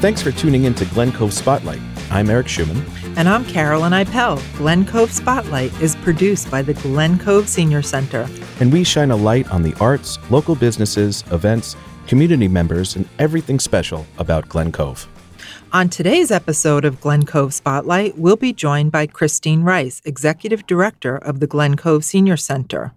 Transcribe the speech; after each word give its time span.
Thanks 0.00 0.20
for 0.20 0.30
tuning 0.30 0.64
in 0.64 0.74
to 0.74 0.84
Glen 0.84 1.10
Cove 1.10 1.32
Spotlight. 1.32 1.80
I'm 2.10 2.28
Eric 2.28 2.48
Schumann. 2.48 2.84
And 3.16 3.26
I'm 3.26 3.46
Carolyn 3.46 3.92
Ipel. 3.94 4.38
Glen 4.58 4.84
Cove 4.84 5.10
Spotlight 5.10 5.72
is 5.80 5.96
produced 5.96 6.50
by 6.50 6.60
the 6.60 6.74
Glen 6.74 7.18
Cove 7.18 7.48
Senior 7.48 7.80
Center. 7.80 8.28
And 8.60 8.70
we 8.70 8.84
shine 8.84 9.10
a 9.10 9.16
light 9.16 9.50
on 9.50 9.62
the 9.62 9.72
arts, 9.80 10.18
local 10.30 10.54
businesses, 10.54 11.24
events, 11.32 11.76
community 12.06 12.46
members, 12.46 12.94
and 12.94 13.08
everything 13.18 13.58
special 13.58 14.06
about 14.18 14.50
Glen 14.50 14.70
Cove. 14.70 15.08
On 15.72 15.88
today's 15.88 16.30
episode 16.30 16.84
of 16.84 17.00
Glen 17.00 17.24
Cove 17.24 17.54
Spotlight, 17.54 18.18
we'll 18.18 18.36
be 18.36 18.52
joined 18.52 18.92
by 18.92 19.06
Christine 19.06 19.62
Rice, 19.62 20.02
Executive 20.04 20.66
Director 20.66 21.16
of 21.16 21.40
the 21.40 21.46
Glen 21.46 21.74
Cove 21.74 22.04
Senior 22.04 22.36
Center. 22.36 22.92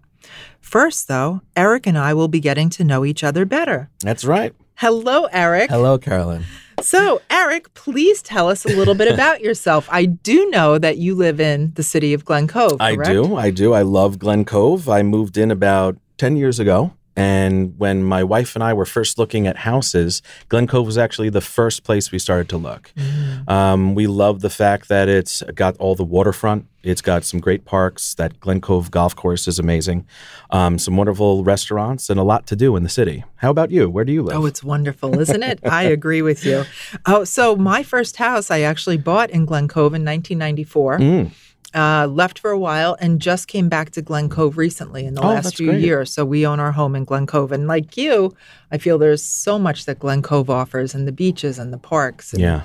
First, 0.60 1.08
though, 1.08 1.40
Eric 1.56 1.86
and 1.86 1.96
I 1.96 2.12
will 2.12 2.28
be 2.28 2.40
getting 2.40 2.68
to 2.70 2.84
know 2.84 3.06
each 3.06 3.24
other 3.24 3.46
better. 3.46 3.88
That's 4.00 4.26
right. 4.26 4.54
Hello, 4.76 5.24
Eric. 5.32 5.70
Hello, 5.70 5.96
Carolyn. 5.96 6.44
So, 6.82 7.20
Eric, 7.30 7.72
please 7.74 8.22
tell 8.22 8.48
us 8.48 8.64
a 8.64 8.68
little 8.68 8.94
bit 8.94 9.12
about 9.12 9.40
yourself. 9.40 9.88
I 9.90 10.06
do 10.06 10.48
know 10.50 10.78
that 10.78 10.98
you 10.98 11.14
live 11.14 11.40
in 11.40 11.72
the 11.74 11.82
city 11.82 12.14
of 12.14 12.24
Glen 12.24 12.46
Cove. 12.46 12.80
I 12.80 12.96
do. 12.96 13.36
I 13.36 13.50
do. 13.50 13.72
I 13.72 13.82
love 13.82 14.18
Glen 14.18 14.44
Cove. 14.44 14.88
I 14.88 15.02
moved 15.02 15.36
in 15.36 15.50
about 15.50 15.96
10 16.18 16.36
years 16.36 16.58
ago. 16.58 16.92
And 17.20 17.78
when 17.78 18.02
my 18.02 18.24
wife 18.24 18.54
and 18.54 18.64
I 18.64 18.72
were 18.72 18.86
first 18.86 19.18
looking 19.18 19.46
at 19.46 19.58
houses, 19.58 20.22
Glen 20.48 20.66
Cove 20.66 20.86
was 20.86 20.96
actually 20.96 21.28
the 21.28 21.42
first 21.42 21.84
place 21.84 22.10
we 22.10 22.18
started 22.18 22.48
to 22.48 22.56
look. 22.56 22.92
Mm. 22.96 23.50
Um, 23.50 23.94
we 23.94 24.06
love 24.06 24.40
the 24.40 24.48
fact 24.48 24.88
that 24.88 25.06
it's 25.06 25.42
got 25.54 25.76
all 25.76 25.94
the 25.94 26.02
waterfront. 26.02 26.66
It's 26.82 27.02
got 27.02 27.24
some 27.24 27.38
great 27.38 27.66
parks. 27.66 28.14
That 28.14 28.40
Glen 28.40 28.62
Cove 28.62 28.90
golf 28.90 29.14
course 29.14 29.46
is 29.46 29.58
amazing. 29.58 30.06
Um, 30.50 30.78
some 30.78 30.96
wonderful 30.96 31.44
restaurants 31.44 32.08
and 32.08 32.18
a 32.18 32.22
lot 32.22 32.46
to 32.46 32.56
do 32.56 32.74
in 32.74 32.84
the 32.84 32.88
city. 32.88 33.22
How 33.36 33.50
about 33.50 33.70
you? 33.70 33.90
Where 33.90 34.06
do 34.06 34.12
you 34.12 34.22
live? 34.22 34.38
Oh, 34.38 34.46
it's 34.46 34.64
wonderful, 34.64 35.20
isn't 35.20 35.42
it? 35.42 35.60
I 35.62 35.82
agree 35.98 36.22
with 36.22 36.46
you. 36.46 36.64
Oh, 37.04 37.24
so 37.24 37.54
my 37.54 37.82
first 37.82 38.16
house 38.16 38.50
I 38.50 38.60
actually 38.60 38.96
bought 38.96 39.28
in 39.28 39.44
Glen 39.44 39.68
Cove 39.68 39.92
in 39.92 40.06
1994. 40.06 40.98
Mm. 40.98 41.30
Uh, 41.72 42.06
left 42.08 42.40
for 42.40 42.50
a 42.50 42.58
while 42.58 42.96
and 43.00 43.20
just 43.20 43.46
came 43.46 43.68
back 43.68 43.90
to 43.90 44.02
Glen 44.02 44.28
Cove 44.28 44.58
recently 44.58 45.06
in 45.06 45.14
the 45.14 45.22
Oh, 45.22 45.28
last 45.28 45.56
few 45.56 45.70
great. 45.70 45.82
years. 45.82 46.12
So 46.12 46.24
we 46.24 46.44
own 46.44 46.58
our 46.58 46.72
home 46.72 46.96
in 46.96 47.04
Glen 47.04 47.26
Cove. 47.28 47.52
And 47.52 47.68
like 47.68 47.96
you, 47.96 48.34
I 48.72 48.78
feel 48.78 48.98
there's 48.98 49.22
so 49.22 49.56
much 49.56 49.84
that 49.84 50.00
Glen 50.00 50.20
Cove 50.20 50.50
offers 50.50 50.96
and 50.96 51.06
the 51.06 51.12
beaches 51.12 51.60
and 51.60 51.72
the 51.72 51.78
parks 51.78 52.32
and 52.32 52.42
yeah. 52.42 52.62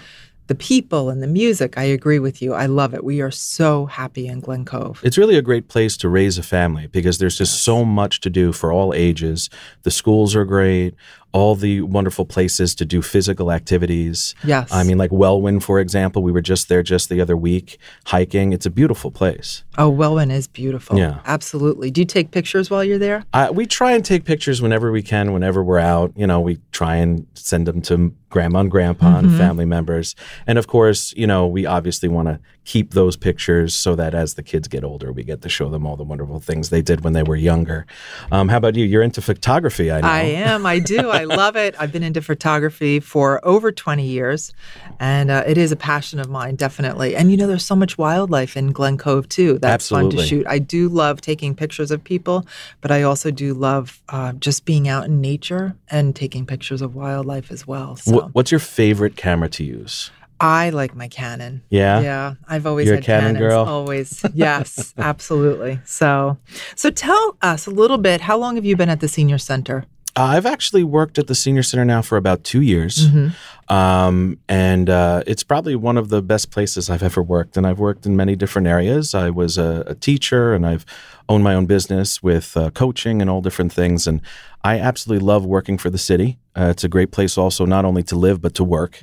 the 0.47 0.55
people 0.55 1.11
and 1.11 1.21
the 1.21 1.27
music. 1.27 1.77
I 1.77 1.83
agree 1.83 2.17
with 2.17 2.41
you. 2.41 2.53
I 2.55 2.65
love 2.65 2.95
it. 2.95 3.03
We 3.03 3.21
are 3.21 3.29
so 3.29 3.85
happy 3.85 4.25
in 4.27 4.39
Glen 4.39 4.65
Cove. 4.65 5.01
It's 5.03 5.19
really 5.19 5.37
a 5.37 5.41
great 5.43 5.67
place 5.67 5.97
to 5.97 6.09
raise 6.09 6.39
a 6.39 6.43
family 6.43 6.87
because 6.87 7.19
there's 7.19 7.37
just 7.37 7.63
so 7.63 7.85
much 7.85 8.21
to 8.21 8.31
do 8.31 8.51
for 8.53 8.71
all 8.71 8.91
ages. 8.95 9.51
The 9.83 9.91
schools 9.91 10.35
are 10.35 10.45
great, 10.45 10.95
all 11.35 11.53
the 11.53 11.81
wonderful 11.81 12.25
places 12.25 12.73
to 12.73 12.85
do 12.85 13.01
physical 13.01 13.51
activities. 13.51 14.33
Yes. 14.45 14.71
I 14.71 14.83
mean, 14.83 14.97
like 14.97 15.11
Welwyn, 15.11 15.59
for 15.59 15.81
example, 15.81 16.23
we 16.23 16.31
were 16.31 16.41
just 16.41 16.69
there 16.69 16.81
just 16.81 17.09
the 17.09 17.19
other 17.19 17.35
week 17.35 17.77
hiking. 18.05 18.53
It's 18.53 18.65
a 18.65 18.69
beautiful 18.69 19.11
place. 19.11 19.65
oh, 19.77 19.89
Welwyn 19.89 20.31
is 20.31 20.47
beautiful. 20.47 20.97
Yeah. 20.97 21.19
Absolutely. 21.25 21.91
Do 21.91 21.99
you 21.99 22.05
take 22.05 22.31
pictures 22.31 22.69
while 22.69 22.85
you're 22.85 22.97
there? 22.97 23.25
Uh, 23.33 23.51
we 23.53 23.65
try 23.65 23.91
and 23.91 24.05
take 24.05 24.23
pictures 24.23 24.61
whenever 24.61 24.93
we 24.93 25.01
can, 25.01 25.33
whenever 25.33 25.61
we're 25.61 25.77
out. 25.77 26.13
You 26.15 26.25
know, 26.25 26.39
we 26.39 26.57
try 26.71 26.95
and 26.95 27.27
send 27.33 27.67
them 27.67 27.81
to 27.83 28.13
grandma 28.29 28.59
and 28.61 28.71
grandpa 28.71 29.17
and 29.17 29.37
family 29.37 29.65
members. 29.65 30.15
And 30.47 30.57
of 30.57 30.67
course, 30.67 31.13
you 31.17 31.27
know, 31.27 31.45
we 31.47 31.65
obviously 31.65 32.07
want 32.07 32.29
to 32.29 32.39
keep 32.65 32.91
those 32.91 33.15
pictures 33.15 33.73
so 33.73 33.95
that 33.95 34.13
as 34.13 34.33
the 34.33 34.43
kids 34.43 34.67
get 34.67 34.83
older, 34.83 35.11
we 35.11 35.23
get 35.23 35.41
to 35.43 35.49
show 35.49 35.69
them 35.69 35.85
all 35.85 35.95
the 35.95 36.03
wonderful 36.03 36.39
things 36.39 36.69
they 36.69 36.81
did 36.81 37.03
when 37.03 37.13
they 37.13 37.23
were 37.23 37.35
younger. 37.35 37.85
Um, 38.31 38.49
how 38.49 38.57
about 38.57 38.75
you? 38.75 38.85
You're 38.85 39.03
into 39.03 39.21
photography, 39.21 39.91
I 39.91 40.01
know. 40.01 40.07
I 40.07 40.21
am. 40.21 40.65
I 40.65 40.79
do. 40.79 41.09
I 41.09 41.23
love 41.43 41.55
it. 41.55 41.75
I've 41.79 41.91
been 41.91 42.03
into 42.03 42.21
photography 42.21 42.99
for 42.99 43.45
over 43.45 43.71
20 43.71 44.05
years, 44.05 44.53
and 44.99 45.29
uh, 45.29 45.43
it 45.45 45.57
is 45.57 45.71
a 45.71 45.75
passion 45.75 46.19
of 46.19 46.29
mine, 46.29 46.55
definitely. 46.55 47.15
And 47.15 47.31
you 47.31 47.37
know, 47.37 47.47
there's 47.47 47.65
so 47.65 47.75
much 47.75 47.97
wildlife 47.97 48.57
in 48.57 48.71
Glen 48.71 48.97
Cove, 48.97 49.29
too. 49.29 49.59
That's 49.59 49.89
fun 49.89 50.09
to 50.09 50.25
shoot. 50.25 50.45
I 50.47 50.59
do 50.59 50.89
love 50.89 51.21
taking 51.21 51.55
pictures 51.55 51.91
of 51.91 52.03
people, 52.03 52.45
but 52.81 52.91
I 52.91 53.03
also 53.03 53.31
do 53.31 53.53
love 53.53 54.01
uh, 54.09 54.33
just 54.33 54.65
being 54.65 54.87
out 54.87 55.05
in 55.05 55.21
nature 55.21 55.75
and 55.89 56.15
taking 56.15 56.45
pictures 56.45 56.81
of 56.81 56.95
wildlife 56.95 57.51
as 57.51 57.67
well. 57.67 57.95
So 57.95 58.29
What's 58.33 58.51
your 58.51 58.59
favorite 58.59 59.15
camera 59.15 59.49
to 59.49 59.63
use? 59.63 60.11
I 60.39 60.69
like 60.69 60.95
my 60.95 61.07
Canon. 61.07 61.63
Yeah? 61.69 62.01
Yeah, 62.01 62.35
I've 62.47 62.65
always 62.65 62.87
You're 62.87 62.95
a 62.95 62.97
had 62.97 63.05
Canon 63.05 63.35
Canons, 63.35 63.39
girl? 63.39 63.65
Always, 63.65 64.25
yes, 64.33 64.93
absolutely. 64.97 65.79
So, 65.85 66.37
so 66.75 66.89
tell 66.89 67.37
us 67.41 67.67
a 67.67 67.71
little 67.71 67.97
bit. 67.97 68.21
How 68.21 68.37
long 68.37 68.55
have 68.55 68.65
you 68.65 68.75
been 68.75 68.89
at 68.89 68.99
the 68.99 69.07
senior 69.07 69.37
center? 69.37 69.85
Uh, 70.17 70.23
I've 70.23 70.45
actually 70.45 70.83
worked 70.83 71.17
at 71.17 71.27
the 71.27 71.35
senior 71.35 71.63
center 71.63 71.83
now 71.83 72.01
for 72.01 72.17
about 72.17 72.45
two 72.45 72.61
years. 72.61 73.09
Mm-hmm. 73.09 73.73
Um, 73.73 74.39
and 74.47 74.89
uh, 74.89 75.23
it's 75.27 75.43
probably 75.43 75.75
one 75.75 75.97
of 75.97 76.07
the 76.07 76.21
best 76.21 76.51
places 76.51 76.89
I've 76.89 77.03
ever 77.03 77.21
worked. 77.21 77.57
And 77.57 77.67
I've 77.67 77.79
worked 77.79 78.05
in 78.05 78.15
many 78.15 78.37
different 78.37 78.67
areas. 78.67 79.13
I 79.13 79.29
was 79.29 79.57
a, 79.57 79.83
a 79.87 79.95
teacher 79.95 80.53
and 80.53 80.65
I've 80.65 80.85
owned 81.27 81.43
my 81.43 81.53
own 81.53 81.65
business 81.65 82.23
with 82.23 82.55
uh, 82.55 82.69
coaching 82.69 83.21
and 83.21 83.29
all 83.29 83.41
different 83.41 83.73
things. 83.73 84.07
And 84.07 84.21
I 84.65 84.79
absolutely 84.79 85.23
love 85.23 85.45
working 85.45 85.77
for 85.77 85.91
the 85.91 85.99
city. 85.99 86.39
Uh, 86.57 86.69
it's 86.71 86.83
a 86.83 86.89
great 86.89 87.11
place 87.11 87.37
also, 87.37 87.65
not 87.67 87.85
only 87.85 88.01
to 88.03 88.15
live, 88.15 88.41
but 88.41 88.55
to 88.55 88.63
work. 88.63 88.99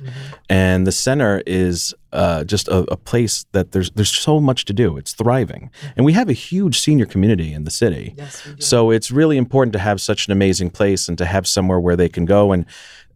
And 0.49 0.85
the 0.85 0.91
center 0.91 1.41
is 1.47 1.93
uh, 2.11 2.43
just 2.43 2.67
a, 2.67 2.79
a 2.91 2.97
place 2.97 3.45
that 3.53 3.71
there's 3.71 3.89
there's 3.91 4.11
so 4.11 4.41
much 4.41 4.65
to 4.65 4.73
do. 4.73 4.97
It's 4.97 5.13
thriving. 5.13 5.71
And 5.95 6.05
we 6.05 6.11
have 6.13 6.27
a 6.27 6.33
huge 6.33 6.79
senior 6.79 7.05
community 7.05 7.53
in 7.53 7.63
the 7.63 7.71
city. 7.71 8.13
Yes. 8.17 8.45
So 8.59 8.91
it's 8.91 9.09
really 9.09 9.37
important 9.37 9.71
to 9.73 9.79
have 9.79 10.01
such 10.01 10.27
an 10.27 10.33
amazing 10.33 10.69
place 10.71 11.07
and 11.07 11.17
to 11.17 11.25
have 11.25 11.47
somewhere 11.47 11.79
where 11.79 11.95
they 11.95 12.09
can 12.09 12.25
go 12.25 12.51
and 12.51 12.65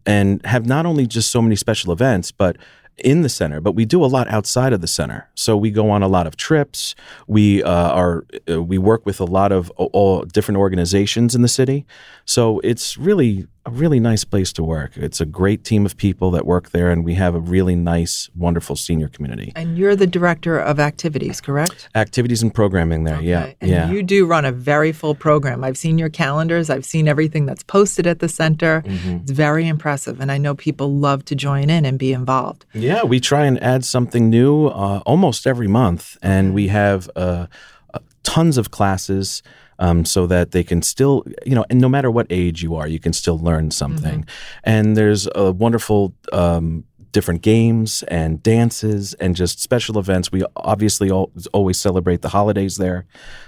and 0.06 0.44
have 0.46 0.64
not 0.64 0.86
only 0.86 1.06
just 1.06 1.30
so 1.30 1.42
many 1.42 1.56
special 1.56 1.92
events, 1.92 2.32
but 2.32 2.56
in 3.04 3.22
the 3.22 3.28
center, 3.28 3.60
but 3.60 3.72
we 3.72 3.84
do 3.84 4.04
a 4.04 4.06
lot 4.06 4.28
outside 4.28 4.72
of 4.72 4.80
the 4.80 4.86
center. 4.86 5.28
So 5.34 5.56
we 5.56 5.70
go 5.70 5.90
on 5.90 6.02
a 6.02 6.08
lot 6.08 6.26
of 6.26 6.36
trips. 6.36 6.94
We 7.26 7.62
uh, 7.62 7.92
are 7.92 8.24
uh, 8.50 8.62
we 8.62 8.78
work 8.78 9.06
with 9.06 9.20
a 9.20 9.24
lot 9.24 9.52
of 9.52 9.70
all, 9.70 9.90
all 9.92 10.22
different 10.22 10.58
organizations 10.58 11.34
in 11.34 11.42
the 11.42 11.48
city. 11.48 11.86
So 12.24 12.60
it's 12.60 12.96
really 12.96 13.46
a 13.68 13.70
really 13.70 14.00
nice 14.00 14.24
place 14.24 14.52
to 14.54 14.64
work. 14.64 14.96
It's 14.96 15.20
a 15.20 15.26
great 15.26 15.62
team 15.62 15.84
of 15.84 15.96
people 15.96 16.30
that 16.30 16.46
work 16.46 16.70
there, 16.70 16.90
and 16.90 17.04
we 17.04 17.14
have 17.14 17.34
a 17.34 17.40
really 17.40 17.74
nice, 17.74 18.30
wonderful 18.34 18.76
senior 18.76 19.08
community. 19.08 19.52
And 19.54 19.76
you're 19.76 19.94
the 19.94 20.06
director 20.06 20.58
of 20.58 20.80
activities, 20.80 21.40
correct? 21.40 21.88
Activities 21.94 22.42
and 22.42 22.52
programming 22.52 23.04
there, 23.04 23.20
yeah, 23.20 23.52
And 23.60 23.70
yeah. 23.70 23.90
you 23.90 24.02
do 24.02 24.26
run 24.26 24.44
a 24.44 24.52
very 24.52 24.92
full 24.92 25.14
program. 25.14 25.64
I've 25.64 25.76
seen 25.76 25.98
your 25.98 26.08
calendars. 26.08 26.70
I've 26.70 26.84
seen 26.84 27.08
everything 27.08 27.46
that's 27.46 27.62
posted 27.62 28.06
at 28.06 28.20
the 28.20 28.28
center. 28.28 28.82
Mm-hmm. 28.86 29.16
It's 29.16 29.30
very 29.30 29.68
impressive, 29.68 30.20
and 30.20 30.32
I 30.32 30.38
know 30.38 30.54
people 30.54 30.94
love 30.94 31.24
to 31.26 31.34
join 31.34 31.68
in 31.68 31.84
and 31.84 31.98
be 31.98 32.12
involved. 32.12 32.64
Yeah, 32.72 33.04
we 33.04 33.20
try 33.20 33.44
and 33.44 33.62
add 33.62 33.84
something 33.84 34.30
new 34.30 34.66
uh, 34.68 35.02
almost 35.04 35.46
every 35.46 35.68
month, 35.68 36.16
and 36.22 36.54
we 36.54 36.68
have 36.68 37.10
uh, 37.14 37.46
uh, 37.92 37.98
tons 38.22 38.56
of 38.56 38.70
classes 38.70 39.42
um, 39.78 40.04
so 40.04 40.26
that 40.26 40.50
they 40.50 40.64
can 40.64 40.82
still, 40.82 41.24
you 41.46 41.54
know, 41.54 41.64
and 41.70 41.80
no 41.80 41.88
matter 41.88 42.10
what 42.10 42.26
age 42.30 42.62
you 42.62 42.74
are, 42.76 42.88
you 42.88 42.98
can 42.98 43.12
still 43.12 43.38
learn 43.38 43.70
something. 43.70 44.26
And 44.64 44.96
there's 44.96 45.28
a 45.34 45.52
wonderful. 45.52 46.14
Um, 46.32 46.84
different 47.12 47.42
games 47.42 48.02
and 48.04 48.42
dances 48.42 49.14
and 49.14 49.34
just 49.36 49.60
special 49.60 49.98
events 49.98 50.30
we 50.32 50.42
obviously 50.56 51.10
all, 51.10 51.30
always 51.52 51.78
celebrate 51.78 52.22
the 52.22 52.28
holidays 52.30 52.76
there 52.76 53.04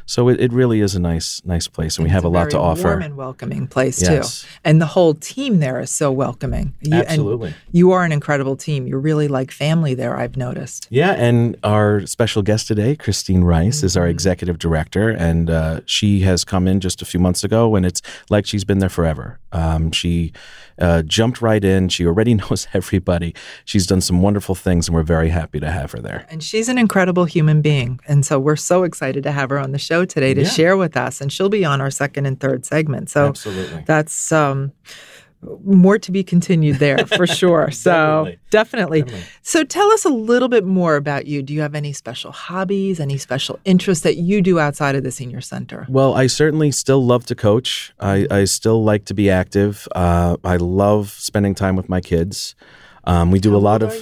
so 0.06 0.28
it, 0.28 0.40
it 0.40 0.52
really 0.52 0.80
is 0.80 0.94
a 0.94 1.00
nice 1.00 1.40
nice 1.44 1.68
place 1.68 1.96
and 1.96 2.04
we 2.04 2.10
have 2.10 2.24
It's 2.24 2.26
a 2.26 2.28
lot 2.28 2.50
to 2.50 2.58
offer 2.58 2.88
Warm 2.88 3.02
and 3.02 3.16
welcoming 3.16 3.66
place 3.66 4.00
Yes. 4.02 4.42
too, 4.42 4.48
and 4.64 4.80
the 4.80 4.86
whole 4.86 5.14
team 5.14 5.60
there 5.60 5.78
is 5.80 5.90
so 5.90 6.10
welcoming. 6.10 6.74
You, 6.80 6.94
Absolutely. 6.94 7.54
you 7.70 7.92
are 7.92 8.04
an 8.04 8.12
incredible 8.12 8.56
team. 8.56 8.86
You're 8.86 8.98
really 8.98 9.28
like 9.28 9.50
family 9.52 9.94
there. 9.94 10.16
I've 10.18 10.36
noticed. 10.36 10.86
Yeah, 10.90 11.12
and 11.12 11.56
our 11.62 12.06
special 12.06 12.42
guest 12.42 12.66
today, 12.66 12.96
Christine 12.96 13.44
Rice, 13.44 13.82
is 13.82 13.96
our 13.96 14.04
Mm-hmm. 14.04 14.10
executive 14.10 14.58
director, 14.58 15.10
and 15.10 15.48
uh, 15.50 15.80
she 15.86 16.20
has 16.20 16.44
come 16.44 16.66
in 16.66 16.80
just 16.80 17.02
a 17.02 17.04
few 17.04 17.20
months 17.20 17.44
ago, 17.44 17.76
and 17.76 17.84
it's 17.86 18.02
like 18.30 18.46
she's 18.46 18.64
been 18.64 18.78
there 18.80 18.88
forever. 18.88 19.38
Um, 19.52 19.90
she 19.92 20.32
uh, 20.78 21.02
jumped 21.02 21.42
right 21.42 21.62
in. 21.64 21.88
She 21.88 22.06
already 22.06 22.34
knows 22.40 22.66
everybody. 22.72 23.34
She's 23.64 23.86
done 23.86 24.00
some 24.00 24.22
wonderful 24.22 24.54
things, 24.54 24.88
and 24.88 24.94
we're 24.94 25.02
very 25.02 25.28
happy 25.30 25.60
to 25.60 25.70
have 25.70 25.92
her 25.92 25.98
there. 26.00 26.26
And 26.30 26.42
she's 26.42 26.68
an 26.68 26.78
incredible 26.78 27.24
human 27.24 27.60
being. 27.62 28.00
And 28.06 28.24
so 28.24 28.38
we're 28.38 28.56
so 28.56 28.84
excited 28.84 29.22
to 29.24 29.32
have 29.32 29.50
her 29.50 29.58
on 29.58 29.72
the 29.72 29.78
show 29.78 30.04
today 30.04 30.34
to 30.34 30.42
Yeah. 30.42 30.48
share 30.48 30.76
with 30.76 30.96
us. 30.96 31.20
And 31.20 31.32
she'll 31.32 31.48
be 31.48 31.64
on 31.64 31.80
our 31.80 31.90
second 31.90 32.26
and 32.26 32.38
third 32.38 32.64
segment. 32.64 33.10
So 33.10 33.26
Absolutely. 33.28 33.82
that's 33.86 34.32
um, 34.32 34.72
more 35.64 35.98
to 35.98 36.12
be 36.12 36.22
continued 36.22 36.76
there 36.76 36.98
for 37.06 37.26
sure. 37.26 37.70
So 37.70 38.34
definitely. 38.50 39.04
So 39.42 39.64
tell 39.64 39.90
us 39.90 40.04
a 40.04 40.10
little 40.10 40.48
bit 40.48 40.64
more 40.64 40.96
about 40.96 41.26
you. 41.26 41.42
Do 41.42 41.54
you 41.54 41.60
have 41.62 41.74
any 41.74 41.92
special 41.92 42.32
hobbies, 42.32 43.00
any 43.00 43.16
special 43.16 43.58
interests 43.64 44.04
that 44.04 44.16
you 44.16 44.42
do 44.42 44.58
outside 44.58 44.94
of 44.94 45.02
the 45.02 45.10
senior 45.10 45.40
center? 45.40 45.86
Well, 45.88 46.14
I 46.14 46.26
certainly 46.26 46.70
still 46.72 47.04
love 47.04 47.26
to 47.26 47.34
coach. 47.34 47.92
I, 48.00 48.26
I 48.30 48.44
still 48.44 48.84
like 48.84 49.04
to 49.06 49.14
be 49.14 49.30
active. 49.30 49.88
Uh, 49.94 50.36
I 50.44 50.56
love 50.56 51.10
spending 51.10 51.54
time 51.54 51.76
with 51.76 51.88
my 51.88 52.00
kids. 52.00 52.54
Um, 53.04 53.30
we 53.30 53.38
do 53.38 53.56
a 53.56 53.58
lot 53.58 53.82
of. 53.82 53.94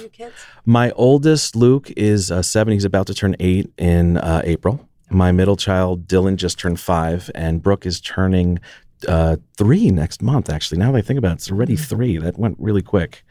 My 0.65 0.91
oldest, 0.91 1.55
Luke, 1.55 1.89
is 1.95 2.31
uh, 2.31 2.41
seven. 2.41 2.73
He's 2.73 2.85
about 2.85 3.07
to 3.07 3.13
turn 3.13 3.35
eight 3.39 3.71
in 3.77 4.17
uh, 4.17 4.41
April. 4.43 4.87
My 5.09 5.31
middle 5.31 5.55
child, 5.55 6.05
Dylan, 6.07 6.35
just 6.35 6.59
turned 6.59 6.79
five, 6.79 7.31
and 7.33 7.63
Brooke 7.63 7.85
is 7.85 7.99
turning 7.99 8.59
uh, 9.07 9.37
three 9.57 9.89
next 9.91 10.21
month. 10.21 10.49
Actually, 10.49 10.77
now 10.79 10.91
that 10.91 10.97
I 10.97 11.01
think 11.01 11.17
about 11.17 11.31
it, 11.31 11.35
it's 11.35 11.51
already 11.51 11.75
Mm-hmm. 11.75 11.83
three. 11.95 12.17
That 12.17 12.37
went 12.37 12.55
really 12.59 12.81
quick. 12.81 13.23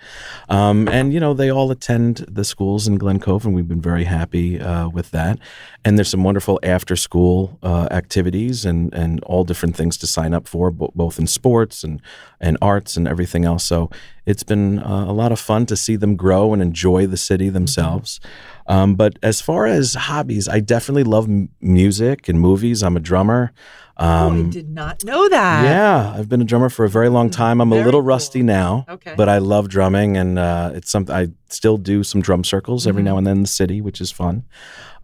Um, 0.48 0.88
and 0.88 1.12
you 1.12 1.20
know, 1.20 1.34
they 1.34 1.50
all 1.50 1.70
attend 1.70 2.24
the 2.28 2.44
schools 2.44 2.86
in 2.88 2.96
Glen 2.98 3.18
Cove, 3.20 3.44
and 3.44 3.54
we've 3.54 3.68
been 3.68 3.80
very 3.82 4.04
happy 4.04 4.60
uh, 4.60 4.88
with 4.88 5.10
that. 5.10 5.38
And 5.84 5.96
there's 5.98 6.08
some 6.10 6.24
wonderful 6.24 6.58
after-school 6.62 7.58
uh, 7.62 7.88
activities 7.90 8.64
and 8.64 8.92
and 8.94 9.22
all 9.24 9.44
different 9.44 9.76
things 9.76 9.96
to 9.98 10.06
sign 10.06 10.34
up 10.34 10.48
for, 10.48 10.70
bo- 10.70 10.92
both 10.94 11.18
in 11.18 11.26
sports 11.26 11.84
and 11.84 12.00
and 12.40 12.56
arts 12.62 12.96
and 12.96 13.08
everything 13.08 13.44
else. 13.44 13.64
So 13.64 13.90
it's 14.26 14.42
been 14.44 14.78
uh, 14.78 15.06
a 15.08 15.12
lot 15.12 15.32
of 15.32 15.40
fun 15.40 15.66
to 15.66 15.76
see 15.76 15.96
them 15.96 16.16
grow 16.16 16.52
and 16.52 16.62
enjoy 16.62 17.06
the 17.06 17.16
city 17.16 17.48
themselves. 17.48 18.20
Um, 18.66 18.94
but 18.94 19.18
as 19.22 19.40
far 19.40 19.66
as 19.66 19.94
hobbies, 19.94 20.46
I 20.48 20.60
definitely 20.60 21.04
love 21.04 21.24
m- 21.28 21.48
music 21.60 22.28
and 22.28 22.38
movies. 22.40 22.82
I'm 22.82 22.96
a 22.96 23.00
drummer. 23.00 23.52
Oh, 23.98 24.04
I 24.04 24.26
Um, 24.26 24.50
did 24.50 24.68
not 24.70 25.04
know 25.04 25.28
that. 25.28 25.64
yeah, 25.64 26.12
I've 26.16 26.28
been 26.28 26.40
a 26.40 26.44
drummer 26.44 26.68
for 26.68 26.84
a 26.84 26.88
very 26.88 27.08
long 27.08 27.30
time. 27.30 27.60
I'm 27.60 27.72
a 27.72 27.76
little 27.76 28.00
cool. 28.00 28.02
rusty 28.02 28.42
now, 28.42 28.84
Okay. 28.88 29.14
but 29.16 29.28
I 29.28 29.38
love 29.38 29.68
drumming, 29.68 30.16
and 30.16 30.38
uh, 30.38 30.70
it's 30.74 30.90
something 30.90 31.14
I 31.14 31.28
still 31.50 31.76
do 31.78 32.04
some 32.04 32.20
drum 32.20 32.44
circles 32.44 32.86
every 32.86 33.00
Mm-hmm. 33.00 33.04
now 33.06 33.18
and 33.18 33.26
then 33.26 33.36
in 33.38 33.42
the 33.42 33.48
city, 33.48 33.80
which 33.80 34.00
is 34.00 34.10
fun. 34.10 34.44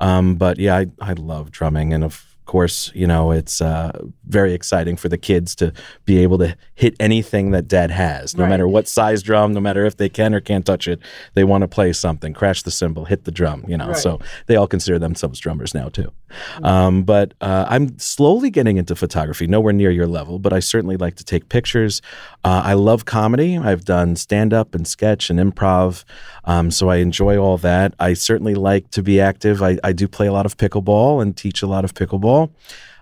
Um, 0.01 0.37
but 0.37 0.59
yeah, 0.59 0.77
I, 0.77 0.87
I 1.01 1.13
love 1.15 1.51
drumming, 1.51 1.93
and 1.93 2.05
of 2.05 2.34
course, 2.45 2.91
you 2.95 3.07
know, 3.07 3.31
it's 3.33 3.61
uh, 3.61 3.93
very 4.27 4.53
exciting 4.55 4.97
for 4.97 5.09
the 5.09 5.19
kids 5.19 5.55
to 5.57 5.73
be 6.05 6.19
able 6.19 6.39
to 6.39 6.57
hit 6.75 6.95
anything 7.01 7.51
that 7.53 7.69
Dad 7.69 7.91
has, 7.91 8.37
no 8.37 8.45
Right. 8.45 8.51
matter 8.51 8.69
what 8.69 8.89
size 8.89 9.23
drum, 9.23 9.53
no 9.53 9.61
matter 9.61 9.85
if 9.87 9.97
they 9.97 10.09
can 10.09 10.35
or 10.35 10.41
can't 10.41 10.67
touch 10.67 10.87
it. 10.89 11.01
They 11.35 11.45
want 11.45 11.63
to 11.63 11.69
play 11.69 11.93
something, 11.93 12.33
crash 12.35 12.63
the 12.63 12.71
cymbal, 12.71 13.05
hit 13.07 13.25
the 13.25 13.31
drum, 13.31 13.65
you 13.69 13.77
know. 13.77 13.89
Right. 13.89 13.97
So 13.97 14.21
they 14.47 14.57
all 14.57 14.67
consider 14.67 14.99
themselves 14.99 15.39
drummers 15.39 15.75
now 15.75 15.89
too. 15.89 16.13
Um, 16.63 17.05
but 17.05 17.35
uh, 17.41 17.67
I'm 17.69 17.97
slowly 17.99 18.51
getting 18.51 18.77
into 18.77 18.97
photography, 18.97 19.47
nowhere 19.47 19.73
near 19.73 19.91
your 19.93 20.09
level, 20.09 20.39
but 20.41 20.53
I 20.53 20.59
certainly 20.59 20.97
like 20.97 21.15
to 21.17 21.25
take 21.25 21.49
pictures. 21.49 22.03
Uh, 22.45 22.63
I 22.65 22.75
love 22.75 23.05
comedy. 23.05 23.57
I've 23.57 23.85
done 23.85 24.17
stand 24.17 24.53
up 24.53 24.75
and 24.75 24.87
sketch 24.87 25.31
and 25.31 25.39
improv. 25.39 26.05
Um, 26.45 26.71
so 26.73 26.89
I 26.89 26.97
enjoy 26.97 27.37
all 27.39 27.57
that. 27.59 27.95
I 28.01 28.15
certainly 28.15 28.55
like 28.57 28.91
to 28.91 29.03
be 29.03 29.21
active. 29.21 29.63
I, 29.63 29.79
I 29.85 29.93
do 29.93 30.09
play 30.09 30.27
a 30.27 30.33
lot 30.33 30.45
of 30.45 30.57
pickleball 30.57 31.23
and 31.23 31.37
teach 31.37 31.63
a 31.63 31.67
lot 31.69 31.85
of 31.85 31.95
pickleball. 31.95 32.34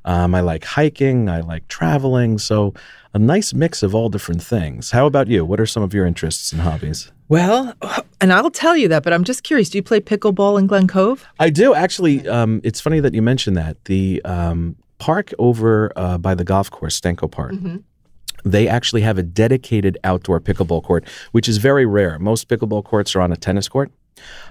Um, 0.04 0.34
I 0.34 0.40
like 0.40 0.64
hiking. 0.64 1.28
I 1.28 1.40
like 1.40 1.68
traveling. 1.68 2.38
So 2.38 2.74
a 3.14 3.18
nice 3.18 3.54
mix 3.54 3.82
of 3.82 3.94
all 3.94 4.08
different 4.08 4.42
things. 4.42 4.90
How 4.90 5.06
about 5.06 5.28
you? 5.28 5.44
What 5.44 5.60
are 5.60 5.66
some 5.66 5.82
of 5.82 5.94
your 5.94 6.06
interests 6.06 6.52
and 6.52 6.60
hobbies? 6.62 7.12
Well, 7.28 7.74
and 8.20 8.32
I'll 8.32 8.50
tell 8.50 8.76
you 8.76 8.88
that, 8.88 9.02
but 9.04 9.12
I'm 9.12 9.24
just 9.24 9.42
curious. 9.42 9.70
Do 9.70 9.78
you 9.78 9.82
play 9.82 10.00
pickleball 10.00 10.58
in 10.58 10.66
Glen 10.66 10.86
Cove? 10.86 11.24
I 11.38 11.50
do 11.50 11.74
actually. 11.74 12.28
Um, 12.28 12.60
it's 12.64 12.80
funny 12.80 13.00
that 13.00 13.14
you 13.14 13.22
mentioned 13.22 13.56
that. 13.56 13.82
The 13.84 14.20
um, 14.24 14.76
park 14.98 15.32
over 15.38 15.92
uh, 15.96 16.18
by 16.18 16.34
the 16.34 16.44
golf 16.44 16.70
course, 16.70 17.00
Stanco 17.00 17.30
Park. 17.30 17.54
They 18.44 18.68
actually 18.68 19.02
have 19.02 19.18
a 19.18 19.22
dedicated 19.22 19.98
outdoor 20.04 20.40
pickleball 20.40 20.82
court, 20.82 21.06
which 21.30 21.48
is 21.48 21.58
very 21.58 21.86
rare. 21.86 22.18
Most 22.18 22.48
pickleball 22.48 22.84
courts 22.84 23.14
are 23.14 23.20
on 23.20 23.32
a 23.32 23.36
tennis 23.36 23.68
court. 23.68 23.92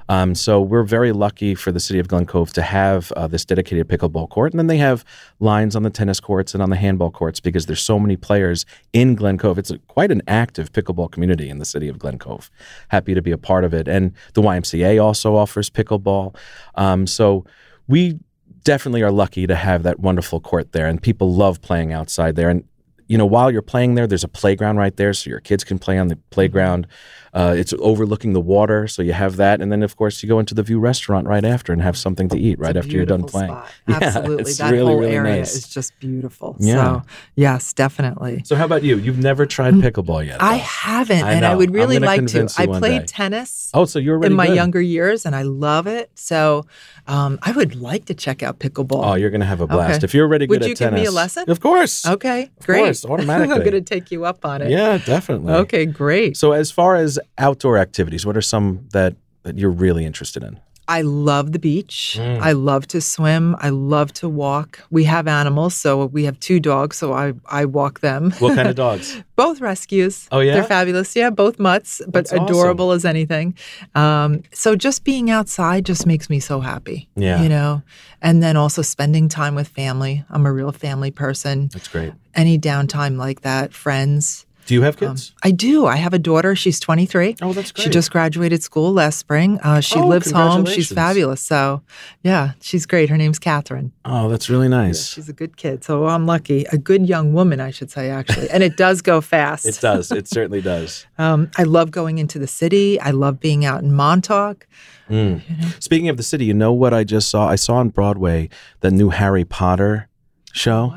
Um, 0.09 0.35
so 0.35 0.59
we're 0.59 0.83
very 0.83 1.11
lucky 1.11 1.55
for 1.55 1.71
the 1.71 1.79
city 1.79 1.99
of 1.99 2.07
Glen 2.07 2.25
Cove 2.25 2.51
to 2.53 2.61
have 2.61 3.11
uh, 3.13 3.27
this 3.27 3.45
dedicated 3.45 3.87
pickleball 3.87 4.29
court, 4.29 4.51
and 4.51 4.59
then 4.59 4.67
they 4.67 4.77
have 4.77 5.05
lines 5.39 5.75
on 5.75 5.83
the 5.83 5.89
tennis 5.89 6.19
courts 6.19 6.53
and 6.53 6.61
on 6.61 6.69
the 6.69 6.75
handball 6.75 7.11
courts 7.11 7.39
because 7.39 7.65
there's 7.65 7.81
so 7.81 7.99
many 7.99 8.17
players 8.17 8.65
in 8.93 9.15
Glen 9.15 9.37
Cove. 9.37 9.57
It's 9.57 9.71
a, 9.71 9.77
quite 9.79 10.11
an 10.11 10.21
active 10.27 10.71
pickleball 10.73 11.11
community 11.11 11.49
in 11.49 11.59
the 11.59 11.65
city 11.65 11.87
of 11.87 11.99
Glen 11.99 12.17
Cove. 12.19 12.51
Happy 12.89 13.13
to 13.13 13.21
be 13.21 13.31
a 13.31 13.37
part 13.37 13.63
of 13.63 13.73
it, 13.73 13.87
and 13.87 14.13
the 14.33 14.41
YMCA 14.41 15.01
also 15.01 15.35
offers 15.35 15.69
pickleball. 15.69 16.35
Um, 16.75 17.07
so 17.07 17.45
we 17.87 18.19
definitely 18.63 19.01
are 19.01 19.11
lucky 19.11 19.47
to 19.47 19.55
have 19.55 19.83
that 19.83 19.99
wonderful 19.99 20.39
court 20.39 20.71
there, 20.71 20.87
and 20.87 21.01
people 21.01 21.33
love 21.33 21.61
playing 21.61 21.93
outside 21.93 22.35
there. 22.35 22.49
And 22.49 22.63
you 23.11 23.17
know, 23.17 23.25
while 23.25 23.51
you're 23.51 23.61
playing 23.73 23.95
there, 23.95 24.07
there's 24.07 24.23
a 24.23 24.27
playground 24.41 24.77
right 24.77 24.95
there, 24.95 25.13
so 25.13 25.29
your 25.29 25.41
kids 25.41 25.63
can 25.65 25.77
play 25.77 25.97
on 25.97 26.07
the 26.07 26.15
playground. 26.29 26.87
Uh, 27.33 27.53
it's 27.57 27.73
overlooking 27.79 28.33
the 28.33 28.41
water, 28.41 28.87
so 28.87 29.01
you 29.01 29.13
have 29.13 29.35
that, 29.37 29.61
and 29.61 29.71
then 29.71 29.83
of 29.83 29.95
course 29.95 30.21
you 30.23 30.27
go 30.27 30.39
into 30.39 30.53
the 30.53 30.63
View 30.63 30.79
Restaurant 30.79 31.27
right 31.27 31.45
after 31.45 31.71
and 31.73 31.81
have 31.81 31.97
something 31.97 32.27
to 32.29 32.37
eat 32.37 32.57
right 32.59 32.75
after 32.75 32.91
you're 32.91 33.05
done 33.05 33.21
beautiful 33.21 33.39
playing. 33.39 33.51
spot. 33.53 33.71
Yeah, 33.87 33.99
Absolutely. 34.01 34.41
it's 34.41 34.57
that 34.57 34.71
really, 34.71 34.85
whole 34.91 34.99
really 34.99 35.15
area 35.15 35.37
nice. 35.37 35.55
is 35.55 35.67
just 35.67 35.97
beautiful. 35.99 36.55
Yeah. 36.59 36.75
So, 36.75 37.01
yes, 37.35 37.73
definitely. 37.73 38.41
So 38.45 38.55
how 38.55 38.65
about 38.65 38.83
you? 38.83 38.97
You've 38.97 39.17
never 39.17 39.45
tried 39.45 39.75
pickleball 39.75 40.25
yet? 40.25 40.39
Mm, 40.39 40.43
I 40.43 40.55
haven't, 40.55 41.23
I 41.23 41.33
and 41.33 41.45
I 41.45 41.55
would 41.55 41.71
really 41.73 41.99
like 41.99 42.25
to. 42.27 42.49
I 42.57 42.65
played 42.65 43.01
day. 43.01 43.05
tennis 43.07 43.71
oh, 43.73 43.85
so 43.85 43.97
you're 43.99 44.23
in 44.25 44.33
my 44.33 44.47
good. 44.47 44.55
younger 44.55 44.81
years, 44.81 45.25
and 45.25 45.33
I 45.35 45.43
love 45.43 45.87
it. 45.87 46.11
So, 46.15 46.65
um, 47.07 47.39
I 47.41 47.51
would 47.53 47.75
like 47.75 48.05
to 48.05 48.13
check 48.13 48.43
out 48.43 48.59
pickleball. 48.59 49.05
Oh, 49.05 49.13
you're 49.15 49.29
gonna 49.29 49.45
have 49.45 49.61
a 49.61 49.67
blast 49.67 49.97
Okay. 49.99 50.05
if 50.05 50.13
you're 50.13 50.25
already 50.27 50.47
good 50.47 50.55
Would 50.61 50.63
at 50.63 50.69
you 50.69 50.75
give 50.75 50.93
me 50.93 51.05
a 51.05 51.11
lesson? 51.11 51.49
Of 51.49 51.59
course. 51.61 52.05
okay, 52.05 52.49
Of 52.59 52.65
great. 52.65 52.83
course, 52.83 53.00
automatically. 53.05 53.53
I'm 53.55 53.59
going 53.61 53.71
to 53.71 53.81
take 53.81 54.11
you 54.11 54.25
up 54.25 54.45
on 54.45 54.61
it. 54.61 54.69
Yeah, 54.69 54.97
definitely. 54.97 55.53
Okay, 55.53 55.85
great. 55.85 56.37
So 56.37 56.51
as 56.51 56.71
far 56.71 56.95
as 56.95 57.19
outdoor 57.37 57.77
activities, 57.77 58.25
what 58.25 58.37
are 58.37 58.41
some 58.41 58.87
that 58.93 59.15
that 59.43 59.57
you're 59.57 59.71
really 59.71 60.05
interested 60.05 60.43
in? 60.43 60.59
I 60.91 61.01
love 61.03 61.51
the 61.53 61.59
beach. 61.59 62.17
Mm. 62.19 62.39
I 62.41 62.51
love 62.51 62.85
to 62.87 62.99
swim. 62.99 63.55
I 63.59 63.69
love 63.69 64.11
to 64.21 64.27
walk. 64.27 64.79
We 64.89 65.03
have 65.05 65.27
animals, 65.27 65.73
so 65.73 66.05
we 66.07 66.25
have 66.25 66.37
two 66.39 66.59
dogs, 66.59 66.97
so 66.97 67.13
I, 67.13 67.33
I 67.45 67.63
walk 67.65 68.01
them. 68.01 68.31
What 68.39 68.55
kind 68.55 68.67
of 68.67 68.75
dogs? 68.87 69.23
both 69.35 69.61
rescues. 69.61 70.27
Oh, 70.31 70.39
yeah? 70.39 70.53
They're 70.53 70.63
fabulous. 70.63 71.15
Yeah, 71.15 71.29
both 71.31 71.57
mutts, 71.59 71.99
but 72.05 72.13
That's 72.13 72.33
awesome. 72.33 72.45
adorable 72.45 72.91
as 72.91 73.05
anything. 73.05 73.55
Um, 73.95 74.43
so 74.53 74.75
just 74.75 75.03
being 75.03 75.31
outside 75.31 75.85
just 75.85 76.05
makes 76.05 76.29
me 76.29 76.39
so 76.39 76.59
happy. 76.59 77.09
Yeah. 77.15 77.41
You 77.41 77.49
know, 77.49 77.81
and 78.21 78.43
then 78.43 78.55
also 78.57 78.81
spending 78.83 79.29
time 79.29 79.55
with 79.55 79.67
family. 79.67 80.23
I'm 80.29 80.45
a 80.45 80.51
real 80.53 80.71
family 80.71 81.09
person. 81.11 81.69
That's 81.73 81.87
great. 81.87 82.13
Any 82.35 82.59
downtime 82.59 83.17
like 83.17 83.41
that, 83.41 83.73
friends. 83.73 84.45
Do 84.67 84.73
you 84.75 84.83
have 84.83 85.01
Um, 85.01 85.09
kids? 85.09 85.33
I 85.43 85.51
do. 85.51 85.85
I 85.85 85.95
have 85.97 86.13
a 86.13 86.19
daughter. 86.19 86.55
She's 86.55 86.79
23. 86.79 87.35
oh, 87.41 87.51
that's 87.53 87.71
great. 87.71 87.83
She 87.83 87.89
just 87.89 88.11
graduated 88.11 88.63
school 88.63 88.93
last 88.93 89.17
spring. 89.17 89.59
Uh, 89.63 89.79
she 89.81 89.99
Oh, 89.99 90.07
lives 90.07 90.31
home. 90.31 90.65
She's 90.65 90.91
fabulous. 90.91 91.41
So, 91.41 91.81
yeah, 92.23 92.51
she's 92.61 92.85
great. 92.85 93.09
Her 93.09 93.17
name's 93.17 93.39
Catherine. 93.39 93.91
Oh, 94.05 94.29
that's 94.29 94.49
really 94.49 94.67
nice. 94.69 95.07
She's 95.09 95.27
a 95.29 95.33
good 95.33 95.57
kid. 95.57 95.83
So 95.83 96.07
I'm 96.07 96.25
lucky. 96.25 96.65
A 96.71 96.77
good 96.77 97.07
young 97.09 97.33
woman, 97.33 97.59
I 97.59 97.71
should 97.71 97.91
say, 97.91 98.09
actually. 98.09 98.49
And 98.49 98.63
it 98.63 98.77
does 98.77 99.01
go 99.01 99.19
fast. 99.21 99.65
It 99.65 99.79
does. 99.81 100.11
It 100.11 100.27
certainly 100.35 100.61
does. 100.61 101.05
Um, 101.17 101.49
I 101.57 101.63
love 101.63 101.91
going 101.91 102.17
into 102.19 102.39
the 102.39 102.47
city. 102.47 102.99
I 102.99 103.11
love 103.11 103.39
being 103.39 103.65
out 103.65 103.81
in 103.83 103.91
Montauk. 103.93 104.67
Mm. 105.09 105.41
Speaking 105.83 106.07
of 106.07 106.15
the 106.17 106.23
city, 106.23 106.45
you 106.45 106.53
know 106.53 106.71
what 106.71 106.93
I 106.93 107.03
just 107.03 107.29
saw? 107.29 107.47
I 107.47 107.55
saw 107.55 107.75
on 107.75 107.89
Broadway 107.89 108.47
the 108.79 108.91
new 108.91 109.09
Harry 109.09 109.43
Potter 109.43 110.07
show. 110.53 110.93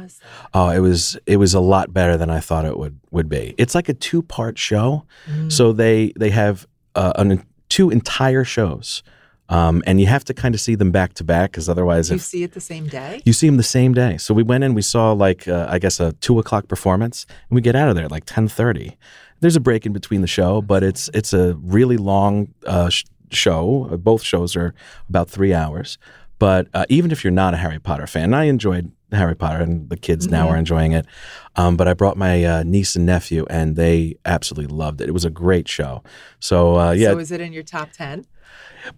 Oh, 0.52 0.68
it 0.70 0.80
was 0.80 1.16
it 1.26 1.36
was 1.36 1.54
a 1.54 1.60
lot 1.60 1.92
better 1.92 2.16
than 2.16 2.30
I 2.30 2.40
thought 2.40 2.64
it 2.64 2.78
would 2.78 2.98
would 3.10 3.28
be. 3.28 3.54
It's 3.58 3.74
like 3.74 3.88
a 3.88 3.94
two 3.94 4.22
part 4.22 4.58
show, 4.58 5.04
Mm. 5.28 5.50
so 5.52 5.72
they 5.72 6.12
they 6.18 6.30
have 6.30 6.66
uh, 6.94 7.12
an, 7.16 7.44
two 7.68 7.90
entire 7.90 8.44
shows, 8.44 9.02
um, 9.48 9.82
and 9.86 10.00
you 10.00 10.06
have 10.06 10.24
to 10.24 10.34
kind 10.34 10.54
of 10.54 10.60
see 10.60 10.74
them 10.74 10.90
back 10.92 11.14
to 11.14 11.24
back 11.24 11.50
because 11.52 11.68
otherwise, 11.68 12.10
you 12.10 12.16
if 12.16 12.22
see 12.22 12.42
it 12.42 12.52
the 12.52 12.60
same 12.60 12.86
day? 12.86 13.20
you 13.24 13.32
see 13.32 13.46
them 13.46 13.56
the 13.56 13.62
same 13.62 13.92
day. 13.94 14.16
So 14.18 14.32
we 14.34 14.42
went 14.42 14.64
in, 14.64 14.74
we 14.74 14.82
saw 14.82 15.12
like 15.12 15.48
uh, 15.48 15.66
I 15.68 15.78
guess 15.78 16.00
a 16.00 16.12
two 16.14 16.38
o'clock 16.38 16.68
performance, 16.68 17.26
and 17.48 17.54
we 17.56 17.60
get 17.60 17.74
out 17.76 17.88
of 17.88 17.94
there 17.96 18.04
at 18.06 18.10
like 18.10 18.24
ten 18.26 18.48
thirty. 18.48 18.96
There's 19.40 19.56
a 19.56 19.60
break 19.60 19.84
in 19.86 19.92
between 19.92 20.20
the 20.20 20.26
show, 20.28 20.62
but 20.62 20.82
it's 20.82 21.10
it's 21.12 21.32
a 21.32 21.54
really 21.62 21.96
long 21.96 22.54
uh, 22.66 22.88
sh- 22.88 23.04
show. 23.30 23.88
Both 24.02 24.22
shows 24.22 24.56
are 24.56 24.72
about 25.08 25.28
three 25.28 25.52
hours. 25.52 25.98
But 26.38 26.68
uh, 26.74 26.84
even 26.88 27.10
if 27.12 27.22
you're 27.24 27.30
not 27.30 27.54
a 27.54 27.56
Harry 27.58 27.78
Potter 27.78 28.06
fan, 28.06 28.34
I 28.34 28.44
enjoyed 28.44 28.90
Harry 29.14 29.36
Potter, 29.36 29.60
and 29.62 29.88
the 29.88 29.96
kids 29.96 30.28
now 30.28 30.48
are 30.48 30.56
enjoying 30.56 30.92
it. 30.92 31.06
Um, 31.56 31.76
but 31.76 31.86
I 31.88 31.94
brought 31.94 32.16
my 32.16 32.44
uh, 32.44 32.62
niece 32.64 32.96
and 32.96 33.06
nephew, 33.06 33.46
and 33.48 33.76
they 33.76 34.16
absolutely 34.24 34.74
loved 34.74 35.00
it. 35.00 35.08
It 35.08 35.12
was 35.12 35.24
a 35.24 35.30
great 35.30 35.68
show. 35.68 36.02
So 36.40 36.78
uh, 36.78 36.92
yeah, 36.92 37.10
So 37.12 37.18
is 37.18 37.30
it 37.30 37.40
in 37.40 37.52
your 37.52 37.62
top 37.62 37.90
10? 37.92 38.26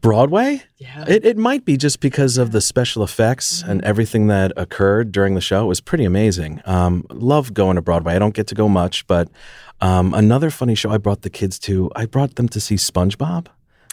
Broadway. 0.00 0.62
Yeah. 0.78 1.04
It, 1.06 1.24
it 1.24 1.36
might 1.36 1.64
be 1.64 1.76
just 1.76 2.00
because 2.00 2.38
of 2.38 2.52
the 2.52 2.60
special 2.60 3.02
effects 3.02 3.62
and 3.62 3.82
everything 3.84 4.26
that 4.26 4.52
occurred 4.56 5.12
during 5.12 5.34
the 5.34 5.40
show. 5.40 5.64
It 5.64 5.68
was 5.68 5.80
pretty 5.80 6.04
amazing. 6.04 6.60
Um, 6.64 7.04
love 7.10 7.54
going 7.54 7.76
to 7.76 7.82
Broadway. 7.82 8.14
I 8.14 8.18
don't 8.18 8.34
get 8.34 8.46
to 8.48 8.54
go 8.54 8.68
much, 8.68 9.06
but 9.06 9.28
um, 9.80 10.14
another 10.14 10.50
funny 10.50 10.74
show 10.74 10.90
I 10.90 10.98
brought 10.98 11.22
the 11.22 11.30
kids 11.30 11.58
to, 11.60 11.90
I 11.94 12.06
brought 12.06 12.34
them 12.36 12.48
to 12.48 12.60
see 12.60 12.76
SpongeBob 12.76 13.46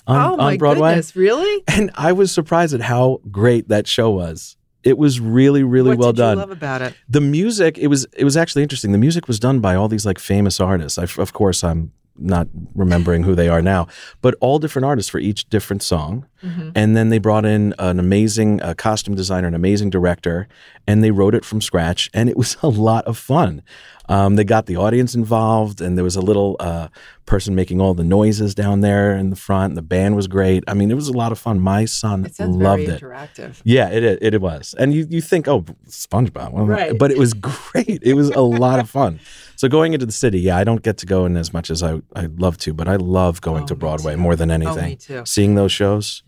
on, 0.07 0.31
oh, 0.33 0.37
my 0.37 0.53
on 0.53 0.57
Broadway. 0.57 0.91
goodness. 0.91 1.15
Really? 1.15 1.63
And 1.67 1.91
I 1.95 2.11
was 2.11 2.31
surprised 2.31 2.73
at 2.73 2.81
how 2.81 3.19
great 3.29 3.67
that 3.69 3.87
show 3.87 4.09
was. 4.09 4.57
It 4.83 4.97
was 4.97 5.19
really, 5.19 5.63
really 5.63 5.91
what 5.91 5.99
well 5.99 6.11
did 6.13 6.17
done 6.17 6.37
you 6.37 6.41
love 6.41 6.51
about 6.51 6.81
it? 6.81 6.93
the 7.09 7.21
music 7.21 7.77
it 7.77 7.87
was 7.87 8.05
it 8.13 8.23
was 8.23 8.35
actually 8.37 8.63
interesting 8.63 8.91
the 8.91 8.97
music 8.97 9.27
was 9.27 9.39
done 9.39 9.59
by 9.59 9.75
all 9.75 9.87
these 9.87 10.05
like 10.05 10.19
famous 10.19 10.59
artists 10.59 10.97
I, 10.97 11.03
of 11.21 11.33
course 11.33 11.63
i'm 11.63 11.91
not 12.17 12.47
remembering 12.75 13.23
who 13.23 13.33
they 13.33 13.49
are 13.49 13.61
now, 13.61 13.87
but 14.21 14.35
all 14.39 14.59
different 14.59 14.85
artists 14.85 15.09
for 15.09 15.17
each 15.17 15.49
different 15.49 15.81
song. 15.81 16.27
And 16.75 16.95
then 16.95 17.07
they 17.09 17.19
brought 17.19 17.45
in 17.45 17.73
an 17.79 17.99
amazing 17.99 18.61
uh, 18.61 18.73
costume 18.73 19.15
designer, 19.15 19.47
an 19.47 19.55
amazing 19.55 19.89
director, 19.89 20.47
and 20.85 21.01
they 21.01 21.09
wrote 21.09 21.33
it 21.33 21.45
from 21.45 21.61
scratch. 21.61 22.09
And 22.13 22.29
it 22.29 22.35
was 22.37 22.57
a 22.61 22.67
lot 22.67 23.05
of 23.05 23.17
fun. 23.17 23.63
Um, 24.09 24.35
they 24.35 24.43
got 24.43 24.65
the 24.65 24.75
audience 24.75 25.15
involved, 25.15 25.79
and 25.81 25.97
there 25.97 26.03
was 26.03 26.15
a 26.17 26.21
little 26.21 26.57
uh, 26.59 26.89
person 27.25 27.55
making 27.55 27.79
all 27.79 27.93
the 27.93 28.03
noises 28.03 28.53
down 28.53 28.81
there 28.81 29.15
in 29.15 29.29
the 29.29 29.35
front. 29.37 29.75
The 29.75 29.81
band 29.81 30.15
was 30.15 30.27
great. 30.27 30.63
I 30.67 30.73
mean, 30.73 30.91
it 30.91 30.95
was 30.95 31.07
a 31.07 31.13
lot 31.13 31.31
of 31.31 31.39
fun. 31.39 31.59
My 31.61 31.85
son 31.85 32.25
It 32.25 32.37
loved 32.39 32.83
very 32.85 32.97
it. 32.97 33.01
interactive. 33.01 33.61
Yeah, 33.63 33.89
it, 33.89 34.03
it 34.03 34.33
it 34.33 34.41
was, 34.41 34.75
and 34.77 34.93
you 34.93 35.07
you 35.09 35.21
think, 35.21 35.47
oh, 35.47 35.61
SpongeBob, 35.87 36.51
well, 36.51 36.65
Right. 36.65 36.97
but 36.97 37.11
it 37.11 37.17
was 37.17 37.33
great. 37.33 37.99
It 38.03 38.13
was 38.15 38.29
a 38.29 38.41
lot 38.41 38.79
of 38.79 38.89
fun. 38.89 39.19
So 39.55 39.69
going 39.69 39.93
into 39.93 40.05
the 40.05 40.11
city, 40.11 40.39
yeah, 40.41 40.57
I 40.57 40.63
don't 40.65 40.81
get 40.83 40.97
to 40.97 41.05
go 41.05 41.25
in 41.25 41.37
as 41.37 41.53
much 41.53 41.71
as 41.71 41.81
I 41.81 42.01
I'd 42.15 42.39
love 42.41 42.57
to, 42.57 42.73
but 42.73 42.87
I 42.89 42.97
love 42.97 43.39
going 43.39 43.63
Oh, 43.63 43.67
to 43.67 43.75
Broadway 43.75 44.15
more 44.17 44.35
than 44.35 44.51
Oh, 44.51 44.55
anything. 44.55 44.89
me 44.89 44.95
too. 44.97 45.23
Seeing 45.25 45.55
those 45.55 45.71
shows, 45.71 46.23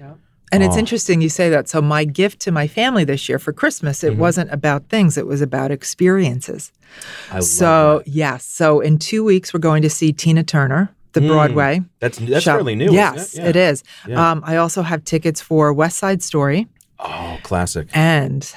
And 0.52 0.64
it's 0.64 0.76
Oh. 0.76 0.80
interesting 0.80 1.22
you 1.22 1.30
say 1.30 1.50
that. 1.50 1.68
So 1.68 1.82
my 1.82 2.06
gift 2.06 2.40
to 2.42 2.52
my 2.52 2.68
family 2.68 3.04
this 3.04 3.28
year 3.28 3.40
for 3.40 3.52
Christmas, 3.52 4.00
Mm-hmm. 4.00 4.14
it 4.14 4.18
wasn't 4.18 4.52
about 4.52 4.90
things, 4.90 5.18
it 5.18 5.26
was 5.28 5.42
about 5.42 5.72
experiences. 5.72 6.72
I 7.32 7.40
so 7.42 8.04
yes, 8.06 8.46
so 8.46 8.80
in 8.80 8.98
two 9.00 9.24
weeks 9.24 9.54
we're 9.54 9.60
going 9.60 9.82
to 9.82 9.90
see 9.90 10.14
Tina 10.14 10.44
Turner, 10.44 10.90
the 11.14 11.20
Mm. 11.22 11.28
Broadway. 11.28 11.82
That's 12.00 12.18
that's 12.20 12.44
show. 12.44 12.52
fairly 12.54 12.76
new. 12.76 12.92
Yes, 12.92 13.34
it? 13.34 13.40
Yeah. 13.42 13.50
it 13.50 13.56
is. 13.56 13.84
Yeah. 14.08 14.32
Um, 14.32 14.44
I 14.46 14.58
also 14.58 14.82
have 14.84 15.04
tickets 15.04 15.42
for 15.42 15.74
West 15.74 15.98
Side 15.98 16.22
Story, 16.22 16.68
Oh, 17.00 17.38
classic. 17.44 17.88
and 17.94 18.50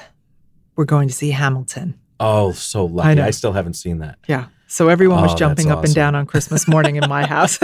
we're 0.75 0.85
going 0.85 1.07
to 1.09 1.13
see 1.13 1.31
Hamilton. 1.31 1.95
Oh, 2.19 2.51
so 2.51 2.85
lucky. 2.85 3.15
know. 3.15 3.25
I, 3.25 3.31
still 3.31 3.53
haven't 3.53 3.73
seen 3.75 3.99
that. 3.99 4.17
Yeah. 4.27 4.45
So 4.71 4.87
everyone 4.87 5.17
Oh, 5.19 5.21
was 5.23 5.31
that's 5.31 5.39
jumping 5.39 5.71
up 5.71 5.83
and 5.83 5.95
down 5.95 6.13
on 6.13 6.27
Christmas 6.27 6.67
morning 6.67 6.95
in 6.95 7.09
my 7.09 7.25
house. 7.35 7.57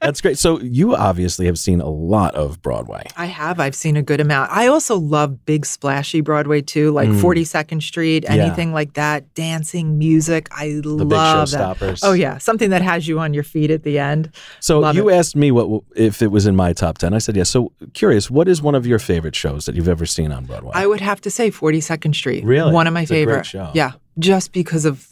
That's 0.00 0.20
great. 0.20 0.36
So 0.36 0.58
you 0.60 0.96
obviously 0.96 1.46
have 1.46 1.58
seen 1.58 1.80
a 1.80 1.88
lot 1.88 2.34
of 2.34 2.60
Broadway. 2.60 3.04
I 3.16 3.26
have. 3.26 3.60
I've 3.60 3.76
seen 3.76 3.96
a 3.96 4.02
good 4.02 4.20
amount. 4.20 4.50
I 4.50 4.66
also 4.66 4.96
love 4.98 5.46
big 5.46 5.64
splashy 5.64 6.20
Broadway 6.22 6.60
too, 6.60 6.90
like 6.90 7.08
Mm. 7.08 7.20
42nd 7.20 7.82
Street, 7.82 8.24
Yeah. 8.24 8.32
anything 8.34 8.72
like 8.72 8.94
that. 8.94 9.32
Dancing, 9.34 9.96
music. 9.96 10.48
I 10.50 10.80
The 10.82 10.88
love 10.88 11.50
big 11.50 11.58
that. 11.78 12.00
Oh 12.02 12.12
yeah, 12.14 12.38
something 12.38 12.70
that 12.70 12.82
has 12.82 13.06
you 13.06 13.20
on 13.20 13.32
your 13.32 13.44
feet 13.44 13.70
at 13.70 13.84
the 13.84 14.00
end. 14.00 14.30
So 14.58 14.80
Love 14.80 14.96
you 14.96 15.08
it. 15.08 15.14
asked 15.14 15.36
me 15.36 15.52
what 15.52 15.82
if 15.94 16.20
it 16.20 16.32
was 16.32 16.46
in 16.46 16.56
my 16.56 16.72
top 16.72 16.98
ten. 16.98 17.14
I 17.14 17.18
said 17.18 17.36
yes. 17.36 17.48
So 17.48 17.70
curious, 17.94 18.28
what 18.28 18.48
is 18.48 18.60
one 18.60 18.74
of 18.74 18.86
your 18.88 18.98
favorite 18.98 19.36
shows 19.36 19.66
that 19.66 19.76
you've 19.76 19.88
ever 19.88 20.04
seen 20.04 20.32
on 20.32 20.46
Broadway? 20.46 20.72
I 20.74 20.88
would 20.88 21.00
have 21.00 21.20
to 21.20 21.30
say 21.30 21.52
42nd 21.52 22.12
Street. 22.14 22.44
Really? 22.44 22.72
One 22.72 22.88
of 22.88 22.92
my 22.92 23.02
It's 23.02 23.10
favorite. 23.10 23.46
show. 23.46 23.70
Yeah, 23.72 23.92
just 24.18 24.52
because 24.52 24.84
of 24.84 25.06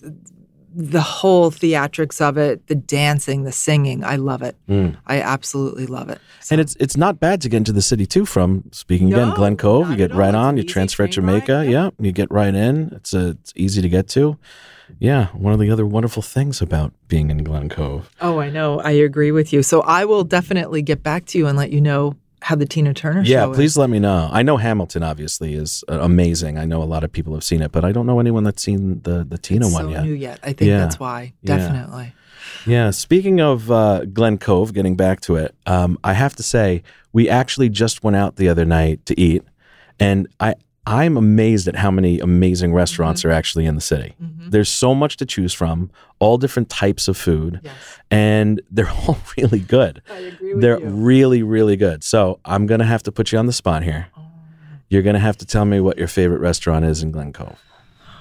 the 0.81 1.01
whole 1.01 1.51
theatrics 1.51 2.21
of 2.21 2.39
it, 2.39 2.69
the 2.69 2.75
dancing, 2.77 3.43
the 3.43 3.51
singing. 3.51 4.05
I 4.05 4.15
love 4.15 4.43
it. 4.43 4.57
Mm. 4.69 4.97
I 5.09 5.21
absolutely 5.21 5.87
love 5.87 6.09
it. 6.09 6.21
So- 6.41 6.55
And 6.55 6.61
it's 6.61 6.77
it's 6.79 6.97
not 6.97 7.19
bad 7.19 7.41
to 7.43 7.49
get 7.49 7.57
into 7.59 7.73
the 7.73 7.83
city 7.83 8.07
too. 8.07 8.25
From 8.25 8.63
speaking 8.71 9.09
again, 9.13 9.31
No, 9.31 9.35
Glen 9.35 9.57
Cove, 9.57 9.91
you 9.91 9.97
get 9.97 10.15
right 10.15 10.35
on. 10.35 10.57
You 10.57 10.63
transfer 10.63 11.03
at 11.03 11.11
train 11.11 11.27
ride, 11.27 11.45
Jamaica. 11.47 11.65
yeah. 11.71 11.85
Yeah, 11.85 11.91
you 11.99 12.13
get 12.13 12.31
right 12.31 12.55
in. 12.55 12.93
It's 12.95 13.13
a, 13.13 13.31
it's 13.31 13.53
easy 13.57 13.83
to 13.83 13.89
get 13.89 14.07
to. 14.11 14.39
Yeah, 15.01 15.27
one 15.35 15.53
of 15.53 15.59
the 15.61 15.71
other 15.71 15.85
wonderful 15.85 16.23
things 16.23 16.63
about 16.63 16.93
being 17.09 17.29
in 17.31 17.43
Glen 17.45 17.69
Cove. 17.69 18.09
oh, 18.21 18.39
I 18.39 18.49
know. 18.49 18.79
I 18.81 18.93
agree 18.93 19.33
with 19.33 19.53
you. 19.53 19.63
So 19.65 19.81
I 19.83 20.05
will 20.05 20.25
definitely 20.25 20.81
get 20.83 21.03
back 21.03 21.27
to 21.27 21.39
you 21.39 21.47
and 21.49 21.59
let 21.59 21.71
you 21.73 21.81
know 21.81 22.15
how 22.41 22.55
the 22.57 22.67
Tina 22.67 22.95
Turner 22.95 23.23
Yeah, 23.23 23.45
show 23.45 23.55
please 23.55 23.73
is. 23.73 23.77
let 23.79 23.91
me 23.91 23.99
know. 23.99 24.29
I 24.33 24.43
know 24.43 24.57
Hamilton 24.57 25.03
obviously 25.03 25.55
is 25.55 25.83
uh, 25.89 25.99
amazing. 26.01 26.57
I 26.59 26.65
know 26.65 26.83
a 26.83 26.85
lot 26.85 27.05
of 27.05 27.11
people 27.13 27.35
have 27.35 27.45
seen 27.45 27.63
it, 27.63 27.73
but 27.73 27.85
I 27.85 27.93
don't 27.93 28.07
know 28.07 28.21
anyone 28.21 28.45
that's 28.45 28.63
seen 28.63 29.01
the 29.03 29.25
the 29.29 29.39
Tina 29.39 29.67
It's 29.67 29.75
one 29.75 29.85
so 29.87 29.91
yet. 29.91 30.05
new 30.05 30.13
yet. 30.15 30.39
I 30.43 30.53
think 30.53 30.69
Yeah. 30.69 30.79
that's 30.79 30.99
why. 31.01 31.33
Yeah. 31.43 31.57
Definitely. 31.57 32.15
Yeah. 32.67 32.91
Speaking 32.91 33.41
of 33.41 33.71
uh, 33.71 34.05
Glen 34.07 34.39
Cove, 34.39 34.73
getting 34.73 34.97
back 34.97 35.21
to 35.23 35.37
it, 35.37 35.55
um, 35.67 35.99
I 36.05 36.13
have 36.15 36.35
to 36.37 36.43
say 36.43 36.83
we 37.13 37.29
actually 37.29 37.69
just 37.69 38.03
went 38.05 38.17
out 38.17 38.37
the 38.37 38.49
other 38.49 38.65
night 38.65 39.05
to 39.07 39.19
eat, 39.21 39.43
and 39.99 40.29
I 40.41 40.55
I'm 40.87 41.17
amazed 41.19 41.69
at 41.69 41.77
how 41.77 41.91
many 41.91 42.19
amazing 42.21 42.73
restaurants 42.73 43.21
Mm-hmm. 43.21 43.29
are 43.29 43.33
actually 43.33 43.67
in 43.67 43.75
the 43.75 43.81
city. 43.81 44.15
There's 44.19 44.71
so 44.71 44.95
much 44.95 45.19
to 45.19 45.27
choose 45.27 45.53
from, 45.53 45.91
all 46.19 46.39
different 46.39 46.71
types 46.71 47.09
of 47.09 47.17
food, 47.19 47.61
Yes. 47.63 47.75
and 48.11 48.63
they're 48.71 48.89
all 49.07 49.19
really 49.37 49.59
good. 49.61 50.01
I 50.11 50.17
agree 50.19 50.55
with 50.55 50.63
They're 50.63 50.81
you. 50.81 50.87
really, 50.87 51.43
really 51.43 51.77
good. 51.77 52.03
So 52.03 52.41
I'm 52.47 52.67
gonna 52.67 52.87
have 52.87 53.03
to 53.03 53.13
put 53.13 53.31
you 53.33 53.39
on 53.39 53.45
the 53.47 53.53
spot 53.53 53.83
here. 53.83 54.07
Oh. 54.17 54.23
You're 54.89 55.03
gonna 55.03 55.19
have 55.19 55.37
to 55.39 55.45
tell 55.47 55.67
me 55.67 55.81
what 55.81 55.99
your 55.99 56.09
favorite 56.09 56.41
restaurant 56.41 56.87
is 56.87 57.03
in 57.03 57.11
Glen 57.13 57.33
Cove. 57.35 57.59